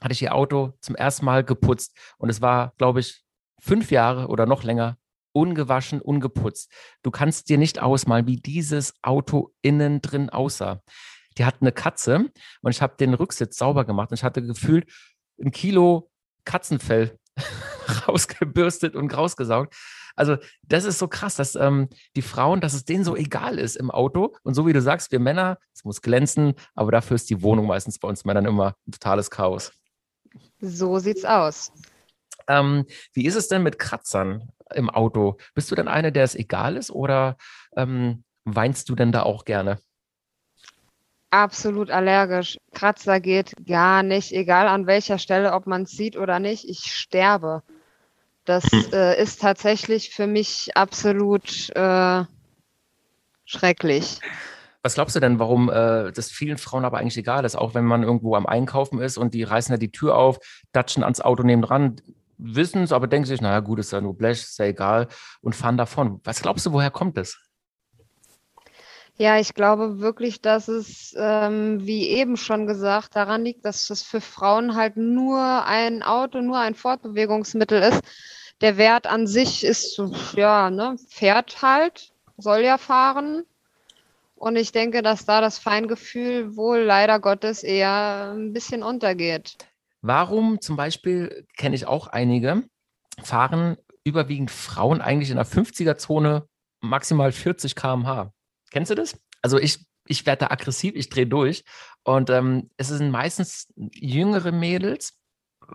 hatte 0.01 0.13
ich 0.13 0.23
ihr 0.23 0.33
Auto 0.33 0.73
zum 0.81 0.95
ersten 0.95 1.23
Mal 1.23 1.43
geputzt. 1.43 1.95
Und 2.17 2.29
es 2.29 2.41
war, 2.41 2.73
glaube 2.79 2.99
ich, 2.99 3.23
fünf 3.61 3.91
Jahre 3.91 4.25
oder 4.29 4.47
noch 4.47 4.63
länger 4.63 4.97
ungewaschen, 5.33 6.01
ungeputzt. 6.01 6.71
Du 7.03 7.11
kannst 7.11 7.49
dir 7.49 7.57
nicht 7.57 7.81
ausmalen, 7.81 8.27
wie 8.27 8.37
dieses 8.37 8.93
Auto 9.01 9.53
innen 9.61 10.01
drin 10.01 10.29
aussah. 10.29 10.81
Die 11.37 11.45
hat 11.45 11.57
eine 11.61 11.71
Katze 11.71 12.31
und 12.61 12.71
ich 12.71 12.81
habe 12.81 12.95
den 12.99 13.13
Rücksitz 13.13 13.57
sauber 13.57 13.85
gemacht 13.85 14.11
und 14.11 14.17
ich 14.17 14.23
hatte 14.23 14.41
gefühlt 14.41 14.91
ein 15.41 15.51
Kilo 15.51 16.11
Katzenfell 16.45 17.17
rausgebürstet 18.07 18.95
und 18.95 19.15
rausgesaugt. 19.15 19.75
Also 20.15 20.37
das 20.63 20.83
ist 20.83 20.99
so 20.99 21.07
krass, 21.07 21.35
dass 21.35 21.55
ähm, 21.55 21.87
die 22.15 22.21
Frauen, 22.21 22.61
dass 22.61 22.73
es 22.73 22.85
denen 22.85 23.03
so 23.03 23.15
egal 23.15 23.57
ist 23.57 23.77
im 23.77 23.91
Auto. 23.91 24.35
Und 24.43 24.53
so 24.53 24.67
wie 24.67 24.73
du 24.73 24.81
sagst, 24.81 25.11
wir 25.11 25.19
Männer, 25.19 25.57
es 25.73 25.83
muss 25.83 26.01
glänzen, 26.01 26.53
aber 26.75 26.91
dafür 26.91 27.15
ist 27.15 27.29
die 27.29 27.41
Wohnung 27.41 27.67
meistens 27.67 27.99
bei 27.99 28.07
uns 28.07 28.25
Männern 28.25 28.45
immer 28.45 28.75
ein 28.87 28.91
totales 28.91 29.31
Chaos. 29.31 29.71
So 30.59 30.99
sieht's 30.99 31.25
aus. 31.25 31.71
Ähm, 32.47 32.85
wie 33.13 33.25
ist 33.25 33.35
es 33.35 33.47
denn 33.47 33.63
mit 33.63 33.79
Kratzern? 33.79 34.49
Im 34.75 34.89
Auto. 34.89 35.37
Bist 35.53 35.71
du 35.71 35.75
denn 35.75 35.87
eine, 35.87 36.11
der 36.11 36.23
es 36.23 36.35
egal 36.35 36.77
ist 36.77 36.91
oder 36.91 37.37
ähm, 37.75 38.23
weinst 38.45 38.89
du 38.89 38.95
denn 38.95 39.11
da 39.11 39.23
auch 39.23 39.45
gerne? 39.45 39.79
Absolut 41.31 41.91
allergisch. 41.91 42.57
Kratzer 42.73 43.21
geht 43.21 43.53
gar 43.65 44.03
nicht, 44.03 44.33
egal 44.33 44.67
an 44.67 44.85
welcher 44.85 45.17
Stelle, 45.17 45.53
ob 45.53 45.65
man 45.65 45.83
es 45.83 45.91
sieht 45.91 46.17
oder 46.17 46.39
nicht. 46.39 46.67
Ich 46.67 46.93
sterbe. 46.93 47.63
Das 48.43 48.65
hm. 48.65 48.85
äh, 48.91 49.21
ist 49.21 49.39
tatsächlich 49.41 50.09
für 50.09 50.27
mich 50.27 50.71
absolut 50.75 51.69
äh, 51.75 52.23
schrecklich. 53.45 54.19
Was 54.83 54.95
glaubst 54.95 55.15
du 55.15 55.19
denn, 55.19 55.37
warum 55.37 55.69
äh, 55.69 56.11
das 56.11 56.31
vielen 56.31 56.57
Frauen 56.57 56.85
aber 56.85 56.97
eigentlich 56.97 57.17
egal 57.17 57.45
ist, 57.45 57.55
auch 57.55 57.75
wenn 57.75 57.85
man 57.85 58.01
irgendwo 58.03 58.35
am 58.35 58.47
Einkaufen 58.47 58.99
ist 58.99 59.17
und 59.17 59.33
die 59.33 59.43
reißen 59.43 59.71
da 59.71 59.77
die 59.77 59.91
Tür 59.91 60.17
auf, 60.17 60.39
datschen 60.71 61.03
ans 61.03 61.21
Auto 61.21 61.43
neben 61.43 61.61
dran, 61.61 62.01
wissen 62.41 62.83
es, 62.83 62.91
aber 62.91 63.07
denken 63.07 63.27
sich, 63.27 63.41
naja, 63.41 63.59
gut, 63.59 63.79
ist 63.79 63.91
ja 63.91 64.01
nur 64.01 64.17
Blech, 64.17 64.41
ist 64.41 64.59
ja 64.59 64.65
egal 64.65 65.07
und 65.41 65.55
fahren 65.55 65.77
davon. 65.77 66.19
Was 66.23 66.41
glaubst 66.41 66.65
du, 66.65 66.73
woher 66.73 66.91
kommt 66.91 67.17
das? 67.17 67.37
Ja, 69.17 69.37
ich 69.37 69.53
glaube 69.53 69.99
wirklich, 69.99 70.41
dass 70.41 70.67
es, 70.67 71.13
ähm, 71.15 71.85
wie 71.85 72.09
eben 72.09 72.37
schon 72.37 72.65
gesagt, 72.65 73.15
daran 73.15 73.43
liegt, 73.43 73.65
dass 73.65 73.89
es 73.91 74.01
für 74.01 74.21
Frauen 74.21 74.75
halt 74.75 74.97
nur 74.97 75.65
ein 75.65 76.01
Auto, 76.01 76.41
nur 76.41 76.57
ein 76.57 76.73
Fortbewegungsmittel 76.73 77.83
ist. 77.83 78.01
Der 78.61 78.77
Wert 78.77 79.05
an 79.05 79.27
sich 79.27 79.63
ist, 79.63 80.01
ja, 80.35 80.71
ne, 80.71 80.95
fährt 81.09 81.61
halt, 81.61 82.13
soll 82.37 82.61
ja 82.61 82.79
fahren. 82.79 83.43
Und 84.35 84.55
ich 84.55 84.71
denke, 84.71 85.03
dass 85.03 85.25
da 85.25 85.39
das 85.39 85.59
Feingefühl 85.59 86.55
wohl 86.55 86.79
leider 86.79 87.19
Gottes 87.19 87.61
eher 87.61 88.33
ein 88.33 88.53
bisschen 88.53 88.81
untergeht. 88.81 89.55
Warum 90.01 90.61
zum 90.61 90.75
Beispiel, 90.75 91.45
kenne 91.57 91.75
ich 91.75 91.85
auch 91.85 92.07
einige, 92.07 92.63
fahren 93.21 93.77
überwiegend 94.03 94.49
Frauen 94.49 94.99
eigentlich 95.01 95.29
in 95.29 95.35
der 95.35 95.45
50er-Zone 95.45 96.47
maximal 96.81 97.31
40 97.31 97.75
km/h? 97.75 98.33
Kennst 98.71 98.89
du 98.89 98.95
das? 98.95 99.15
Also 99.41 99.59
ich, 99.59 99.85
ich 100.07 100.25
werde 100.25 100.45
da 100.45 100.51
aggressiv, 100.51 100.93
ich 100.95 101.09
drehe 101.09 101.27
durch. 101.27 101.63
Und 102.03 102.29
ähm, 102.31 102.69
es 102.77 102.87
sind 102.87 103.11
meistens 103.11 103.67
jüngere 103.93 104.51
Mädels, 104.51 105.19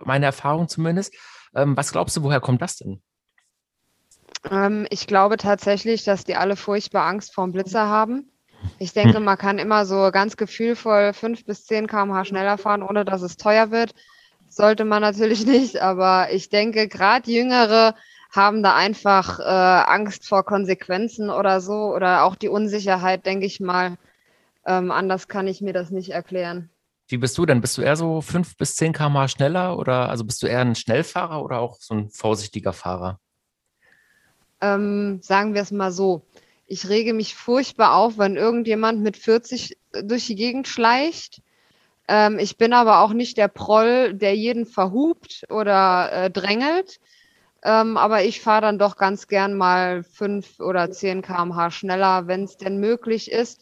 meine 0.03 0.25
Erfahrung 0.25 0.67
zumindest. 0.67 1.15
Ähm, 1.55 1.77
was 1.77 1.91
glaubst 1.91 2.17
du, 2.17 2.23
woher 2.23 2.41
kommt 2.41 2.61
das 2.61 2.77
denn? 2.77 3.01
Ähm, 4.51 4.87
ich 4.89 5.07
glaube 5.07 5.37
tatsächlich, 5.37 6.03
dass 6.03 6.25
die 6.25 6.35
alle 6.35 6.57
furchtbar 6.57 7.05
Angst 7.05 7.33
vor 7.33 7.45
dem 7.45 7.53
Blitzer 7.53 7.87
haben. 7.87 8.29
Ich 8.79 8.91
denke, 8.91 9.17
hm. 9.17 9.23
man 9.23 9.37
kann 9.37 9.59
immer 9.59 9.85
so 9.85 10.09
ganz 10.11 10.35
gefühlvoll 10.35 11.13
fünf 11.13 11.45
bis 11.45 11.65
zehn 11.65 11.87
km/h 11.87 12.25
schneller 12.25 12.57
fahren, 12.57 12.83
ohne 12.83 13.05
dass 13.05 13.21
es 13.21 13.37
teuer 13.37 13.71
wird. 13.71 13.93
Sollte 14.57 14.85
man 14.85 15.01
natürlich 15.01 15.45
nicht, 15.55 15.81
aber 15.81 16.29
ich 16.31 16.49
denke, 16.49 16.87
gerade 16.87 17.31
Jüngere 17.31 17.95
haben 18.31 18.63
da 18.63 18.75
einfach 18.75 19.39
äh, 19.39 19.43
Angst 19.43 20.27
vor 20.27 20.43
Konsequenzen 20.43 21.29
oder 21.29 21.61
so 21.61 21.93
oder 21.95 22.23
auch 22.23 22.35
die 22.35 22.49
Unsicherheit, 22.49 23.25
denke 23.25 23.45
ich 23.45 23.59
mal. 23.59 23.97
Ähm, 24.65 24.91
anders 24.91 25.27
kann 25.27 25.47
ich 25.47 25.61
mir 25.61 25.73
das 25.73 25.91
nicht 25.91 26.09
erklären. 26.09 26.69
Wie 27.07 27.17
bist 27.17 27.37
du 27.37 27.45
denn? 27.45 27.61
Bist 27.61 27.77
du 27.77 27.83
eher 27.83 27.95
so 27.95 28.19
fünf 28.19 28.57
bis 28.57 28.75
zehn 28.75 28.91
km/h 28.91 29.29
schneller 29.29 29.77
oder 29.77 30.09
also 30.09 30.25
bist 30.25 30.41
du 30.43 30.47
eher 30.47 30.59
ein 30.61 30.75
Schnellfahrer 30.75 31.41
oder 31.41 31.59
auch 31.59 31.77
so 31.79 31.93
ein 31.93 32.09
vorsichtiger 32.09 32.73
Fahrer? 32.73 33.19
Ähm, 34.59 35.19
sagen 35.21 35.53
wir 35.53 35.61
es 35.61 35.71
mal 35.71 35.91
so 35.91 36.25
ich 36.67 36.89
rege 36.89 37.13
mich 37.13 37.33
furchtbar 37.33 37.95
auf, 37.95 38.17
wenn 38.17 38.35
irgendjemand 38.35 39.01
mit 39.01 39.15
40 39.15 39.77
durch 40.03 40.27
die 40.27 40.35
Gegend 40.35 40.67
schleicht. 40.67 41.41
Ähm, 42.07 42.39
ich 42.39 42.57
bin 42.57 42.73
aber 42.73 42.99
auch 43.01 43.13
nicht 43.13 43.37
der 43.37 43.47
Proll, 43.47 44.13
der 44.13 44.35
jeden 44.35 44.65
verhupt 44.65 45.45
oder 45.49 46.11
äh, 46.11 46.29
drängelt. 46.29 46.99
Ähm, 47.63 47.97
aber 47.97 48.23
ich 48.23 48.41
fahre 48.41 48.61
dann 48.61 48.79
doch 48.79 48.97
ganz 48.97 49.27
gern 49.27 49.55
mal 49.55 50.03
5 50.03 50.59
oder 50.59 50.91
10 50.91 51.21
km/h 51.21 51.71
schneller, 51.71 52.27
wenn 52.27 52.43
es 52.43 52.57
denn 52.57 52.79
möglich 52.79 53.31
ist. 53.31 53.61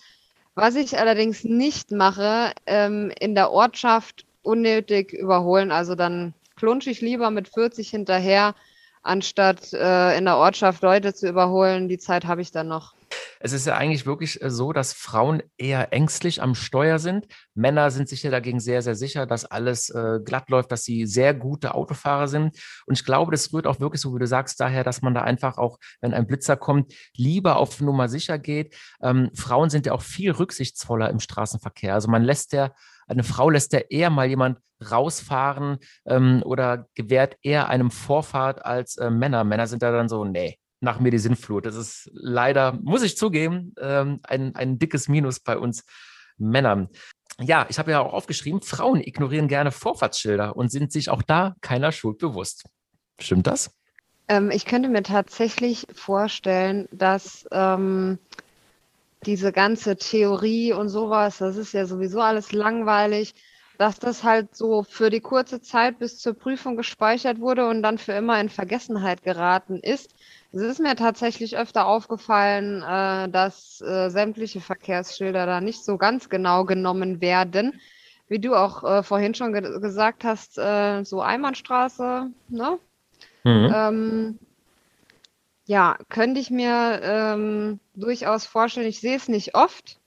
Was 0.54 0.76
ich 0.76 0.98
allerdings 0.98 1.44
nicht 1.44 1.92
mache, 1.92 2.52
ähm, 2.66 3.12
in 3.20 3.36
der 3.36 3.52
Ortschaft 3.52 4.26
unnötig 4.44 5.12
überholen. 5.14 5.72
Also 5.72 5.96
dann 5.96 6.34
klunsche 6.56 6.90
ich 6.90 7.02
lieber 7.02 7.32
mit 7.32 7.48
40 7.50 7.90
hinterher, 7.90 8.56
anstatt 9.06 9.72
äh, 9.74 10.18
in 10.18 10.26
der 10.26 10.38
Ortschaft 10.38 10.82
Leute 10.82 11.14
zu 11.14 11.30
überholen. 11.30 11.88
Die 11.88 11.98
Zeit 11.98 12.26
habe 12.26 12.42
ich 12.42 12.52
dann 12.52 12.68
noch. 12.68 12.94
Es 13.40 13.54
ist 13.54 13.68
ja 13.68 13.76
eigentlich 13.76 14.06
wirklich 14.06 14.42
äh, 14.42 14.50
so, 14.50 14.74
dass 14.74 14.94
Frauen 14.94 15.44
eher 15.58 15.94
ängstlich 15.94 16.42
am 16.42 16.56
Steuer 16.56 16.98
sind. 16.98 17.28
Männer 17.54 17.92
sind 17.92 18.10
sich 18.10 18.24
ja 18.24 18.32
dagegen 18.32 18.60
sehr, 18.60 18.82
sehr 18.82 18.96
sicher, 18.96 19.26
dass 19.26 19.46
alles 19.46 19.90
äh, 19.90 20.20
glatt 20.24 20.50
läuft, 20.50 20.72
dass 20.72 20.84
sie 20.84 21.06
sehr 21.06 21.34
gute 21.34 21.76
Autofahrer 21.76 22.28
sind. 22.28 22.58
Und 22.88 22.98
ich 22.98 23.06
glaube, 23.06 23.32
das 23.32 23.54
rührt 23.54 23.68
auch 23.68 23.80
wirklich, 23.80 24.02
so 24.02 24.16
wie 24.16 24.20
du 24.20 24.28
sagst, 24.28 24.60
daher, 24.60 24.84
dass 24.84 25.02
man 25.02 25.14
da 25.14 25.22
einfach 25.22 25.58
auch, 25.58 25.78
wenn 26.02 26.14
ein 26.14 26.28
Blitzer 26.28 26.58
kommt, 26.58 26.94
lieber 27.16 27.58
auf 27.58 27.80
Nummer 27.82 28.10
sicher 28.10 28.40
geht. 28.40 28.76
Ähm, 29.02 29.30
Frauen 29.36 29.70
sind 29.70 29.86
ja 29.86 29.94
auch 29.94 30.02
viel 30.02 30.32
rücksichtsvoller 30.32 31.10
im 31.10 31.20
Straßenverkehr. 31.20 31.94
Also 31.94 32.10
man 32.10 32.24
lässt 32.24 32.54
ja 32.54 32.72
eine 33.08 33.24
Frau 33.24 33.50
lässt 33.50 33.74
ja 33.74 33.80
eher 33.80 34.10
mal 34.10 34.28
jemand 34.28 34.60
rausfahren 34.92 35.78
ähm, 36.06 36.42
oder 36.46 36.88
gewährt 36.96 37.38
eher 37.42 37.70
einem 37.70 37.92
Vorfahrt 37.92 38.66
als 38.66 38.98
äh, 38.98 39.10
Männer. 39.10 39.44
Männer 39.44 39.68
sind 39.68 39.82
da 39.82 39.92
dann 39.92 40.10
so, 40.10 40.26
nee, 40.26 40.58
nach 40.82 41.00
mir 41.00 41.12
die 41.12 41.18
Sinnflut. 41.18 41.66
Das 41.66 41.76
ist 41.76 42.10
leider, 42.14 42.74
muss 42.82 43.04
ich 43.04 43.18
zugeben, 43.18 43.74
ähm, 43.80 44.20
ein, 44.24 44.56
ein 44.56 44.80
dickes 44.80 45.08
Minus 45.08 45.40
bei 45.40 45.58
uns 45.58 45.84
Männern. 46.38 46.90
Ja, 47.40 47.66
ich 47.70 47.80
habe 47.80 47.92
ja 47.92 48.00
auch 48.00 48.14
aufgeschrieben, 48.14 48.62
Frauen 48.62 49.02
ignorieren 49.02 49.48
gerne 49.48 49.72
Vorfahrtsschilder 49.72 50.56
und 50.56 50.72
sind 50.72 50.92
sich 50.92 51.10
auch 51.10 51.22
da 51.22 51.56
keiner 51.62 51.92
Schuld 51.92 52.18
bewusst. 52.18 52.66
Stimmt 53.20 53.48
das? 53.48 53.72
Ähm, 54.28 54.52
ich 54.52 54.66
könnte 54.66 54.90
mir 54.90 55.04
tatsächlich 55.04 55.88
vorstellen, 55.94 56.88
dass 56.92 57.46
ähm, 57.52 58.20
diese 59.26 59.52
ganze 59.52 59.96
Theorie 59.98 60.74
und 60.74 60.90
sowas, 60.90 61.40
das 61.40 61.58
ist 61.58 61.74
ja 61.74 61.86
sowieso 61.86 62.22
alles 62.22 62.52
langweilig, 62.52 63.34
dass 63.78 64.00
das 64.00 64.24
halt 64.24 64.56
so 64.56 64.84
für 64.84 65.10
die 65.10 65.20
kurze 65.20 65.62
Zeit 65.62 66.00
bis 66.00 66.18
zur 66.20 66.34
Prüfung 66.34 66.78
gespeichert 66.78 67.40
wurde 67.40 67.68
und 67.68 67.84
dann 67.84 67.98
für 67.98 68.14
immer 68.14 68.40
in 68.40 68.50
Vergessenheit 68.50 69.24
geraten 69.24 69.80
ist. 69.80 70.16
Es 70.52 70.62
ist 70.62 70.80
mir 70.80 70.96
tatsächlich 70.96 71.58
öfter 71.58 71.86
aufgefallen, 71.86 72.82
äh, 72.82 73.30
dass 73.30 73.82
äh, 73.82 74.10
sämtliche 74.10 74.62
Verkehrsschilder 74.62 75.46
da 75.46 75.60
nicht 75.60 75.84
so 75.84 75.98
ganz 75.98 76.30
genau 76.30 76.64
genommen 76.64 77.20
werden. 77.20 77.82
Wie 78.28 78.40
du 78.40 78.56
auch 78.56 78.84
äh, 78.84 79.04
vorhin 79.04 79.36
schon 79.36 79.54
ge 79.54 79.80
gesagt 79.80 80.24
hast, 80.24 80.56
so 80.56 81.22
Einbahnstraße, 81.22 82.32
ne? 82.50 82.80
Mhm. 83.44 83.72
Ähm, 83.74 84.40
ja, 85.66 85.98
könnte 86.10 86.40
ich 86.40 86.50
mir 86.50 87.00
ähm, 87.04 87.80
durchaus 87.96 88.46
vorstellen. 88.46 88.88
Ich 88.88 89.00
sehe 89.00 89.18
es 89.18 89.28
nicht 89.28 89.56
oft, 89.56 90.00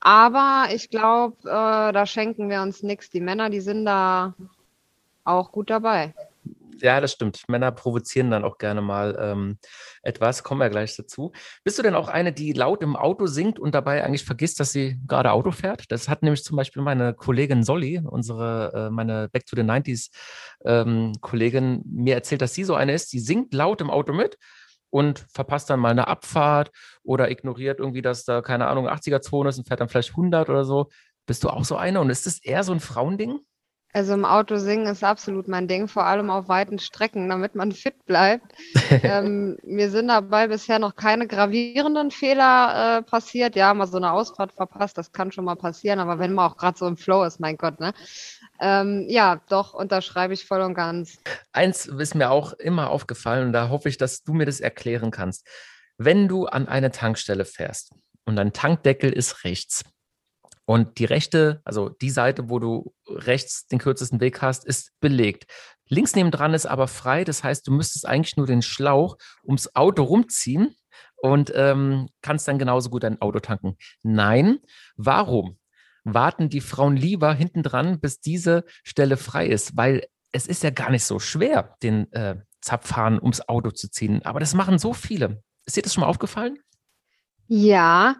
aber 0.00 0.68
ich 0.72 0.90
glaube, 0.90 1.36
äh, 1.44 1.92
da 1.92 2.06
schenken 2.06 2.50
wir 2.50 2.62
uns 2.62 2.82
nichts. 2.82 3.10
Die 3.10 3.20
Männer, 3.20 3.50
die 3.50 3.60
sind 3.60 3.84
da 3.84 4.34
auch 5.24 5.52
gut 5.52 5.70
dabei. 5.70 6.14
Ja, 6.82 7.00
das 7.00 7.12
stimmt. 7.12 7.48
Männer 7.48 7.70
provozieren 7.70 8.32
dann 8.32 8.44
auch 8.44 8.58
gerne 8.58 8.80
mal 8.80 9.16
ähm, 9.20 9.58
etwas. 10.02 10.42
Kommen 10.42 10.60
wir 10.60 10.68
gleich 10.68 10.96
dazu. 10.96 11.30
Bist 11.62 11.78
du 11.78 11.82
denn 11.82 11.94
auch 11.94 12.08
eine, 12.08 12.32
die 12.32 12.52
laut 12.52 12.82
im 12.82 12.96
Auto 12.96 13.26
singt 13.26 13.60
und 13.60 13.76
dabei 13.76 14.02
eigentlich 14.04 14.24
vergisst, 14.24 14.58
dass 14.58 14.72
sie 14.72 14.98
gerade 15.06 15.30
Auto 15.30 15.52
fährt? 15.52 15.84
Das 15.92 16.08
hat 16.08 16.24
nämlich 16.24 16.42
zum 16.42 16.56
Beispiel 16.56 16.82
meine 16.82 17.14
Kollegin 17.14 17.62
Solly, 17.62 18.02
unsere, 18.04 18.88
äh, 18.88 18.90
meine 18.90 19.28
Back 19.28 19.46
to 19.46 19.54
the 19.54 19.62
90s 19.62 20.10
ähm, 20.64 21.12
Kollegin, 21.20 21.82
mir 21.86 22.16
erzählt, 22.16 22.42
dass 22.42 22.54
sie 22.54 22.64
so 22.64 22.74
eine 22.74 22.94
ist, 22.94 23.12
die 23.12 23.20
singt 23.20 23.54
laut 23.54 23.80
im 23.80 23.90
Auto 23.90 24.12
mit 24.12 24.36
und 24.92 25.24
verpasst 25.32 25.70
dann 25.70 25.80
mal 25.80 25.88
eine 25.88 26.06
Abfahrt 26.06 26.70
oder 27.02 27.30
ignoriert 27.30 27.80
irgendwie, 27.80 28.02
dass 28.02 28.24
da, 28.24 28.42
keine 28.42 28.66
Ahnung, 28.68 28.88
80er-Zone 28.88 29.48
ist 29.48 29.58
und 29.58 29.66
fährt 29.66 29.80
dann 29.80 29.88
vielleicht 29.88 30.10
100 30.10 30.50
oder 30.50 30.64
so. 30.64 30.90
Bist 31.26 31.44
du 31.44 31.48
auch 31.48 31.64
so 31.64 31.76
eine? 31.76 32.00
Und 32.00 32.10
ist 32.10 32.26
das 32.26 32.44
eher 32.44 32.62
so 32.62 32.72
ein 32.72 32.80
Frauending? 32.80 33.40
Also 33.94 34.14
im 34.14 34.24
Auto 34.24 34.56
singen 34.56 34.86
ist 34.86 35.04
absolut 35.04 35.48
mein 35.48 35.68
Ding, 35.68 35.86
vor 35.86 36.04
allem 36.04 36.30
auf 36.30 36.48
weiten 36.48 36.78
Strecken, 36.78 37.28
damit 37.28 37.54
man 37.54 37.72
fit 37.72 38.06
bleibt. 38.06 38.54
ähm, 39.02 39.58
mir 39.64 39.90
sind 39.90 40.08
dabei 40.08 40.48
bisher 40.48 40.78
noch 40.78 40.94
keine 40.94 41.26
gravierenden 41.26 42.10
Fehler 42.10 42.98
äh, 42.98 43.02
passiert. 43.02 43.54
Ja, 43.54 43.74
mal 43.74 43.86
so 43.86 43.98
eine 43.98 44.12
Ausfahrt 44.12 44.52
verpasst, 44.52 44.96
das 44.96 45.12
kann 45.12 45.30
schon 45.30 45.44
mal 45.44 45.56
passieren, 45.56 45.98
aber 46.00 46.18
wenn 46.18 46.32
man 46.32 46.50
auch 46.50 46.56
gerade 46.56 46.78
so 46.78 46.86
im 46.86 46.96
Flow 46.96 47.22
ist, 47.24 47.38
mein 47.38 47.58
Gott, 47.58 47.80
ne? 47.80 47.92
Ähm, 48.62 49.06
ja, 49.08 49.42
doch, 49.48 49.74
unterschreibe 49.74 50.34
ich 50.34 50.46
voll 50.46 50.60
und 50.60 50.74
ganz. 50.74 51.18
Eins 51.52 51.86
ist 51.86 52.14
mir 52.14 52.30
auch 52.30 52.52
immer 52.52 52.90
aufgefallen 52.90 53.48
und 53.48 53.52
da 53.52 53.68
hoffe 53.68 53.88
ich, 53.88 53.98
dass 53.98 54.22
du 54.22 54.32
mir 54.32 54.46
das 54.46 54.60
erklären 54.60 55.10
kannst. 55.10 55.46
Wenn 55.98 56.28
du 56.28 56.46
an 56.46 56.68
eine 56.68 56.92
Tankstelle 56.92 57.44
fährst 57.44 57.92
und 58.24 58.36
dein 58.36 58.52
Tankdeckel 58.52 59.12
ist 59.12 59.44
rechts, 59.44 59.84
und 60.64 60.98
die 60.98 61.04
rechte, 61.04 61.60
also 61.64 61.88
die 61.88 62.10
Seite, 62.10 62.48
wo 62.48 62.58
du 62.58 62.94
rechts 63.08 63.66
den 63.66 63.80
kürzesten 63.80 64.20
Weg 64.20 64.42
hast, 64.42 64.64
ist 64.64 64.92
belegt. 65.00 65.46
Links 65.88 66.14
nebendran 66.14 66.54
ist 66.54 66.66
aber 66.66 66.88
frei. 66.88 67.24
Das 67.24 67.42
heißt, 67.42 67.66
du 67.66 67.72
müsstest 67.72 68.06
eigentlich 68.06 68.36
nur 68.36 68.46
den 68.46 68.62
Schlauch 68.62 69.16
ums 69.44 69.74
Auto 69.74 70.04
rumziehen 70.04 70.74
und 71.16 71.52
ähm, 71.54 72.08
kannst 72.22 72.46
dann 72.48 72.58
genauso 72.58 72.90
gut 72.90 73.02
dein 73.02 73.20
Auto 73.20 73.40
tanken. 73.40 73.76
Nein, 74.02 74.60
warum? 74.96 75.58
Warten 76.04 76.48
die 76.48 76.60
Frauen 76.60 76.96
lieber 76.96 77.32
hinten 77.32 77.62
dran, 77.62 78.00
bis 78.00 78.20
diese 78.20 78.64
Stelle 78.82 79.16
frei 79.16 79.46
ist, 79.46 79.76
weil 79.76 80.06
es 80.32 80.46
ist 80.46 80.62
ja 80.62 80.70
gar 80.70 80.90
nicht 80.90 81.04
so 81.04 81.18
schwer, 81.18 81.76
den 81.82 82.10
äh, 82.12 82.36
Zapfhahn 82.60 83.20
ums 83.20 83.46
Auto 83.48 83.70
zu 83.70 83.90
ziehen. 83.90 84.24
Aber 84.24 84.40
das 84.40 84.54
machen 84.54 84.78
so 84.78 84.94
viele. 84.94 85.42
Ist 85.66 85.76
dir 85.76 85.82
das 85.82 85.94
schon 85.94 86.02
mal 86.02 86.08
aufgefallen? 86.08 86.58
Ja, 87.46 88.16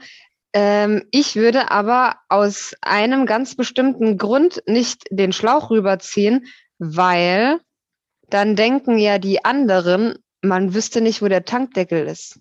ähm, 0.52 1.04
ich 1.10 1.36
würde 1.36 1.70
aber 1.70 2.16
aus 2.28 2.74
einem 2.82 3.24
ganz 3.26 3.56
bestimmten 3.56 4.18
Grund 4.18 4.62
nicht 4.66 5.04
den 5.10 5.32
Schlauch 5.32 5.70
rüberziehen, 5.70 6.46
weil 6.78 7.58
dann 8.28 8.56
denken 8.56 8.98
ja 8.98 9.18
die 9.18 9.44
anderen, 9.44 10.18
man 10.42 10.74
wüsste 10.74 11.00
nicht, 11.00 11.22
wo 11.22 11.28
der 11.28 11.44
Tankdeckel 11.44 12.06
ist. 12.06 12.40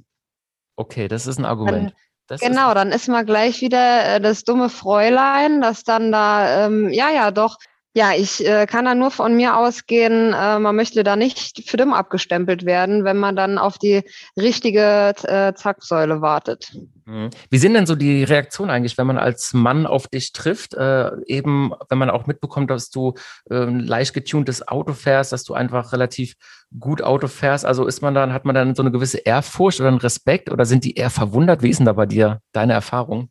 Okay, 0.76 1.08
das 1.08 1.28
ist 1.28 1.38
ein 1.38 1.46
Argument. 1.46 1.94
Dann, 2.40 2.52
genau, 2.52 2.74
dann 2.74 2.92
ist 2.92 3.08
man 3.08 3.26
gleich 3.26 3.62
wieder 3.62 4.16
äh, 4.16 4.22
das 4.22 4.44
dumme 4.44 4.70
Fräulein, 4.70 5.62
das 5.62 5.84
dann 5.84 6.12
da, 6.12 6.66
ähm, 6.66 6.90
ja, 6.90 7.10
ja, 7.10 7.32
doch, 7.32 7.58
ja, 7.94 8.14
ich 8.16 8.46
äh, 8.46 8.66
kann 8.68 8.86
da 8.86 8.96
nur 8.96 9.12
von 9.12 9.36
mir 9.36 9.58
ausgehen, 9.58 10.34
äh, 10.34 10.60
man 10.60 10.76
möchte 10.76 11.04
da 11.04 11.18
nicht 11.18 11.70
für 11.70 11.76
dumm 11.76 11.94
abgestempelt 11.94 12.66
werden, 12.66 13.04
wenn 13.04 13.18
man 13.18 13.36
dann 13.36 13.58
auf 13.58 13.78
die 13.78 14.04
richtige 14.40 15.14
äh, 15.24 15.54
Zacksäule 15.54 16.22
wartet. 16.22 16.72
Mhm. 17.06 17.32
Wie 17.50 17.58
sind 17.58 17.74
denn 17.74 17.86
so 17.86 17.96
die 17.96 18.24
Reaktionen 18.24 18.72
eigentlich, 18.72 18.98
wenn 18.98 19.08
man 19.08 19.18
als 19.18 19.54
Mann 19.54 19.86
auf 19.86 20.08
dich 20.08 20.32
trifft? 20.32 20.74
Äh, 20.74 21.12
eben, 21.26 21.74
wenn 21.90 21.98
man 21.98 22.10
auch 22.10 22.28
mitbekommt, 22.28 22.70
dass 22.70 22.90
du 22.90 23.14
ein 23.50 23.80
leicht 23.80 24.14
getuntes 24.14 24.68
Auto 24.68 24.94
fährst, 24.94 25.34
dass 25.34 25.44
du 25.44 25.54
einfach 25.54 25.92
relativ 25.92 26.36
gut 26.80 27.02
Auto 27.02 27.28
fährst. 27.28 27.66
Also 27.66 27.86
ist 27.86 28.02
man 28.02 28.14
dann, 28.14 28.32
hat 28.32 28.46
man 28.46 28.56
dann 28.56 28.76
so 28.76 28.84
eine 28.84 28.92
gewisse 28.92 29.18
Ehrfurcht 29.18 29.80
oder 29.82 29.90
einen 29.90 29.98
Respekt 29.98 30.50
oder 30.50 30.66
sind 30.66 30.86
die 30.86 30.96
eher 30.96 31.10
verwundert? 31.10 31.62
Wie 31.62 31.70
ist 31.70 31.78
denn 31.78 31.86
da 31.86 31.94
bei 31.94 32.06
dir 32.06 32.40
deine 32.54 32.74
Erfahrung? 32.74 33.30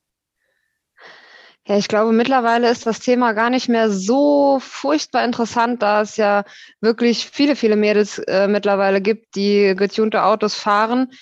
Ja, 1.71 1.77
ich 1.77 1.87
glaube, 1.87 2.11
mittlerweile 2.11 2.69
ist 2.69 2.85
das 2.85 2.99
Thema 2.99 3.33
gar 3.33 3.49
nicht 3.49 3.69
mehr 3.69 3.91
so 3.91 4.59
furchtbar 4.59 5.25
interessant, 5.25 5.83
da 5.83 6.01
es 6.01 6.17
ja 6.17 6.43
wirklich 6.81 7.31
viele, 7.33 7.55
viele 7.55 7.77
Mädels 7.77 8.19
äh, 8.19 8.49
mittlerweile 8.49 9.01
gibt, 9.01 9.37
die 9.37 9.77
getunte 9.77 10.25
Autos 10.25 10.57
fahren. 10.57 11.13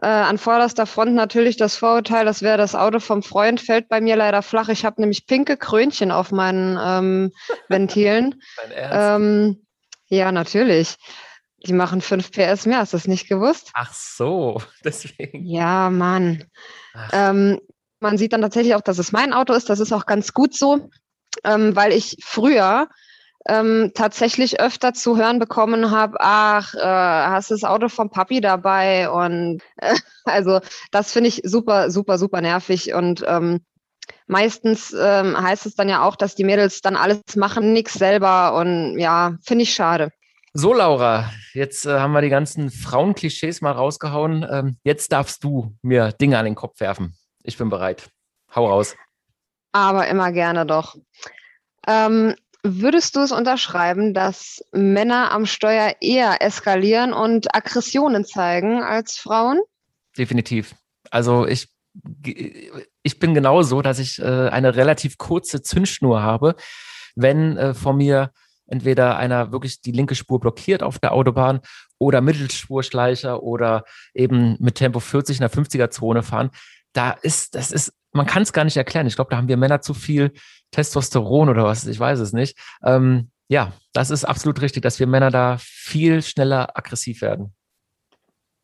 Äh, 0.00 0.06
an 0.06 0.38
vorderster 0.38 0.86
Front 0.86 1.12
natürlich 1.12 1.58
das 1.58 1.76
Vorurteil, 1.76 2.24
das 2.24 2.40
wäre 2.40 2.56
das 2.56 2.74
Auto 2.74 3.00
vom 3.00 3.22
Freund, 3.22 3.60
fällt 3.60 3.90
bei 3.90 4.00
mir 4.00 4.16
leider 4.16 4.40
flach. 4.40 4.70
Ich 4.70 4.86
habe 4.86 4.98
nämlich 5.02 5.26
pinke 5.26 5.58
Krönchen 5.58 6.10
auf 6.10 6.32
meinen 6.32 6.78
ähm, 6.82 7.32
Ventilen. 7.68 8.40
Dein 8.56 8.70
Ernst? 8.70 9.26
Ähm, 9.26 9.66
ja, 10.06 10.32
natürlich. 10.32 10.96
Die 11.66 11.74
machen 11.74 12.00
5 12.00 12.30
PS 12.32 12.64
mehr, 12.64 12.78
hast 12.78 12.94
du 12.94 12.96
das 12.96 13.08
nicht 13.08 13.28
gewusst? 13.28 13.72
Ach 13.74 13.92
so, 13.92 14.62
deswegen. 14.84 15.44
Ja, 15.44 15.90
Mann. 15.90 16.44
Ähm, 17.12 17.60
man 18.00 18.18
sieht 18.18 18.32
dann 18.32 18.42
tatsächlich 18.42 18.74
auch, 18.74 18.80
dass 18.80 18.98
es 18.98 19.12
mein 19.12 19.32
Auto 19.32 19.52
ist. 19.52 19.68
Das 19.68 19.80
ist 19.80 19.92
auch 19.92 20.06
ganz 20.06 20.32
gut 20.32 20.54
so, 20.54 20.88
ähm, 21.44 21.74
weil 21.76 21.92
ich 21.92 22.16
früher 22.22 22.88
ähm, 23.48 23.92
tatsächlich 23.94 24.60
öfter 24.60 24.92
zu 24.92 25.16
hören 25.16 25.38
bekommen 25.38 25.90
habe, 25.90 26.18
ach, 26.20 26.74
äh, 26.74 26.80
hast 26.80 27.50
das 27.50 27.64
Auto 27.64 27.88
vom 27.88 28.10
Papi 28.10 28.40
dabei? 28.40 29.10
Und 29.10 29.62
äh, 29.76 29.94
also 30.24 30.60
das 30.90 31.12
finde 31.12 31.28
ich 31.28 31.42
super, 31.44 31.90
super, 31.90 32.18
super 32.18 32.40
nervig. 32.40 32.92
Und 32.94 33.24
ähm, 33.26 33.60
meistens 34.26 34.94
ähm, 34.98 35.40
heißt 35.40 35.66
es 35.66 35.74
dann 35.74 35.88
ja 35.88 36.02
auch, 36.02 36.16
dass 36.16 36.34
die 36.34 36.44
Mädels 36.44 36.80
dann 36.80 36.96
alles 36.96 37.20
machen, 37.36 37.72
nichts 37.72 37.94
selber. 37.94 38.54
Und 38.54 38.98
ja, 38.98 39.36
finde 39.42 39.62
ich 39.62 39.72
schade. 39.72 40.10
So, 40.54 40.74
Laura, 40.74 41.30
jetzt 41.52 41.86
äh, 41.86 41.98
haben 41.98 42.12
wir 42.12 42.22
die 42.22 42.30
ganzen 42.30 42.70
Frauenklischees 42.70 43.60
mal 43.60 43.72
rausgehauen. 43.72 44.46
Ähm, 44.50 44.76
jetzt 44.82 45.12
darfst 45.12 45.44
du 45.44 45.74
mir 45.82 46.12
Dinge 46.12 46.38
an 46.38 46.46
den 46.46 46.54
Kopf 46.54 46.80
werfen. 46.80 47.16
Ich 47.48 47.56
bin 47.56 47.70
bereit. 47.70 48.10
Hau 48.54 48.66
raus. 48.66 48.94
Aber 49.72 50.06
immer 50.06 50.32
gerne 50.32 50.66
doch. 50.66 50.96
Ähm, 51.86 52.34
würdest 52.62 53.16
du 53.16 53.20
es 53.20 53.32
unterschreiben, 53.32 54.12
dass 54.12 54.62
Männer 54.72 55.32
am 55.32 55.46
Steuer 55.46 55.94
eher 56.02 56.42
eskalieren 56.42 57.14
und 57.14 57.54
Aggressionen 57.54 58.26
zeigen 58.26 58.82
als 58.82 59.16
Frauen? 59.16 59.60
Definitiv. 60.18 60.74
Also 61.10 61.46
ich, 61.46 61.68
ich 63.02 63.18
bin 63.18 63.32
genauso, 63.32 63.80
dass 63.80 63.98
ich 63.98 64.18
äh, 64.18 64.50
eine 64.50 64.76
relativ 64.76 65.16
kurze 65.16 65.62
Zündschnur 65.62 66.20
habe, 66.20 66.54
wenn 67.16 67.56
äh, 67.56 67.72
vor 67.72 67.94
mir 67.94 68.30
entweder 68.66 69.16
einer 69.16 69.52
wirklich 69.52 69.80
die 69.80 69.92
linke 69.92 70.14
Spur 70.14 70.38
blockiert 70.38 70.82
auf 70.82 70.98
der 70.98 71.14
Autobahn 71.14 71.60
oder 71.96 72.20
Mittelspurschleicher 72.20 73.42
oder 73.42 73.84
eben 74.12 74.58
mit 74.60 74.74
Tempo 74.74 75.00
40 75.00 75.38
in 75.38 75.40
der 75.40 75.50
50er 75.50 75.88
Zone 75.88 76.22
fahren 76.22 76.50
da 76.98 77.12
ist, 77.12 77.54
das 77.54 77.70
ist, 77.70 77.92
man 78.12 78.26
kann 78.26 78.42
es 78.42 78.52
gar 78.52 78.64
nicht 78.64 78.76
erklären. 78.76 79.06
Ich 79.06 79.14
glaube, 79.14 79.30
da 79.30 79.36
haben 79.36 79.48
wir 79.48 79.56
Männer 79.56 79.80
zu 79.80 79.94
viel 79.94 80.32
Testosteron 80.72 81.48
oder 81.48 81.64
was, 81.64 81.86
ich 81.86 81.98
weiß 81.98 82.18
es 82.18 82.32
nicht. 82.32 82.58
Ähm, 82.84 83.30
ja, 83.46 83.72
das 83.92 84.10
ist 84.10 84.24
absolut 84.24 84.60
richtig, 84.60 84.82
dass 84.82 84.98
wir 84.98 85.06
Männer 85.06 85.30
da 85.30 85.56
viel 85.60 86.22
schneller 86.22 86.76
aggressiv 86.76 87.22
werden. 87.22 87.54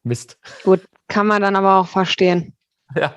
Mist. 0.02 0.38
Gut, 0.64 0.80
kann 1.08 1.26
man 1.26 1.40
dann 1.40 1.56
aber 1.56 1.76
auch 1.78 1.88
verstehen. 1.88 2.54
Ja. 2.96 3.12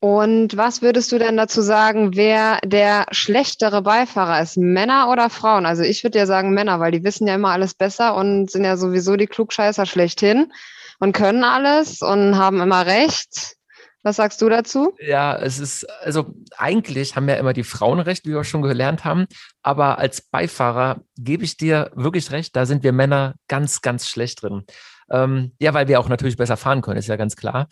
Und 0.00 0.54
was 0.58 0.82
würdest 0.82 1.10
du 1.12 1.18
denn 1.18 1.38
dazu 1.38 1.62
sagen, 1.62 2.14
wer 2.14 2.58
der 2.62 3.06
schlechtere 3.12 3.80
Beifahrer 3.80 4.42
ist? 4.42 4.58
Männer 4.58 5.08
oder 5.08 5.30
Frauen? 5.30 5.64
Also 5.64 5.82
ich 5.82 6.04
würde 6.04 6.18
ja 6.18 6.26
sagen 6.26 6.52
Männer, 6.52 6.78
weil 6.78 6.92
die 6.92 7.04
wissen 7.04 7.26
ja 7.26 7.36
immer 7.36 7.52
alles 7.52 7.72
besser 7.72 8.14
und 8.14 8.50
sind 8.50 8.64
ja 8.64 8.76
sowieso 8.76 9.16
die 9.16 9.28
Klugscheißer 9.28 9.86
schlechthin 9.86 10.52
und 10.98 11.12
können 11.12 11.42
alles 11.42 12.02
und 12.02 12.36
haben 12.36 12.60
immer 12.60 12.84
recht. 12.84 13.53
Was 14.04 14.16
sagst 14.16 14.42
du 14.42 14.50
dazu? 14.50 14.94
Ja, 15.00 15.34
es 15.34 15.58
ist, 15.58 15.88
also 16.02 16.34
eigentlich 16.58 17.16
haben 17.16 17.26
ja 17.26 17.36
immer 17.36 17.54
die 17.54 17.64
Frauen 17.64 18.00
recht, 18.00 18.26
wie 18.26 18.34
wir 18.34 18.44
schon 18.44 18.60
gelernt 18.60 19.06
haben. 19.06 19.24
Aber 19.62 19.98
als 19.98 20.20
Beifahrer 20.20 21.00
gebe 21.16 21.42
ich 21.42 21.56
dir 21.56 21.90
wirklich 21.94 22.30
recht, 22.30 22.54
da 22.54 22.66
sind 22.66 22.82
wir 22.82 22.92
Männer 22.92 23.34
ganz, 23.48 23.80
ganz 23.80 24.06
schlecht 24.06 24.42
drin. 24.42 24.64
Ähm, 25.10 25.52
ja, 25.58 25.72
weil 25.72 25.88
wir 25.88 26.00
auch 26.00 26.08
natürlich 26.10 26.36
besser 26.36 26.58
fahren 26.58 26.82
können, 26.82 26.98
ist 26.98 27.08
ja 27.08 27.16
ganz 27.16 27.34
klar. 27.34 27.66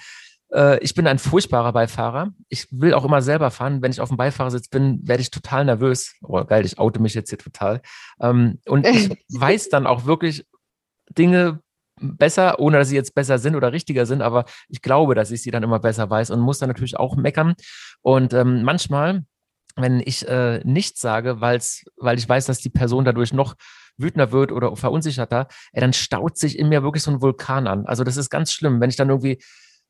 Äh, 0.51 0.79
ich 0.79 0.95
bin 0.95 1.07
ein 1.07 1.19
furchtbarer 1.19 1.75
Beifahrer. 1.75 2.31
Ich 2.49 2.67
will 2.71 2.95
auch 2.95 3.05
immer 3.05 3.21
selber 3.21 3.51
fahren. 3.51 3.83
Wenn 3.83 3.93
ich 3.93 4.01
auf 4.01 4.09
dem 4.09 4.17
Beifahrersitz 4.17 4.69
bin, 4.69 5.07
werde 5.07 5.21
ich 5.21 5.31
total 5.31 5.67
nervös. 5.67 6.15
Oh, 6.23 6.43
geil, 6.45 6.65
ich 6.65 6.79
oute 6.79 6.99
mich 6.99 7.13
jetzt 7.13 7.29
hier 7.29 7.39
total. 7.39 7.83
Ähm, 8.21 8.59
und 8.67 8.87
ich 8.87 9.11
weiß 9.29 9.69
dann 9.69 9.87
auch 9.87 10.07
wirklich 10.07 10.47
Dinge 11.11 11.61
besser, 12.03 12.59
ohne 12.59 12.79
dass 12.79 12.89
sie 12.89 12.97
jetzt 12.97 13.15
besser 13.15 13.39
sind 13.39 13.57
oder 13.57 13.73
richtiger 13.73 14.07
sind, 14.07 14.23
aber 14.23 14.45
ich 14.69 14.83
glaube, 14.83 15.15
dass 15.15 15.31
ich 15.31 15.43
sie 15.43 15.51
dann 15.51 15.63
immer 15.63 15.79
besser 15.79 16.09
weiß 16.11 16.31
und 16.31 16.41
muss 16.41 16.59
dann 16.59 16.69
natürlich 16.69 16.99
auch 16.99 17.17
meckern. 17.17 17.55
Und 18.01 18.35
ähm, 18.35 18.63
manchmal, 18.63 19.25
wenn 19.77 20.01
ich 20.01 20.27
äh, 20.29 20.61
nichts 20.65 21.01
sage, 21.01 21.41
weil's, 21.41 21.85
weil 21.97 22.19
ich 22.19 22.29
weiß, 22.29 22.47
dass 22.47 22.59
die 22.59 22.71
Person 22.71 23.05
dadurch 23.05 23.33
noch 23.33 23.55
wütender 23.97 24.33
wird 24.33 24.53
oder 24.53 24.75
verunsicherter, 24.77 25.49
ey, 25.73 25.81
dann 25.81 25.93
staut 25.93 26.37
sich 26.37 26.59
in 26.59 26.69
mir 26.69 26.83
wirklich 26.83 27.03
so 27.03 27.11
ein 27.11 27.23
Vulkan 27.23 27.67
an. 27.67 27.87
Also 27.87 28.05
das 28.05 28.17
ist 28.17 28.31
ganz 28.31 28.53
schlimm, 28.53 28.81
wenn 28.81 28.91
ich 28.91 28.97
dann 28.97 29.09
irgendwie 29.09 29.43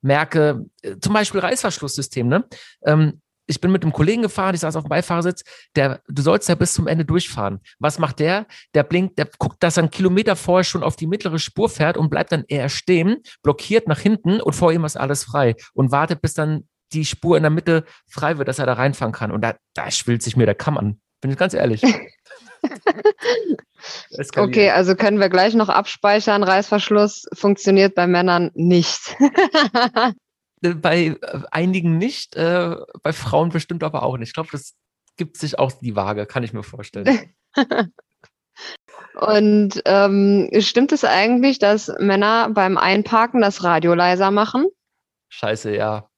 merke, 0.02 0.66
äh, 0.82 0.96
zum 1.00 1.14
Beispiel 1.14 1.40
Reißverschlusssystem, 1.40 2.26
ne? 2.28 2.44
Ähm, 2.84 3.21
ich 3.46 3.60
bin 3.60 3.72
mit 3.72 3.82
einem 3.82 3.92
Kollegen 3.92 4.22
gefahren, 4.22 4.54
ich 4.54 4.60
saß 4.60 4.76
auf 4.76 4.84
dem 4.84 4.88
Beifahrersitz, 4.88 5.42
der, 5.76 6.00
du 6.08 6.22
sollst 6.22 6.48
ja 6.48 6.54
bis 6.54 6.74
zum 6.74 6.86
Ende 6.86 7.04
durchfahren. 7.04 7.60
Was 7.78 7.98
macht 7.98 8.20
der? 8.20 8.46
Der 8.74 8.82
blinkt, 8.82 9.18
der 9.18 9.28
guckt, 9.38 9.62
dass 9.62 9.76
er 9.76 9.84
einen 9.84 9.90
Kilometer 9.90 10.36
vorher 10.36 10.64
schon 10.64 10.82
auf 10.82 10.96
die 10.96 11.06
mittlere 11.06 11.38
Spur 11.38 11.68
fährt 11.68 11.96
und 11.96 12.10
bleibt 12.10 12.32
dann 12.32 12.44
eher 12.48 12.68
stehen, 12.68 13.22
blockiert 13.42 13.88
nach 13.88 13.98
hinten 13.98 14.40
und 14.40 14.54
vor 14.54 14.72
ihm 14.72 14.84
ist 14.84 14.96
alles 14.96 15.24
frei 15.24 15.56
und 15.74 15.90
wartet, 15.90 16.22
bis 16.22 16.34
dann 16.34 16.68
die 16.92 17.04
Spur 17.04 17.36
in 17.36 17.42
der 17.42 17.50
Mitte 17.50 17.84
frei 18.08 18.38
wird, 18.38 18.48
dass 18.48 18.58
er 18.58 18.66
da 18.66 18.74
reinfahren 18.74 19.12
kann. 19.12 19.32
Und 19.32 19.42
da, 19.42 19.54
da 19.74 19.90
schwillt 19.90 20.22
sich 20.22 20.36
mir 20.36 20.46
der 20.46 20.54
Kamm 20.54 20.78
an. 20.78 21.00
Bin 21.20 21.30
ich 21.30 21.38
ganz 21.38 21.54
ehrlich. 21.54 21.82
okay, 24.36 24.70
also 24.70 24.94
können 24.94 25.20
wir 25.20 25.28
gleich 25.28 25.54
noch 25.54 25.68
abspeichern. 25.68 26.42
Reißverschluss 26.42 27.26
funktioniert 27.32 27.94
bei 27.94 28.06
Männern 28.06 28.50
nicht. 28.54 29.16
Bei 30.62 31.06
äh, 31.06 31.16
einigen 31.50 31.98
nicht, 31.98 32.36
äh, 32.36 32.76
bei 33.02 33.12
Frauen 33.12 33.50
bestimmt 33.50 33.82
aber 33.82 34.02
auch 34.02 34.16
nicht. 34.16 34.28
Ich 34.28 34.34
glaube, 34.34 34.50
das 34.52 34.74
gibt 35.16 35.36
sich 35.36 35.58
auch 35.58 35.72
die 35.72 35.96
Waage, 35.96 36.26
kann 36.26 36.42
ich 36.42 36.52
mir 36.52 36.62
vorstellen. 36.62 37.34
Und 39.14 39.82
ähm, 39.84 40.48
stimmt 40.60 40.92
es 40.92 41.04
eigentlich, 41.04 41.58
dass 41.58 41.92
Männer 41.98 42.50
beim 42.50 42.78
Einparken 42.78 43.40
das 43.40 43.62
Radio 43.62 43.94
leiser 43.94 44.30
machen? 44.30 44.68
Scheiße, 45.28 45.74
ja. 45.74 46.08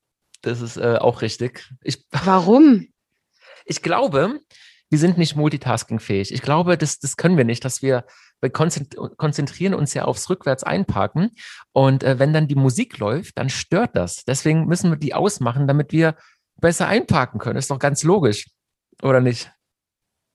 Das 0.42 0.60
ist 0.60 0.76
äh, 0.76 0.98
auch 1.00 1.22
richtig. 1.22 1.68
Ich, 1.82 2.04
Warum? 2.24 2.88
Ich 3.64 3.82
glaube, 3.82 4.40
wir 4.90 4.98
sind 4.98 5.18
nicht 5.18 5.36
multitaskingfähig. 5.36 6.32
Ich 6.32 6.42
glaube, 6.42 6.78
das, 6.78 6.98
das 6.98 7.16
können 7.16 7.36
wir 7.36 7.44
nicht, 7.44 7.64
dass 7.64 7.82
wir 7.82 8.04
wir 8.40 8.50
konzentrieren 8.50 9.74
uns 9.74 9.94
ja 9.94 10.04
aufs 10.04 10.28
Rückwärts 10.28 10.64
einparken. 10.64 11.30
Und 11.72 12.04
äh, 12.04 12.18
wenn 12.18 12.32
dann 12.32 12.46
die 12.46 12.54
Musik 12.54 12.98
läuft, 12.98 13.38
dann 13.38 13.48
stört 13.48 13.96
das. 13.96 14.24
Deswegen 14.24 14.66
müssen 14.66 14.90
wir 14.90 14.98
die 14.98 15.14
ausmachen, 15.14 15.66
damit 15.66 15.92
wir 15.92 16.16
besser 16.60 16.86
einparken 16.86 17.40
können. 17.40 17.58
Ist 17.58 17.70
doch 17.70 17.78
ganz 17.78 18.02
logisch, 18.02 18.46
oder 19.02 19.20
nicht? 19.20 19.50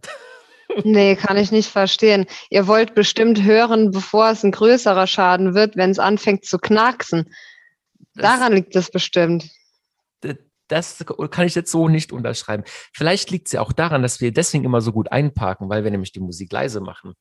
Nee, 0.83 1.15
kann 1.15 1.35
ich 1.35 1.51
nicht 1.51 1.71
verstehen. 1.71 2.27
Ihr 2.51 2.67
wollt 2.67 2.93
bestimmt 2.93 3.41
hören, 3.41 3.89
bevor 3.89 4.29
es 4.29 4.43
ein 4.43 4.51
größerer 4.51 5.07
Schaden 5.07 5.55
wird, 5.55 5.75
wenn 5.75 5.89
es 5.89 5.97
anfängt 5.97 6.45
zu 6.45 6.59
knacksen. 6.59 7.33
Daran 8.13 8.51
das, 8.51 8.59
liegt 8.59 8.75
es 8.75 8.91
bestimmt. 8.91 9.49
Das 10.67 11.03
kann 11.31 11.47
ich 11.47 11.55
jetzt 11.55 11.71
so 11.71 11.89
nicht 11.89 12.11
unterschreiben. 12.11 12.65
Vielleicht 12.93 13.31
liegt 13.31 13.47
es 13.47 13.53
ja 13.53 13.61
auch 13.61 13.73
daran, 13.73 14.03
dass 14.03 14.21
wir 14.21 14.31
deswegen 14.31 14.63
immer 14.63 14.81
so 14.81 14.91
gut 14.91 15.11
einparken, 15.11 15.69
weil 15.69 15.83
wir 15.83 15.89
nämlich 15.89 16.11
die 16.11 16.19
Musik 16.19 16.51
leise 16.53 16.81
machen 16.81 17.15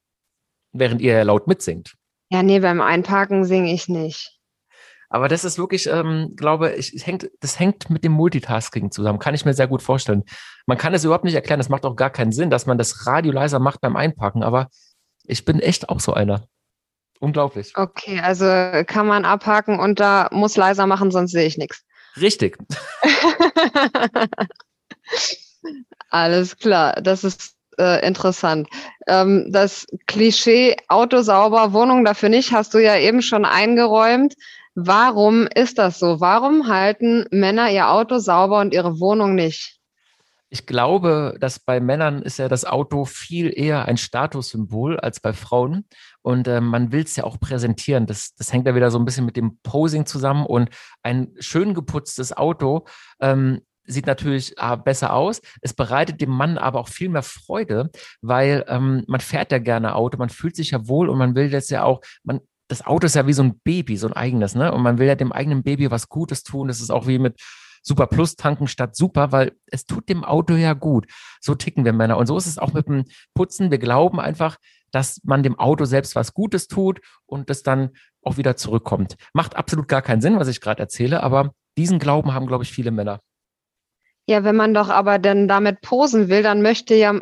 während 0.73 1.01
ihr 1.01 1.25
laut 1.25 1.47
mitsingt. 1.47 1.95
Ja, 2.31 2.43
nee, 2.43 2.61
beim 2.61 2.81
Einparken 2.81 3.45
singe 3.45 3.73
ich 3.73 3.89
nicht. 3.89 4.39
Aber 5.11 5.29
das 5.29 5.45
ist 5.45 5.59
wirklich, 5.59 5.87
ähm, 5.87 6.35
glaube 6.37 6.75
ich, 6.75 7.07
hängt, 7.07 7.31
das 7.41 7.59
hängt 7.59 7.89
mit 7.89 8.05
dem 8.05 8.13
Multitasking 8.13 8.91
zusammen. 8.91 9.19
Kann 9.19 9.35
ich 9.35 9.47
mir 9.47 9.55
sehr 9.55 9.67
gut 9.67 9.83
vorstellen. 9.83 10.25
Man 10.67 10.77
kann 10.77 10.93
es 10.93 11.05
überhaupt 11.05 11.25
nicht 11.25 11.35
erklären. 11.35 11.59
Das 11.59 11.71
macht 11.71 11.87
auch 11.87 11.97
gar 11.97 12.11
keinen 12.11 12.33
Sinn, 12.33 12.51
dass 12.51 12.67
man 12.67 12.77
das 12.77 13.07
Radio 13.07 13.33
leiser 13.33 13.59
macht 13.59 13.81
beim 13.81 13.97
Einpacken. 13.97 14.43
Aber 14.43 14.69
ich 15.25 15.47
bin 15.47 15.61
echt 15.61 15.89
auch 15.89 16.01
so 16.01 16.13
einer. 16.13 16.47
Unglaublich. 17.21 17.73
Okay, 17.75 18.21
also 18.21 18.45
kann 18.87 19.07
man 19.07 19.25
abhaken 19.25 19.81
und 19.81 19.99
da 19.99 20.29
muss 20.31 20.57
leiser 20.57 20.87
machen, 20.87 21.11
sonst 21.11 21.33
sehe 21.33 21.47
ich 21.47 21.57
nichts. 21.59 21.85
Richtig. 22.21 22.59
Alles 26.11 26.57
klar, 26.59 27.01
das 27.03 27.25
ist 27.25 27.58
äh, 27.79 28.07
interessant. 28.07 28.69
Ähm, 29.07 29.49
das 29.51 29.87
Klischee 30.07 30.77
Auto 30.89 31.23
sauber, 31.23 31.73
Wohnung 31.73 32.05
dafür 32.05 32.29
nicht, 32.29 32.53
hast 32.53 32.75
du 32.75 32.79
ja 32.79 32.97
eben 32.97 33.23
schon 33.23 33.45
eingeräumt. 33.45 34.35
Warum 34.75 35.49
ist 35.55 35.79
das 35.79 35.99
so? 35.99 36.21
Warum 36.21 36.69
halten 36.69 37.27
Männer 37.31 37.71
ihr 37.71 37.91
Auto 37.91 38.19
sauber 38.19 38.61
und 38.61 38.73
ihre 38.73 39.01
Wohnung 39.01 39.35
nicht? 39.35 39.79
Ich 40.51 40.67
glaube, 40.67 41.37
dass 41.41 41.59
bei 41.59 41.79
Männern 41.79 42.23
ist 42.23 42.39
ja 42.39 42.49
das 42.49 42.65
Auto 42.65 43.05
viel 43.05 43.53
eher 43.55 43.85
ein 43.87 43.99
Statussymbol 43.99 44.99
als 44.99 45.21
bei 45.21 45.35
Frauen. 45.35 45.85
Und 46.23 46.49
äh, 46.49 46.61
man 46.61 46.91
will 46.91 47.03
es 47.03 47.17
ja 47.17 47.25
auch 47.25 47.39
präsentieren. 47.39 48.07
Das, 48.07 48.35
das 48.35 48.53
hängt 48.53 48.67
ja 48.67 48.75
wieder 48.75 48.91
so 48.91 48.99
ein 48.99 49.05
bisschen 49.05 49.27
mit 49.27 49.37
dem 49.37 49.59
Posing 49.63 50.07
zusammen. 50.07 50.47
Und 50.47 50.71
ein 51.03 51.35
schön 51.39 51.75
geputztes 51.75 52.35
Auto 52.35 52.87
ähm, 53.21 53.61
sieht 53.89 54.07
natürlich 54.07 54.57
äh, 54.59 54.77
besser 54.77 55.13
aus. 55.13 55.41
Es 55.61 55.75
bereitet 55.75 56.21
dem 56.21 56.31
Mann 56.31 56.59
aber 56.59 56.79
auch 56.81 56.89
viel 56.89 57.09
mehr 57.09 57.23
Freude, 57.23 57.91
weil 58.21 58.65
ähm, 58.69 59.05
man 59.09 59.21
fährt 59.21 59.51
ja 59.51 59.59
gerne 59.59 59.95
Auto, 59.95 60.19
man 60.19 60.29
fühlt 60.29 60.55
sich 60.55 60.71
ja 60.71 60.87
wohl 60.87 61.09
und 61.09 61.19
man 61.19 61.35
will 61.35 61.51
das 61.51 61.71
ja 61.71 61.83
auch, 61.85 62.01
man, 62.23 62.41
das 62.69 62.87
Auto 62.87 63.07
ist 63.07 63.17
ja 63.17 63.27
wie 63.27 63.33
so 63.33 63.43
ein 63.43 63.59
Baby, 63.61 63.97
so 63.97 64.07
ein 64.07 64.13
eigenes, 64.13 64.55
ne? 64.55 64.73
Und 64.73 64.83
man 64.83 64.99
will 64.99 65.07
ja 65.07 65.15
dem 65.15 65.33
eigenen 65.33 65.63
Baby 65.63 65.91
was 65.91 66.09
Gutes 66.09 66.43
tun. 66.43 66.69
Das 66.69 66.81
ist 66.81 66.91
auch 66.91 67.07
wie 67.07 67.19
mit 67.19 67.41
Super 67.83 68.07
Plus 68.07 68.37
tanken 68.37 68.67
statt 68.67 68.95
Super, 68.95 69.33
weil 69.33 69.53
es 69.67 69.87
tut 69.87 70.09
dem 70.11 70.23
Auto 70.23 70.55
ja 70.55 70.75
gut. 70.75 71.07
So 71.41 71.55
ticken 71.55 71.87
wir 71.87 71.95
Männer. 71.95 72.19
Und 72.19 72.27
so 72.27 72.37
ist 72.37 72.47
es 72.47 72.59
auch 72.59 72.75
mit 72.75 72.87
dem 72.87 73.05
Putzen. 73.35 73.71
Wir 73.71 73.79
glauben 73.79 74.21
einfach, 74.21 74.59
dass 74.91 75.21
man 75.25 75.43
dem 75.43 75.59
Auto 75.59 75.87
selbst 75.87 76.15
was 76.15 76.35
Gutes 76.35 76.69
tut 76.69 77.01
und 77.27 77.49
das 77.49 77.63
dann 77.63 77.91
auch 78.23 78.37
wieder 78.37 78.57
zurückkommt. 78.57 79.17
Macht 79.33 79.57
absolut 79.57 79.89
gar 79.89 80.03
keinen 80.03 80.21
Sinn, 80.21 80.39
was 80.39 80.49
ich 80.49 80.61
gerade 80.61 80.81
erzähle, 80.81 81.23
aber 81.23 81.53
diesen 81.79 81.99
Glauben 81.99 82.35
haben, 82.35 82.47
glaube 82.47 82.65
ich, 82.65 82.73
viele 82.73 82.91
Männer. 82.91 83.21
Ja, 84.29 84.45
wenn 84.45 84.57
man 84.57 84.75
doch 84.75 84.91
aber 84.91 85.19
denn 85.19 85.49
damit 85.49 85.81
posen 85.81 86.29
will, 86.29 86.43
dann 86.43 86.61
möchte 86.61 86.95
ja 86.95 87.19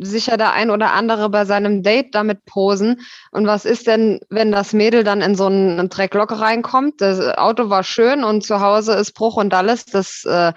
sicher 0.00 0.36
der 0.36 0.52
ein 0.52 0.70
oder 0.70 0.92
andere 0.92 1.30
bei 1.30 1.44
seinem 1.44 1.82
Date 1.82 2.14
damit 2.14 2.44
posen. 2.44 3.00
Und 3.32 3.48
was 3.48 3.64
ist 3.64 3.88
denn, 3.88 4.20
wenn 4.30 4.52
das 4.52 4.72
Mädel 4.72 5.02
dann 5.02 5.20
in 5.20 5.34
so 5.34 5.46
einen 5.46 5.88
Drecklock 5.88 6.30
reinkommt? 6.40 7.00
Das 7.00 7.18
Auto 7.36 7.70
war 7.70 7.82
schön 7.82 8.22
und 8.22 8.44
zu 8.44 8.60
Hause 8.60 8.94
ist 8.94 9.14
Bruch 9.14 9.36
und 9.36 9.52
alles. 9.52 9.84
Das, 9.86 10.24
äh, 10.26 10.52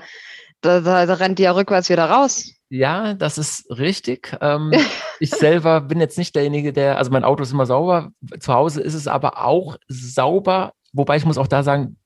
da, 0.62 0.82
da 0.82 1.14
rennt 1.16 1.40
die 1.40 1.44
ja 1.44 1.52
rückwärts 1.54 1.90
wieder 1.90 2.06
raus. 2.06 2.54
Ja, 2.70 3.16
das 3.16 3.40
ist 3.40 3.66
richtig. 3.72 4.38
Ähm, 4.40 4.72
ich 5.20 5.32
selber 5.32 5.82
bin 5.82 6.00
jetzt 6.00 6.20
nicht 6.20 6.36
derjenige, 6.36 6.74
der, 6.74 7.00
also 7.00 7.10
mein 7.10 7.24
Auto 7.24 7.42
ist 7.42 7.54
immer 7.54 7.66
sauber. 7.66 8.12
Zu 8.40 8.54
Hause 8.54 8.82
ist 8.82 8.94
es 8.94 9.08
aber 9.08 9.44
auch 9.44 9.78
sauber. 9.88 10.74
Wobei 10.94 11.18
ich 11.18 11.26
muss 11.26 11.40
auch 11.40 11.48
da 11.48 11.64
sagen, 11.64 11.98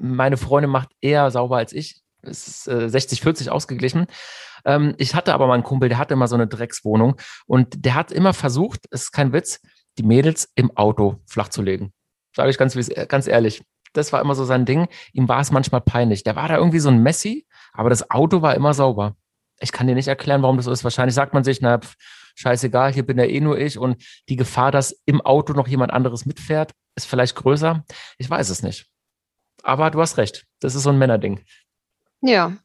meine 0.00 0.36
Freundin 0.36 0.70
macht 0.70 0.90
eher 1.00 1.32
sauber 1.32 1.56
als 1.56 1.72
ich 1.72 2.03
ist 2.28 2.68
äh, 2.68 2.86
60-40 2.86 3.48
ausgeglichen. 3.48 4.06
Ähm, 4.64 4.94
ich 4.98 5.14
hatte 5.14 5.34
aber 5.34 5.46
mal 5.46 5.54
einen 5.54 5.62
Kumpel, 5.62 5.88
der 5.88 5.98
hatte 5.98 6.14
immer 6.14 6.28
so 6.28 6.34
eine 6.34 6.46
Dreckswohnung 6.46 7.16
und 7.46 7.84
der 7.84 7.94
hat 7.94 8.12
immer 8.12 8.32
versucht, 8.34 8.86
es 8.90 9.04
ist 9.04 9.12
kein 9.12 9.32
Witz, 9.32 9.60
die 9.98 10.02
Mädels 10.02 10.50
im 10.54 10.76
Auto 10.76 11.20
flach 11.26 11.48
zu 11.48 11.62
legen. 11.62 11.92
Sage 12.34 12.50
ich 12.50 12.58
ganz, 12.58 12.76
ganz 13.08 13.26
ehrlich. 13.26 13.62
Das 13.92 14.12
war 14.12 14.20
immer 14.20 14.34
so 14.34 14.44
sein 14.44 14.64
Ding. 14.64 14.88
Ihm 15.12 15.28
war 15.28 15.40
es 15.40 15.52
manchmal 15.52 15.80
peinlich. 15.80 16.24
Der 16.24 16.34
war 16.34 16.48
da 16.48 16.56
irgendwie 16.56 16.80
so 16.80 16.88
ein 16.88 17.02
Messi, 17.02 17.46
aber 17.72 17.90
das 17.90 18.10
Auto 18.10 18.42
war 18.42 18.54
immer 18.56 18.74
sauber. 18.74 19.16
Ich 19.60 19.70
kann 19.70 19.86
dir 19.86 19.94
nicht 19.94 20.08
erklären, 20.08 20.42
warum 20.42 20.56
das 20.56 20.64
so 20.64 20.72
ist. 20.72 20.82
Wahrscheinlich 20.82 21.14
sagt 21.14 21.32
man 21.32 21.44
sich, 21.44 21.60
na, 21.60 21.78
pf, 21.78 21.94
scheißegal, 22.34 22.92
hier 22.92 23.06
bin 23.06 23.18
ja 23.18 23.24
eh 23.24 23.40
nur 23.40 23.58
ich 23.58 23.78
und 23.78 24.02
die 24.28 24.36
Gefahr, 24.36 24.72
dass 24.72 25.00
im 25.06 25.20
Auto 25.20 25.52
noch 25.52 25.68
jemand 25.68 25.92
anderes 25.92 26.26
mitfährt, 26.26 26.72
ist 26.96 27.06
vielleicht 27.06 27.36
größer. 27.36 27.84
Ich 28.18 28.28
weiß 28.28 28.50
es 28.50 28.64
nicht. 28.64 28.86
Aber 29.62 29.90
du 29.90 30.00
hast 30.00 30.18
recht. 30.18 30.44
Das 30.60 30.74
ist 30.74 30.82
so 30.82 30.90
ein 30.90 30.98
Männerding. 30.98 31.40
Ja. 32.24 32.56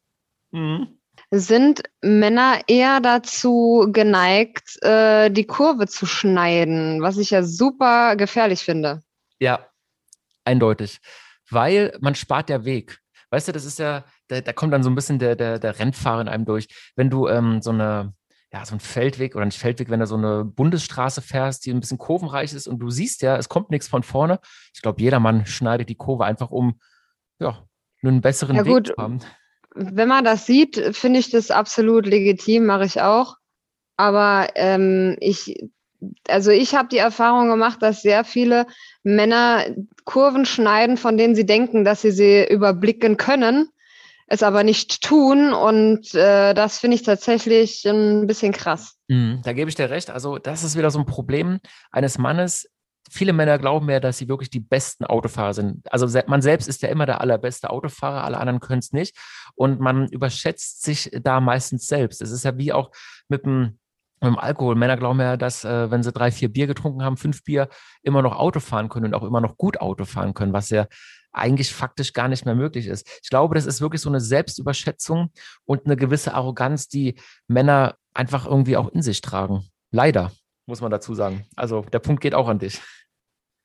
Mhm. 0.52 1.00
Sind 1.32 1.84
Männer 2.02 2.62
eher 2.68 3.02
dazu 3.02 3.90
geneigt, 3.92 4.82
äh, 4.82 5.30
die 5.30 5.46
Kurve 5.46 5.86
zu 5.88 6.06
schneiden, 6.06 7.02
was 7.02 7.18
ich 7.18 7.30
ja 7.32 7.44
super 7.44 8.16
gefährlich 8.16 8.62
finde? 8.62 9.04
Ja, 9.38 9.68
eindeutig. 10.44 11.00
Weil 11.52 11.96
man 12.00 12.16
spart 12.16 12.50
der 12.50 12.66
Weg. 12.66 13.00
Weißt 13.32 13.48
du, 13.48 13.52
das 13.52 13.66
ist 13.66 13.80
ja, 13.80 14.06
da, 14.28 14.42
da 14.42 14.54
kommt 14.54 14.74
dann 14.74 14.82
so 14.82 14.90
ein 14.90 14.96
bisschen 14.96 15.20
der, 15.20 15.36
der, 15.36 15.60
der 15.60 15.78
Rennfahrer 15.78 16.22
in 16.22 16.30
einem 16.30 16.46
durch. 16.46 16.68
Wenn 16.96 17.12
du 17.12 17.28
ähm, 17.28 17.62
so 17.62 17.70
eine, 17.72 18.14
ja, 18.52 18.66
so 18.66 18.76
ein 18.76 18.80
Feldweg 18.80 19.36
oder 19.36 19.46
nicht 19.46 19.60
Feldweg, 19.60 19.90
wenn 19.90 20.00
du 20.00 20.08
so 20.08 20.16
eine 20.16 20.46
Bundesstraße 20.46 21.22
fährst, 21.22 21.66
die 21.66 21.72
ein 21.72 21.80
bisschen 21.80 22.00
kurvenreich 22.00 22.54
ist 22.54 22.68
und 22.68 22.80
du 22.80 22.90
siehst 22.90 23.22
ja, 23.22 23.38
es 23.38 23.50
kommt 23.50 23.70
nichts 23.70 23.88
von 23.88 24.02
vorne. 24.02 24.40
Ich 24.74 24.82
glaube, 24.82 25.02
jeder 25.02 25.20
Mann 25.20 25.46
schneidet 25.46 25.90
die 25.90 25.96
Kurve 25.96 26.26
einfach 26.26 26.50
um, 26.50 26.80
ja, 27.40 27.68
einen 28.02 28.22
besseren 28.22 28.56
ja, 28.56 28.66
Weg 28.66 28.74
gut. 28.74 28.88
zu 28.88 28.96
haben 28.98 29.20
wenn 29.76 30.08
man 30.08 30.24
das 30.24 30.46
sieht, 30.46 30.96
finde 30.96 31.20
ich 31.20 31.30
das 31.30 31.52
absolut 31.52 32.06
legitim, 32.06 32.66
mache 32.66 32.86
ich 32.86 33.02
auch. 33.02 33.36
Aber 33.98 34.48
ähm, 34.56 35.18
ich, 35.20 35.62
also 36.28 36.52
ich 36.52 36.76
habe 36.76 36.90
die 36.90 36.98
Erfahrung 36.98 37.50
gemacht, 37.50 37.82
dass 37.82 38.02
sehr 38.02 38.24
viele 38.24 38.66
Männer 39.04 39.66
Kurven 40.06 40.46
schneiden, 40.46 40.98
von 40.98 41.18
denen 41.18 41.36
sie 41.36 41.46
denken, 41.46 41.84
dass 41.84 42.02
sie 42.02 42.12
sie 42.12 42.46
überblicken 42.46 43.18
können, 43.18 43.70
es 44.28 44.44
aber 44.44 44.64
nicht 44.64 45.02
tun. 45.02 45.54
Und 45.54 46.14
äh, 46.16 46.54
das 46.54 46.80
finde 46.80 46.96
ich 46.96 47.04
tatsächlich 47.04 47.86
ein 47.86 48.28
bisschen 48.28 48.54
krass. 48.54 48.96
Mhm, 49.08 49.42
da 49.44 49.54
gebe 49.54 49.70
ich 49.70 49.76
dir 49.76 49.90
recht. 49.90 50.10
Also 50.10 50.38
das 50.38 50.64
ist 50.64 50.78
wieder 50.78 50.92
so 50.92 51.00
ein 51.00 51.06
Problem 51.06 51.60
eines 51.92 52.18
Mannes, 52.18 52.70
viele 53.10 53.34
Männer 53.34 53.58
glauben 53.58 53.90
ja, 53.90 54.00
dass 54.00 54.18
sie 54.18 54.28
wirklich 54.30 54.50
die 54.50 54.60
besten 54.60 55.06
Autofahrer 55.06 55.54
sind. 55.54 55.92
Also 55.92 56.08
man 56.28 56.42
selbst 56.42 56.68
ist 56.68 56.82
ja 56.82 56.90
immer 56.90 57.06
der 57.06 57.22
allerbeste 57.22 57.70
Autofahrer, 57.70 58.24
alle 58.24 58.38
anderen 58.38 58.60
können 58.60 58.80
es 58.80 58.94
nicht. 58.94 59.18
Und 59.56 59.80
man 59.80 60.08
überschätzt 60.08 60.84
sich 60.84 61.12
da 61.22 61.40
meistens 61.40 61.88
selbst. 61.88 62.22
Es 62.22 62.32
ist 62.32 62.46
ja 62.46 62.58
wie 62.58 62.74
auch 62.74 62.92
mit 63.28 63.46
dem, 63.46 63.80
mit 64.22 64.32
dem 64.32 64.40
Alkohol. 64.40 64.76
Männer 64.76 64.98
glauben 64.98 65.20
ja, 65.20 65.38
dass, 65.38 65.66
äh, 65.66 65.92
wenn 65.92 66.04
sie 66.04 66.12
drei, 66.12 66.32
vier 66.32 66.50
Bier 66.50 66.68
getrunken 66.68 67.04
haben, 67.04 67.18
fünf 67.18 67.44
Bier, 67.44 67.70
immer 68.04 68.22
noch 68.22 68.36
Auto 68.38 68.60
fahren 68.60 68.90
können 68.90 69.08
und 69.08 69.14
auch 69.14 69.24
immer 69.24 69.42
noch 69.42 69.58
gut 69.58 69.80
Auto 69.82 70.06
fahren 70.06 70.34
können, 70.34 70.54
was 70.54 70.70
ja 70.70 70.88
eigentlich 71.32 71.74
faktisch 71.74 72.14
gar 72.14 72.28
nicht 72.28 72.46
mehr 72.46 72.56
möglich 72.56 72.88
ist. 72.88 73.08
Ich 73.24 73.30
glaube, 73.30 73.56
das 73.56 73.66
ist 73.66 73.82
wirklich 73.82 74.02
so 74.02 74.10
eine 74.10 74.20
Selbstüberschätzung 74.20 75.32
und 75.66 75.86
eine 75.86 75.96
gewisse 75.96 76.34
Arroganz, 76.34 76.88
die 76.88 77.16
Männer 77.48 77.96
einfach 78.14 78.46
irgendwie 78.46 78.78
auch 78.78 78.90
in 78.90 79.02
sich 79.02 79.22
tragen. 79.22 79.68
Leider 79.92 80.32
muss 80.70 80.82
man 80.82 80.92
dazu 80.92 81.14
sagen. 81.14 81.46
Also 81.58 81.82
der 81.82 82.00
Punkt 82.00 82.22
geht 82.22 82.34
auch 82.34 82.48
an 82.48 82.60
dich. 82.60 82.80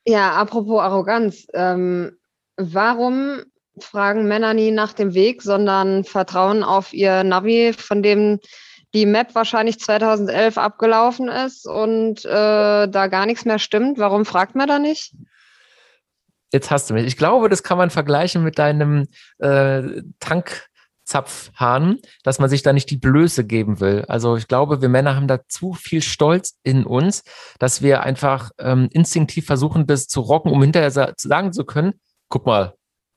Ja, 0.07 0.33
apropos 0.33 0.81
Arroganz. 0.81 1.47
Ähm, 1.55 2.19
warum 2.57 3.43
fragen 3.79 4.27
Männer 4.27 4.55
nie 4.55 4.71
nach 4.71 4.93
dem 4.93 5.15
Weg, 5.15 5.43
sondern 5.43 6.05
vertrauen 6.05 6.63
auf 6.63 6.93
ihr 6.93 7.25
Navi, 7.25 7.73
von 7.73 8.03
dem 8.03 8.41
die 8.93 9.07
Map 9.07 9.35
wahrscheinlich 9.35 9.81
2011 9.81 10.57
abgelaufen 10.57 11.29
ist 11.29 11.67
und 11.67 12.25
äh, 12.25 12.89
da 12.89 13.07
gar 13.09 13.27
nichts 13.27 13.45
mehr 13.45 13.59
stimmt? 13.59 13.99
Warum 13.99 14.25
fragt 14.25 14.55
man 14.55 14.69
da 14.69 14.79
nicht? 14.79 15.15
Jetzt 16.53 16.71
hast 16.71 16.89
du 16.89 16.95
mich. 16.95 17.07
Ich 17.07 17.17
glaube, 17.17 17.49
das 17.49 17.65
kann 17.65 17.79
man 17.79 17.91
vergleichen 17.91 18.45
mit 18.45 18.59
deinem 18.59 19.09
äh, 19.39 20.03
Tank. 20.21 20.69
Zapfhahn, 21.15 21.99
dass 22.25 22.41
man 22.41 22.51
sich 22.51 22.63
da 22.65 22.73
nicht 22.73 22.91
die 22.91 22.97
Blöße 22.97 23.45
geben 23.45 23.79
will. 23.79 24.05
Also 24.09 24.37
ich 24.37 24.49
glaube, 24.49 24.83
wir 24.83 24.89
Männer 24.89 25.15
haben 25.15 25.29
da 25.29 25.47
zu 25.47 25.73
viel 25.73 26.03
Stolz 26.03 26.59
in 26.65 26.85
uns, 26.85 27.23
dass 27.61 27.83
wir 27.83 28.03
einfach 28.03 28.51
ähm, 28.59 28.89
instinktiv 28.91 29.47
versuchen, 29.47 29.87
das 29.87 30.09
zu 30.09 30.21
rocken, 30.21 30.51
um 30.51 30.61
hinterher 30.61 30.91
sa 30.91 31.13
sagen 31.17 31.53
zu 31.53 31.65
können, 31.65 31.93
guck 32.29 32.47
mal, 32.47 32.75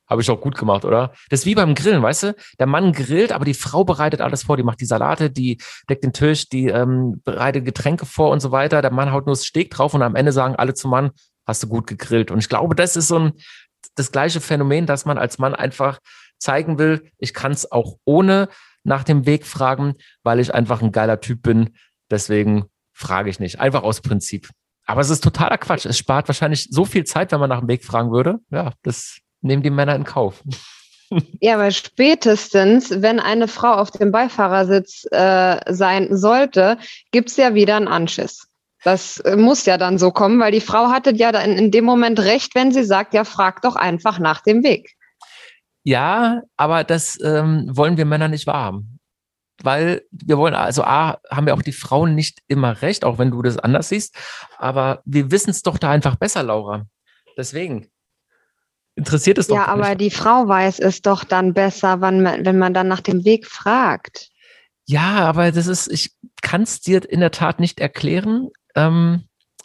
habe 0.08 0.22
ich 0.22 0.28
doch 0.28 0.40
gut 0.40 0.56
gemacht, 0.56 0.86
oder? 0.86 1.12
Das 1.32 1.40
ist 1.40 1.46
wie 1.48 1.56
beim 1.56 1.74
Grillen, 1.74 2.04
weißt 2.04 2.24
du? 2.24 2.36
Der 2.60 2.68
Mann 2.68 2.94
grillt, 2.94 3.32
aber 3.32 3.46
die 3.46 3.56
Frau 3.56 3.84
bereitet 3.84 4.22
alles 4.22 4.44
vor. 4.44 4.56
Die 4.56 4.64
macht 4.64 4.80
die 4.80 4.86
Salate, 4.86 5.32
die 5.32 5.58
deckt 5.90 6.04
den 6.04 6.14
Tisch, 6.14 6.48
die 6.48 6.68
ähm, 6.68 7.22
bereitet 7.26 7.66
Getränke 7.66 8.06
vor 8.06 8.30
und 8.30 8.42
so 8.42 8.52
weiter. 8.52 8.84
Der 8.84 8.92
Mann 8.92 9.12
haut 9.12 9.26
nur 9.26 9.36
das 9.36 9.44
Steak 9.44 9.72
drauf 9.72 9.96
und 9.96 10.04
am 10.04 10.16
Ende 10.16 10.32
sagen 10.32 10.56
alle 10.56 10.76
zum 10.76 10.92
Mann, 10.92 11.10
hast 11.48 11.64
du 11.64 11.68
gut 11.68 11.88
gegrillt. 11.88 12.30
Und 12.30 12.40
ich 12.40 12.48
glaube, 12.48 12.76
das 12.76 12.96
ist 12.96 13.08
so 13.08 13.18
ein, 13.18 13.34
das 13.96 14.12
gleiche 14.12 14.40
Phänomen, 14.40 14.86
dass 14.86 15.06
man 15.06 15.18
als 15.18 15.40
Mann 15.40 15.56
einfach 15.56 16.00
zeigen 16.40 16.80
will, 16.80 17.12
ich 17.18 17.34
kann 17.34 17.52
es 17.52 17.72
auch 17.72 17.98
ohne 18.06 18.50
nach 18.84 19.04
dem 19.04 19.26
Weg 19.26 19.46
fragen, 19.46 19.96
weil 20.24 20.40
ich 20.40 20.54
einfach 20.54 20.82
ein 20.82 20.92
geiler 20.92 21.20
Typ 21.20 21.42
bin. 21.44 21.76
Deswegen 22.10 22.66
frage 22.94 23.30
ich 23.30 23.40
nicht. 23.40 23.60
Einfach 23.60 23.84
aus 23.84 24.02
Prinzip. 24.02 24.50
Aber 24.86 25.02
es 25.02 25.10
ist 25.10 25.24
totaler 25.24 25.58
Quatsch. 25.58 25.86
Es 25.86 25.98
spart 25.98 26.30
wahrscheinlich 26.30 26.70
so 26.72 26.86
viel 26.86 27.04
Zeit, 27.04 27.32
wenn 27.32 27.42
man 27.42 27.50
nach 27.50 27.60
dem 27.60 27.68
Weg 27.68 27.84
fragen 27.84 28.12
würde. 28.12 28.40
Ja, 28.50 28.72
das 28.84 29.20
nehmen 29.42 29.62
die 29.62 29.70
Männer 29.70 29.96
in 29.96 30.04
Kauf. 30.04 30.44
Ja, 31.40 31.54
aber 31.54 31.72
spätestens, 31.72 33.02
wenn 33.02 33.22
eine 33.22 33.48
Frau 33.48 33.72
auf 33.76 33.92
dem 33.92 34.12
Beifahrersitz 34.12 35.06
äh, 35.12 35.74
sein 35.74 36.18
sollte, 36.18 36.78
gibt 37.12 37.30
es 37.30 37.38
ja 37.38 37.54
wieder 37.54 37.78
einen 37.78 37.88
Anschiss. 37.88 38.50
Das 38.84 39.18
äh, 39.20 39.38
muss 39.38 39.66
ja 39.66 39.78
dann 39.78 39.98
so 39.98 40.12
kommen, 40.12 40.38
weil 40.42 40.52
die 40.52 40.60
Frau 40.60 40.90
hatte 40.90 41.16
ja 41.16 41.32
dann 41.32 41.52
in 41.52 41.72
dem 41.72 41.86
Moment 41.86 42.20
recht, 42.20 42.56
wenn 42.56 42.74
sie 42.74 42.84
sagt, 42.84 43.14
ja, 43.14 43.24
frag 43.24 43.62
doch 43.62 43.78
einfach 43.78 44.20
nach 44.20 44.42
dem 44.42 44.64
Weg. 44.64 44.97
Ja, 45.88 46.42
aber 46.58 46.84
das 46.84 47.18
ähm, 47.24 47.66
wollen 47.72 47.96
wir 47.96 48.04
Männer 48.04 48.28
nicht 48.28 48.46
wahrhaben. 48.46 49.00
Weil 49.64 50.02
wir 50.12 50.38
wollen, 50.38 50.54
also 50.54 50.84
A, 50.84 51.22
haben 51.32 51.46
wir 51.46 51.54
auch 51.54 51.62
die 51.62 51.72
Frauen 51.72 52.14
nicht 52.14 52.40
immer 52.50 52.82
recht, 52.82 53.06
auch 53.06 53.20
wenn 53.20 53.32
du 53.32 53.42
das 53.42 53.58
anders 53.58 53.88
siehst. 53.88 54.14
Aber 54.58 55.02
wir 55.06 55.32
wissen 55.32 55.52
es 55.52 55.64
doch 55.64 55.78
da 55.78 55.90
einfach 55.90 56.18
besser, 56.18 56.44
Laura. 56.44 56.88
Deswegen 57.38 57.88
interessiert 58.96 59.38
es 59.38 59.48
doch. 59.48 59.56
Ja, 59.56 59.70
aber 59.70 59.96
die 59.96 60.12
Frau 60.12 60.50
weiß 60.50 60.80
es 60.80 61.02
doch 61.02 61.24
dann 61.24 61.54
besser, 61.54 62.02
wann 62.02 62.22
man, 62.22 62.46
wenn 62.46 62.58
man 62.58 62.74
dann 62.74 62.90
nach 62.90 63.00
dem 63.00 63.24
Weg 63.24 63.48
fragt. 63.48 64.28
Ja, 64.88 65.20
aber 65.20 65.54
das 65.54 65.68
ist, 65.68 65.88
ich 65.88 66.12
kann 66.42 66.64
es 66.64 66.82
dir 66.82 67.10
in 67.10 67.22
der 67.22 67.32
Tat 67.32 67.62
nicht 67.62 67.80
erklären. 67.80 68.50
Ähm, 68.76 69.24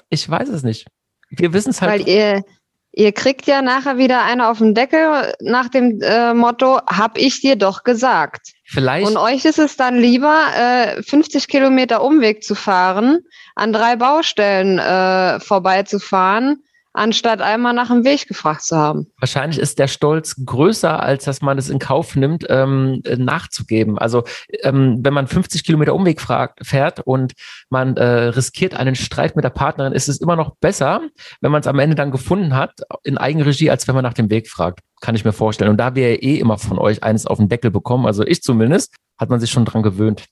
ich 0.09 0.31
weiß 0.31 0.51
es 0.51 0.63
nicht. 0.63 0.87
Wir 1.31 1.53
wissen 1.53 1.71
es 1.71 1.83
halt. 1.83 1.91
Weil 1.91 2.09
ihr, 2.09 2.45
ihr 2.93 3.13
kriegt 3.13 3.47
ja 3.47 3.63
nachher 3.63 3.99
wieder 3.99 4.23
eine 4.23 4.49
auf 4.49 4.59
den 4.59 4.75
Deckel 4.75 5.35
nach 5.41 5.69
dem 5.69 6.01
äh, 6.03 6.35
Motto, 6.35 6.81
hab 6.87 7.19
ich 7.19 7.41
dir 7.41 7.57
doch 7.57 7.85
gesagt. 7.85 8.53
Vielleicht. 8.65 9.07
Und 9.07 9.17
euch 9.17 9.45
ist 9.45 9.59
es 9.59 9.77
dann 9.77 9.99
lieber, 9.99 10.47
äh, 10.57 11.03
50 11.03 11.49
Kilometer 11.49 12.03
Umweg 12.03 12.43
zu 12.43 12.55
fahren, 12.55 13.19
an 13.55 13.73
drei 13.73 13.97
Baustellen 13.97 14.79
äh, 14.79 15.41
vorbeizufahren, 15.41 16.63
anstatt 16.93 17.41
einmal 17.41 17.73
nach 17.73 17.89
dem 17.89 18.05
Weg 18.05 18.27
gefragt 18.29 18.63
zu 18.63 18.77
haben. 18.77 19.07
Wahrscheinlich 19.19 19.59
ist 19.59 19.79
der 19.79 19.89
Stolz 19.89 20.37
größer, 20.45 21.03
als 21.03 21.25
dass 21.25 21.41
man 21.41 21.59
es 21.59 21.71
in 21.71 21.79
Kauf 21.79 22.17
nimmt, 22.17 22.47
ähm, 22.49 23.01
äh, 23.05 23.17
nachzugeben. 23.17 23.99
Also 23.99 24.25
ähm, 24.63 25.01
wenn 25.03 25.15
man 25.15 25.27
50 25.27 25.65
Kilometer 25.65 25.95
Umweg 25.95 26.21
fragt, 26.21 26.67
fährt 26.67 27.01
und 27.01 27.33
man 27.71 27.97
äh, 27.97 28.05
riskiert 28.05 28.75
einen 28.75 28.95
Streit 28.95 29.37
mit 29.37 29.45
der 29.45 29.51
Partnerin, 29.51 29.93
ist 29.93 30.09
es 30.09 30.21
immer 30.21 30.37
noch 30.37 30.57
besser, 30.57 31.01
wenn 31.41 31.51
man 31.51 31.61
es 31.61 31.67
am 31.67 31.79
Ende 31.79 31.95
dann 31.95 32.11
gefunden 32.11 32.55
hat, 32.55 32.81
in 33.03 33.19
Eigenregie, 33.19 33.71
als 33.71 33.89
wenn 33.89 33.95
man 33.95 34.05
nach 34.05 34.15
dem 34.15 34.31
Weg 34.31 34.49
fragt. 34.49 34.81
Kann 35.01 35.15
ich 35.15 35.25
mir 35.25 35.33
vorstellen. 35.33 35.71
Und 35.71 35.79
da 35.79 35.95
wir 35.95 36.23
eh 36.23 36.39
immer 36.39 36.59
von 36.59 36.79
euch 36.79 37.03
eines 37.03 37.27
auf 37.27 37.39
den 37.39 37.49
Deckel 37.49 37.71
bekommen, 37.71 38.07
also 38.07 38.25
ich 38.25 38.43
zumindest, 38.43 38.95
hat 39.19 39.31
man 39.31 39.41
sich 39.41 39.51
schon 39.51 39.65
dran 39.65 39.83
gewöhnt. 39.83 40.25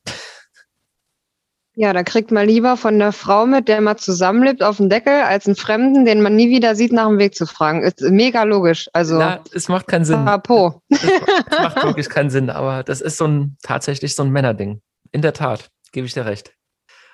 Ja, 1.80 1.94
da 1.94 2.02
kriegt 2.02 2.30
man 2.30 2.46
lieber 2.46 2.76
von 2.76 2.98
der 2.98 3.10
Frau, 3.10 3.46
mit 3.46 3.66
der 3.66 3.80
man 3.80 3.96
zusammenlebt, 3.96 4.62
auf 4.62 4.76
den 4.76 4.90
Deckel, 4.90 5.22
als 5.22 5.46
einen 5.46 5.56
Fremden, 5.56 6.04
den 6.04 6.20
man 6.20 6.36
nie 6.36 6.50
wieder 6.50 6.74
sieht, 6.74 6.92
nach 6.92 7.06
dem 7.06 7.18
Weg 7.18 7.34
zu 7.34 7.46
fragen. 7.46 7.82
Ist 7.82 8.02
mega 8.02 8.42
logisch. 8.42 8.90
Also, 8.92 9.16
Na, 9.16 9.42
es 9.54 9.70
macht 9.70 9.86
keinen 9.86 10.04
Sinn. 10.04 10.26
Chapeau. 10.26 10.82
Es 10.90 11.02
macht, 11.02 11.76
macht 11.76 11.84
wirklich 11.84 12.10
keinen 12.10 12.28
Sinn, 12.28 12.50
aber 12.50 12.82
das 12.82 13.00
ist 13.00 13.16
so 13.16 13.26
ein 13.26 13.56
tatsächlich 13.62 14.14
so 14.14 14.22
ein 14.22 14.30
Männerding. 14.30 14.82
In 15.10 15.22
der 15.22 15.32
Tat, 15.32 15.70
gebe 15.90 16.06
ich 16.06 16.12
dir 16.12 16.26
recht. 16.26 16.52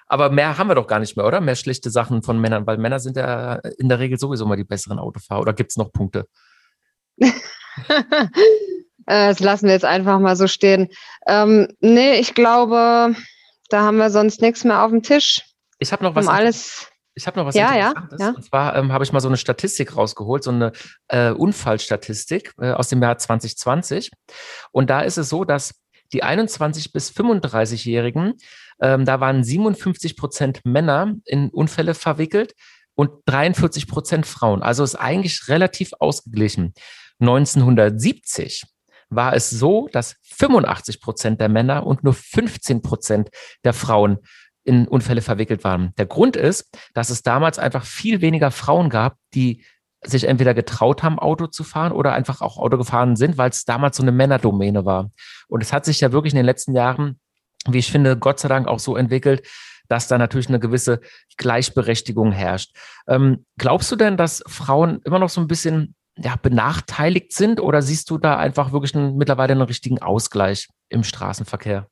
Aber 0.08 0.30
mehr 0.30 0.58
haben 0.58 0.66
wir 0.66 0.74
doch 0.74 0.88
gar 0.88 0.98
nicht 0.98 1.16
mehr, 1.16 1.26
oder? 1.26 1.40
Mehr 1.40 1.54
schlichte 1.54 1.90
Sachen 1.90 2.24
von 2.24 2.40
Männern, 2.40 2.66
weil 2.66 2.78
Männer 2.78 2.98
sind 2.98 3.16
ja 3.16 3.60
in 3.78 3.88
der 3.88 4.00
Regel 4.00 4.18
sowieso 4.18 4.46
mal 4.46 4.56
die 4.56 4.64
besseren 4.64 4.98
Autofahrer. 4.98 5.42
Oder 5.42 5.52
gibt 5.52 5.70
es 5.70 5.76
noch 5.76 5.92
Punkte? 5.92 6.26
das 9.06 9.38
lassen 9.38 9.66
wir 9.66 9.74
jetzt 9.74 9.84
einfach 9.84 10.18
mal 10.18 10.34
so 10.34 10.48
stehen. 10.48 10.88
Ähm, 11.28 11.68
nee, 11.78 12.18
ich 12.18 12.34
glaube, 12.34 13.14
da 13.72 13.82
haben 13.82 13.96
wir 13.96 14.10
sonst 14.10 14.40
nichts 14.40 14.64
mehr 14.64 14.82
auf 14.82 14.90
dem 14.90 15.02
Tisch. 15.02 15.42
Ich 15.78 15.92
habe 15.92 16.04
noch 16.04 16.14
was. 16.14 16.26
Um 16.26 16.32
alles 16.32 16.88
ich 17.16 17.26
habe 17.26 17.38
noch 17.38 17.46
was 17.46 17.54
ja, 17.54 17.72
Interessantes. 17.72 18.20
Ja, 18.20 18.26
ja. 18.26 18.34
Und 18.34 18.44
zwar 18.44 18.76
ähm, 18.76 18.92
habe 18.92 19.02
ich 19.02 19.10
mal 19.10 19.20
so 19.20 19.28
eine 19.28 19.38
Statistik 19.38 19.96
rausgeholt, 19.96 20.44
so 20.44 20.50
eine 20.50 20.72
äh, 21.08 21.30
Unfallstatistik 21.30 22.52
äh, 22.60 22.72
aus 22.72 22.88
dem 22.88 23.02
Jahr 23.02 23.16
2020. 23.16 24.10
Und 24.70 24.90
da 24.90 25.00
ist 25.00 25.16
es 25.16 25.30
so, 25.30 25.44
dass 25.44 25.80
die 26.12 26.22
21 26.22 26.92
bis 26.92 27.10
35-Jährigen, 27.10 28.34
ähm, 28.80 29.06
da 29.06 29.18
waren 29.18 29.42
57 29.42 30.16
Prozent 30.16 30.60
Männer 30.64 31.14
in 31.24 31.48
Unfälle 31.48 31.94
verwickelt 31.94 32.54
und 32.94 33.10
43 33.24 33.88
Prozent 33.88 34.26
Frauen. 34.26 34.62
Also 34.62 34.84
ist 34.84 34.94
eigentlich 34.94 35.48
relativ 35.48 35.94
ausgeglichen. 35.98 36.74
1970 37.20 38.64
war 39.08 39.34
es 39.34 39.50
so, 39.50 39.88
dass 39.92 40.16
85 40.22 41.00
Prozent 41.00 41.40
der 41.40 41.48
Männer 41.48 41.86
und 41.86 42.04
nur 42.04 42.14
15 42.14 42.82
Prozent 42.82 43.30
der 43.64 43.72
Frauen 43.72 44.18
in 44.64 44.88
Unfälle 44.88 45.22
verwickelt 45.22 45.62
waren. 45.64 45.92
Der 45.96 46.06
Grund 46.06 46.36
ist, 46.36 46.76
dass 46.92 47.10
es 47.10 47.22
damals 47.22 47.58
einfach 47.58 47.84
viel 47.84 48.20
weniger 48.20 48.50
Frauen 48.50 48.90
gab, 48.90 49.16
die 49.32 49.64
sich 50.02 50.24
entweder 50.24 50.54
getraut 50.54 51.02
haben, 51.02 51.18
Auto 51.18 51.46
zu 51.46 51.64
fahren 51.64 51.92
oder 51.92 52.12
einfach 52.12 52.40
auch 52.40 52.58
Auto 52.58 52.76
gefahren 52.76 53.16
sind, 53.16 53.38
weil 53.38 53.50
es 53.50 53.64
damals 53.64 53.96
so 53.96 54.02
eine 54.02 54.12
Männerdomäne 54.12 54.84
war. 54.84 55.10
Und 55.48 55.62
es 55.62 55.72
hat 55.72 55.84
sich 55.84 56.00
ja 56.00 56.12
wirklich 56.12 56.32
in 56.32 56.36
den 56.38 56.46
letzten 56.46 56.74
Jahren, 56.74 57.20
wie 57.68 57.78
ich 57.78 57.90
finde, 57.90 58.16
Gott 58.16 58.40
sei 58.40 58.48
Dank 58.48 58.68
auch 58.68 58.78
so 58.78 58.96
entwickelt, 58.96 59.46
dass 59.88 60.08
da 60.08 60.18
natürlich 60.18 60.48
eine 60.48 60.60
gewisse 60.60 61.00
Gleichberechtigung 61.36 62.32
herrscht. 62.32 62.76
Ähm, 63.08 63.46
glaubst 63.56 63.90
du 63.90 63.96
denn, 63.96 64.16
dass 64.16 64.42
Frauen 64.46 65.00
immer 65.04 65.18
noch 65.18 65.30
so 65.30 65.40
ein 65.40 65.46
bisschen 65.46 65.94
ja, 66.18 66.36
benachteiligt 66.36 67.32
sind 67.32 67.60
oder 67.60 67.82
siehst 67.82 68.10
du 68.10 68.18
da 68.18 68.36
einfach 68.36 68.72
wirklich 68.72 68.94
einen, 68.94 69.16
mittlerweile 69.16 69.52
einen 69.52 69.62
richtigen 69.62 70.00
Ausgleich 70.00 70.68
im 70.88 71.04
Straßenverkehr? 71.04 71.88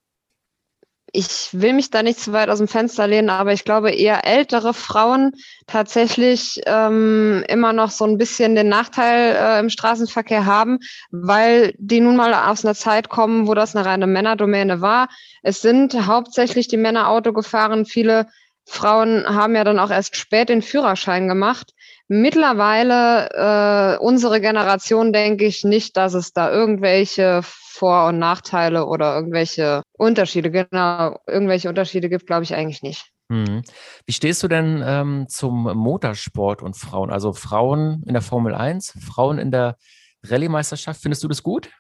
ich 1.15 1.49
will 1.53 1.73
mich 1.73 1.91
da 1.91 2.03
nicht 2.03 2.19
zu 2.19 2.33
weit 2.33 2.51
aus 2.51 2.59
dem 2.59 2.67
Fenster 2.67 3.07
lehnen, 3.07 3.31
aber 3.31 3.53
ich 3.53 3.65
glaube 3.65 3.93
eher 3.93 4.27
ältere 4.27 4.75
Frauen 4.75 5.31
tatsächlich 5.67 6.61
ähm, 6.67 7.45
immer 7.49 7.73
noch 7.73 7.91
so 7.91 8.05
ein 8.05 8.19
bisschen 8.19 8.57
den 8.57 8.69
Nachteil 8.69 9.37
äh, 9.37 9.61
im 9.61 9.71
Straßenverkehr 9.71 10.45
haben, 10.45 10.81
weil 11.13 11.73
die 11.79 12.01
nun 12.01 12.17
mal 12.17 12.35
aus 12.35 12.65
einer 12.65 12.75
Zeit 12.75 13.09
kommen, 13.09 13.47
wo 13.47 13.55
das 13.55 13.77
eine 13.77 13.87
reine 13.87 14.09
Männerdomäne 14.09 14.81
war. 14.81 15.09
Es 15.45 15.63
sind 15.63 15.95
hauptsächlich 16.07 16.67
die 16.67 16.77
Männer 16.77 17.09
Auto 17.09 17.33
gefahren. 17.33 17.87
Viele 17.87 18.27
Frauen 18.67 19.25
haben 19.25 19.55
ja 19.55 19.63
dann 19.63 19.79
auch 19.79 19.91
erst 19.91 20.17
spät 20.17 20.49
den 20.49 20.63
Führerschein 20.63 21.29
gemacht. 21.29 21.74
Mittlerweile, 22.09 23.97
äh, 23.97 23.99
unsere 23.99 24.41
Generation, 24.41 25.13
denke 25.13 25.47
ich 25.47 25.65
nicht, 25.65 25.97
dass 25.97 26.15
es 26.15 26.33
da 26.33 26.51
irgendwelche 26.51 27.41
vor- 27.43 28.09
und 28.09 28.19
Nachteile 28.19 28.87
oder 28.87 29.15
irgendwelche 29.15 29.83
Unterschiede, 29.93 30.51
genau, 30.51 31.19
irgendwelche 31.27 31.69
Unterschiede 31.69 32.09
gibt, 32.09 32.27
glaube 32.27 32.45
ich 32.45 32.55
eigentlich 32.55 32.83
nicht. 32.83 33.11
Mhm. 33.29 33.63
Wie 34.05 34.13
stehst 34.13 34.43
du 34.43 34.49
denn 34.49 34.83
ähm, 34.87 35.27
zum 35.29 35.63
Motorsport 35.77 36.63
und 36.63 36.77
Frauen? 36.77 37.11
Also 37.11 37.33
Frauen 37.33 38.03
in 38.07 38.13
der 38.13 38.23
Formel 38.23 38.55
1, 38.55 38.99
Frauen 39.01 39.39
in 39.39 39.51
der 39.51 39.77
Rallye-Meisterschaft, 40.25 41.01
findest 41.01 41.25
du 41.25 41.29
das 41.29 41.43
gut? 41.43 41.71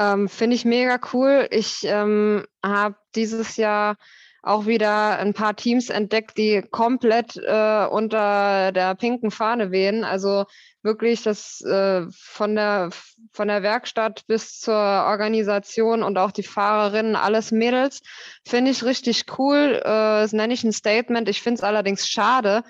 Ähm, 0.00 0.28
Finde 0.28 0.56
ich 0.56 0.64
mega 0.64 0.98
cool. 1.12 1.46
Ich 1.50 1.82
ähm, 1.84 2.44
habe 2.64 2.96
dieses 3.14 3.56
Jahr 3.56 3.96
auch 4.42 4.66
wieder 4.66 5.18
ein 5.18 5.34
paar 5.34 5.56
Teams 5.56 5.90
entdeckt, 5.90 6.38
die 6.38 6.62
komplett 6.70 7.36
äh, 7.36 7.86
unter 7.86 8.72
der 8.72 8.94
pinken 8.94 9.30
Fahne 9.30 9.70
wehen. 9.70 10.04
Also 10.04 10.46
wirklich 10.82 11.22
das 11.22 11.60
äh, 11.60 12.06
von 12.10 12.54
der 12.54 12.90
von 13.32 13.48
der 13.48 13.62
Werkstatt 13.62 14.26
bis 14.26 14.60
zur 14.60 14.74
Organisation 14.74 16.02
und 16.02 16.16
auch 16.16 16.30
die 16.30 16.42
Fahrerinnen, 16.42 17.16
alles 17.16 17.52
Mädels, 17.52 18.00
finde 18.46 18.70
ich 18.70 18.82
richtig 18.82 19.26
cool. 19.38 19.80
Äh, 19.80 19.82
das 19.84 20.32
nenne 20.32 20.54
ich 20.54 20.64
ein 20.64 20.72
Statement. 20.72 21.28
Ich 21.28 21.42
finde 21.42 21.58
es 21.58 21.64
allerdings 21.64 22.08
schade, 22.08 22.62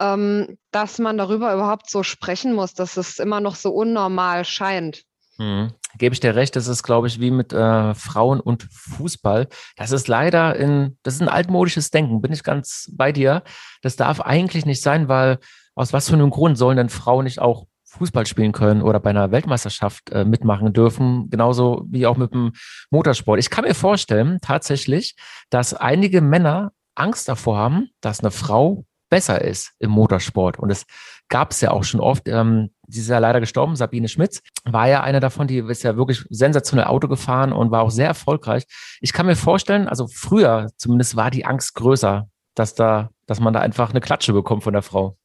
ähm, 0.00 0.58
dass 0.70 0.98
man 0.98 1.18
darüber 1.18 1.52
überhaupt 1.52 1.90
so 1.90 2.02
sprechen 2.02 2.54
muss, 2.54 2.72
dass 2.74 2.96
es 2.96 3.18
immer 3.18 3.40
noch 3.40 3.54
so 3.54 3.70
unnormal 3.70 4.44
scheint. 4.44 5.04
Mhm. 5.40 5.72
Gebe 5.96 6.12
ich 6.12 6.20
dir 6.20 6.36
recht, 6.36 6.54
das 6.54 6.68
ist, 6.68 6.82
glaube 6.82 7.06
ich, 7.06 7.18
wie 7.18 7.30
mit 7.30 7.54
äh, 7.54 7.94
Frauen 7.94 8.40
und 8.40 8.64
Fußball. 8.70 9.48
Das 9.74 9.90
ist 9.90 10.06
leider 10.06 10.54
in, 10.54 10.98
das 11.02 11.14
ist 11.14 11.22
ein 11.22 11.28
altmodisches 11.28 11.90
Denken, 11.90 12.20
bin 12.20 12.30
ich 12.30 12.44
ganz 12.44 12.92
bei 12.92 13.10
dir. 13.10 13.42
Das 13.80 13.96
darf 13.96 14.20
eigentlich 14.20 14.66
nicht 14.66 14.82
sein, 14.82 15.08
weil 15.08 15.38
aus 15.74 15.94
was 15.94 16.10
für 16.10 16.14
einem 16.14 16.28
Grund 16.28 16.58
sollen 16.58 16.76
denn 16.76 16.90
Frauen 16.90 17.24
nicht 17.24 17.38
auch 17.38 17.66
Fußball 17.86 18.26
spielen 18.26 18.52
können 18.52 18.82
oder 18.82 19.00
bei 19.00 19.10
einer 19.10 19.32
Weltmeisterschaft 19.32 20.10
äh, 20.10 20.26
mitmachen 20.26 20.74
dürfen, 20.74 21.30
genauso 21.30 21.86
wie 21.88 22.06
auch 22.06 22.18
mit 22.18 22.34
dem 22.34 22.52
Motorsport. 22.90 23.40
Ich 23.40 23.48
kann 23.48 23.64
mir 23.64 23.74
vorstellen, 23.74 24.38
tatsächlich, 24.42 25.16
dass 25.48 25.72
einige 25.72 26.20
Männer 26.20 26.72
Angst 26.94 27.30
davor 27.30 27.56
haben, 27.56 27.88
dass 28.02 28.20
eine 28.20 28.30
Frau 28.30 28.84
besser 29.08 29.40
ist 29.40 29.72
im 29.78 29.90
Motorsport. 29.90 30.58
Und 30.58 30.70
es 30.70 30.84
gab 31.30 31.52
es 31.52 31.62
ja 31.62 31.70
auch 31.70 31.84
schon 31.84 32.00
oft. 32.00 32.28
Ähm, 32.28 32.70
sie 32.86 33.00
ist 33.00 33.08
ja 33.08 33.18
leider 33.18 33.40
gestorben, 33.40 33.76
Sabine 33.76 34.08
Schmitz, 34.08 34.42
war 34.64 34.88
ja 34.88 35.02
eine 35.02 35.20
davon, 35.20 35.46
die 35.46 35.58
ist 35.58 35.82
ja 35.82 35.96
wirklich 35.96 36.24
sensationell 36.28 36.86
Auto 36.86 37.08
gefahren 37.08 37.52
und 37.52 37.70
war 37.70 37.82
auch 37.82 37.90
sehr 37.90 38.08
erfolgreich. 38.08 38.64
Ich 39.00 39.14
kann 39.14 39.26
mir 39.26 39.36
vorstellen, 39.36 39.88
also 39.88 40.06
früher 40.08 40.66
zumindest 40.76 41.16
war 41.16 41.30
die 41.30 41.46
Angst 41.46 41.74
größer, 41.74 42.28
dass 42.54 42.74
da, 42.74 43.10
dass 43.26 43.40
man 43.40 43.54
da 43.54 43.60
einfach 43.60 43.90
eine 43.90 44.00
Klatsche 44.00 44.32
bekommt 44.32 44.64
von 44.64 44.74
der 44.74 44.82
Frau. 44.82 45.16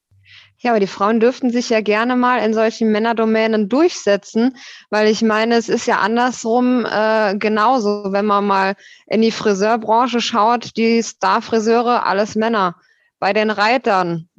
Ja, 0.59 0.71
aber 0.71 0.79
die 0.79 0.87
Frauen 0.87 1.19
dürften 1.19 1.51
sich 1.51 1.69
ja 1.69 1.81
gerne 1.81 2.15
mal 2.15 2.39
in 2.39 2.53
solchen 2.53 2.91
Männerdomänen 2.91 3.67
durchsetzen, 3.67 4.55
weil 4.89 5.07
ich 5.07 5.21
meine, 5.21 5.55
es 5.55 5.69
ist 5.69 5.85
ja 5.85 5.99
andersrum 5.99 6.85
äh, 6.85 7.35
genauso, 7.37 8.11
wenn 8.11 8.25
man 8.25 8.47
mal 8.47 8.75
in 9.07 9.21
die 9.21 9.31
Friseurbranche 9.31 10.21
schaut, 10.21 10.77
die 10.77 11.03
Starfriseure, 11.03 12.05
alles 12.05 12.35
Männer. 12.35 12.75
Bei 13.19 13.33
den 13.33 13.49
Reitern, 13.49 14.29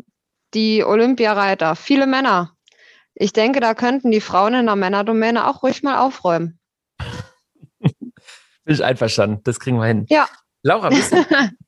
die 0.57 0.83
Olympiareiter, 0.83 1.77
viele 1.77 2.07
Männer. 2.07 2.57
Ich 3.15 3.33
denke, 3.33 3.61
da 3.61 3.75
könnten 3.75 4.11
die 4.11 4.21
Frauen 4.21 4.55
in 4.55 4.67
der 4.67 4.77
Männerdomäne 4.77 5.47
auch 5.47 5.63
ruhig 5.63 5.83
mal 5.83 5.99
aufräumen. 5.99 6.59
Bin 7.79 8.75
ich 8.75 8.83
einverstanden, 8.83 9.43
das 9.45 9.61
kriegen 9.61 9.77
wir 9.77 9.87
hin. 9.87 10.07
Ja. 10.09 10.29
Laura, 10.63 10.91
wie 10.91 10.99
ist, 10.99 11.13
denn, 11.13 11.25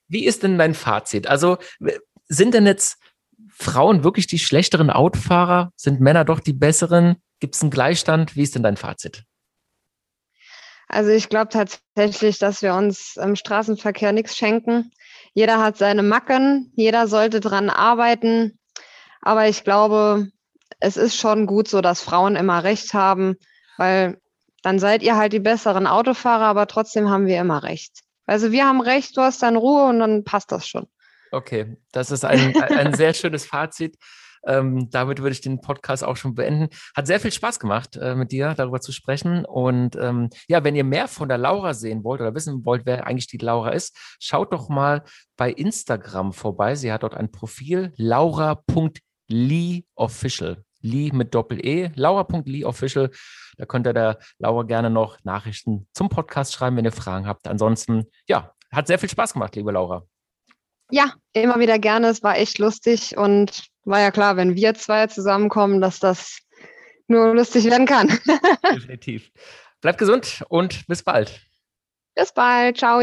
wie 0.08 0.24
ist 0.24 0.42
denn 0.42 0.58
dein 0.58 0.74
Fazit? 0.74 1.28
Also, 1.28 1.58
sind 2.26 2.54
denn 2.54 2.66
jetzt 2.66 2.98
Frauen 3.50 4.02
wirklich 4.02 4.26
die 4.26 4.38
schlechteren 4.38 4.90
Autofahrer? 4.90 5.72
Sind 5.76 6.00
Männer 6.00 6.24
doch 6.24 6.40
die 6.40 6.52
besseren? 6.52 7.16
Gibt 7.40 7.54
es 7.54 7.62
einen 7.62 7.70
Gleichstand? 7.70 8.34
Wie 8.34 8.42
ist 8.42 8.54
denn 8.54 8.62
dein 8.64 8.76
Fazit? 8.76 9.24
Also 10.88 11.10
ich 11.10 11.28
glaube 11.28 11.48
tatsächlich, 11.48 12.38
dass 12.38 12.62
wir 12.62 12.74
uns 12.74 13.16
im 13.16 13.36
Straßenverkehr 13.36 14.12
nichts 14.12 14.36
schenken. 14.36 14.90
Jeder 15.34 15.62
hat 15.62 15.76
seine 15.76 16.02
Macken, 16.02 16.72
jeder 16.74 17.06
sollte 17.06 17.40
dran 17.40 17.70
arbeiten. 17.70 18.57
Aber 19.22 19.48
ich 19.48 19.64
glaube, 19.64 20.28
es 20.80 20.96
ist 20.96 21.16
schon 21.16 21.46
gut 21.46 21.68
so, 21.68 21.80
dass 21.80 22.02
Frauen 22.02 22.36
immer 22.36 22.62
recht 22.64 22.94
haben, 22.94 23.36
weil 23.76 24.20
dann 24.62 24.78
seid 24.78 25.02
ihr 25.02 25.16
halt 25.16 25.32
die 25.32 25.40
besseren 25.40 25.86
Autofahrer, 25.86 26.44
aber 26.44 26.66
trotzdem 26.66 27.08
haben 27.08 27.26
wir 27.26 27.40
immer 27.40 27.62
recht. 27.62 28.00
Also 28.26 28.52
wir 28.52 28.66
haben 28.66 28.80
recht, 28.80 29.16
du 29.16 29.22
hast 29.22 29.42
dann 29.42 29.56
Ruhe 29.56 29.84
und 29.88 30.00
dann 30.00 30.24
passt 30.24 30.52
das 30.52 30.68
schon. 30.68 30.86
Okay, 31.30 31.76
das 31.92 32.10
ist 32.10 32.24
ein, 32.24 32.56
ein 32.62 32.94
sehr 32.94 33.14
schönes 33.14 33.46
Fazit. 33.46 33.96
Ähm, 34.46 34.88
damit 34.90 35.18
würde 35.18 35.32
ich 35.32 35.40
den 35.40 35.60
Podcast 35.60 36.04
auch 36.04 36.16
schon 36.16 36.34
beenden. 36.34 36.68
Hat 36.94 37.06
sehr 37.06 37.20
viel 37.20 37.32
Spaß 37.32 37.58
gemacht, 37.58 37.96
äh, 37.96 38.14
mit 38.14 38.30
dir 38.32 38.54
darüber 38.54 38.80
zu 38.80 38.92
sprechen. 38.92 39.44
Und 39.44 39.96
ähm, 39.96 40.30
ja, 40.46 40.62
wenn 40.62 40.76
ihr 40.76 40.84
mehr 40.84 41.08
von 41.08 41.28
der 41.28 41.38
Laura 41.38 41.74
sehen 41.74 42.04
wollt 42.04 42.20
oder 42.20 42.34
wissen 42.34 42.64
wollt, 42.64 42.86
wer 42.86 43.06
eigentlich 43.06 43.26
die 43.26 43.38
Laura 43.38 43.70
ist, 43.70 43.96
schaut 44.20 44.52
doch 44.52 44.68
mal 44.68 45.04
bei 45.36 45.50
Instagram 45.50 46.32
vorbei. 46.32 46.76
Sie 46.76 46.92
hat 46.92 47.02
dort 47.02 47.14
ein 47.14 47.30
Profil, 47.30 47.92
laura.leeofficial. 47.96 49.07
Lee 49.28 49.84
mit 51.12 51.34
Doppel-E, 51.34 51.90
laura.leeofficial. 51.94 53.10
Da 53.56 53.66
könnt 53.66 53.86
ihr 53.86 53.92
der 53.92 54.18
Laura 54.38 54.62
gerne 54.62 54.90
noch 54.90 55.18
Nachrichten 55.24 55.88
zum 55.92 56.08
Podcast 56.08 56.52
schreiben, 56.52 56.76
wenn 56.76 56.84
ihr 56.84 56.92
Fragen 56.92 57.26
habt. 57.26 57.48
Ansonsten, 57.48 58.06
ja, 58.26 58.52
hat 58.70 58.86
sehr 58.86 58.98
viel 58.98 59.08
Spaß 59.08 59.32
gemacht, 59.32 59.56
liebe 59.56 59.72
Laura. 59.72 60.04
Ja, 60.90 61.12
immer 61.32 61.58
wieder 61.58 61.78
gerne. 61.78 62.08
Es 62.08 62.22
war 62.22 62.38
echt 62.38 62.58
lustig 62.58 63.16
und 63.16 63.66
war 63.84 64.00
ja 64.00 64.10
klar, 64.10 64.36
wenn 64.36 64.54
wir 64.54 64.74
zwei 64.74 65.06
zusammenkommen, 65.06 65.80
dass 65.80 65.98
das 65.98 66.38
nur 67.08 67.34
lustig 67.34 67.64
werden 67.64 67.86
kann. 67.86 68.08
Definitiv. 68.74 69.30
Bleibt 69.80 69.98
gesund 69.98 70.44
und 70.48 70.86
bis 70.86 71.02
bald. 71.02 71.40
Bis 72.14 72.32
bald. 72.32 72.78
Ciao. 72.78 73.00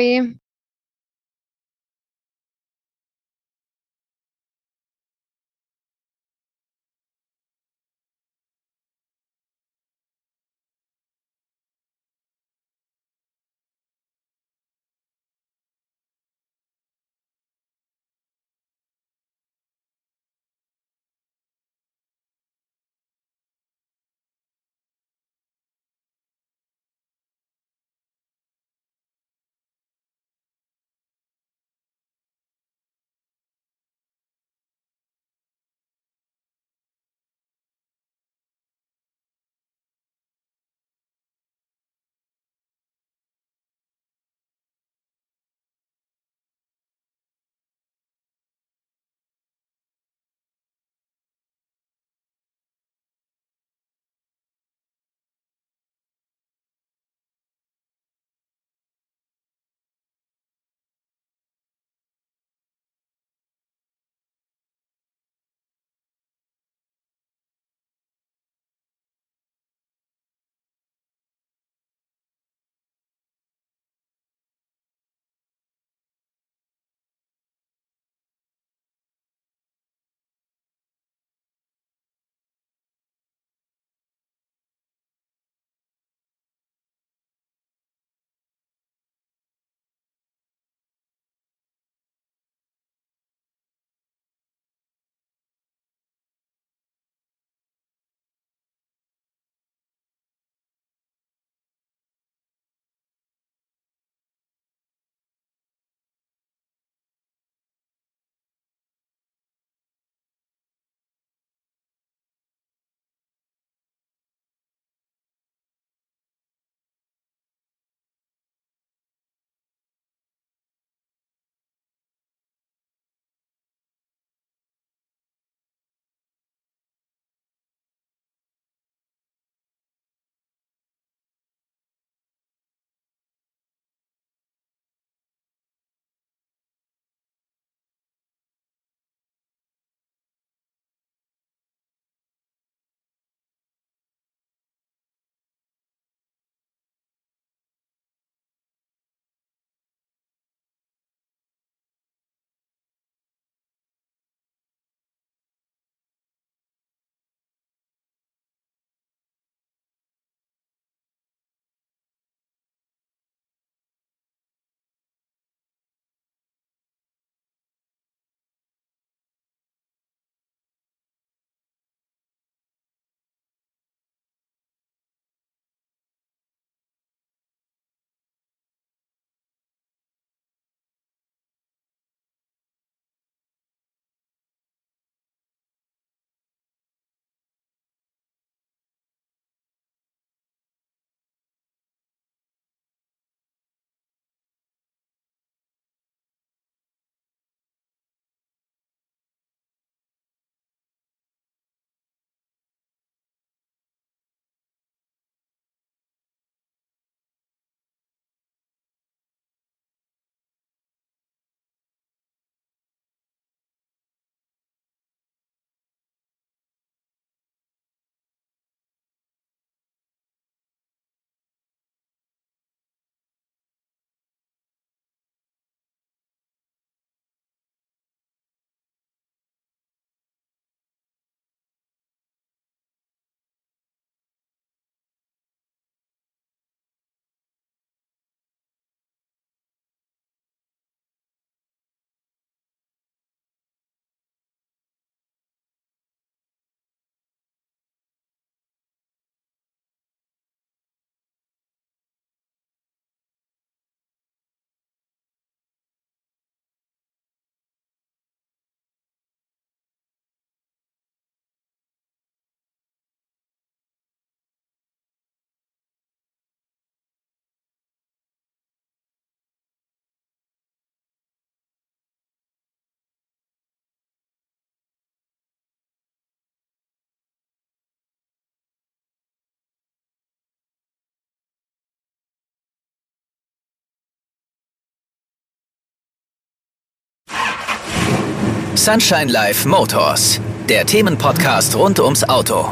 Sunshine 288.86 289.32
Life 289.32 289.68
Motors, 289.68 290.40
der 290.70 290.86
Themenpodcast 290.86 291.76
rund 291.76 292.00
ums 292.00 292.24
Auto. 292.24 292.70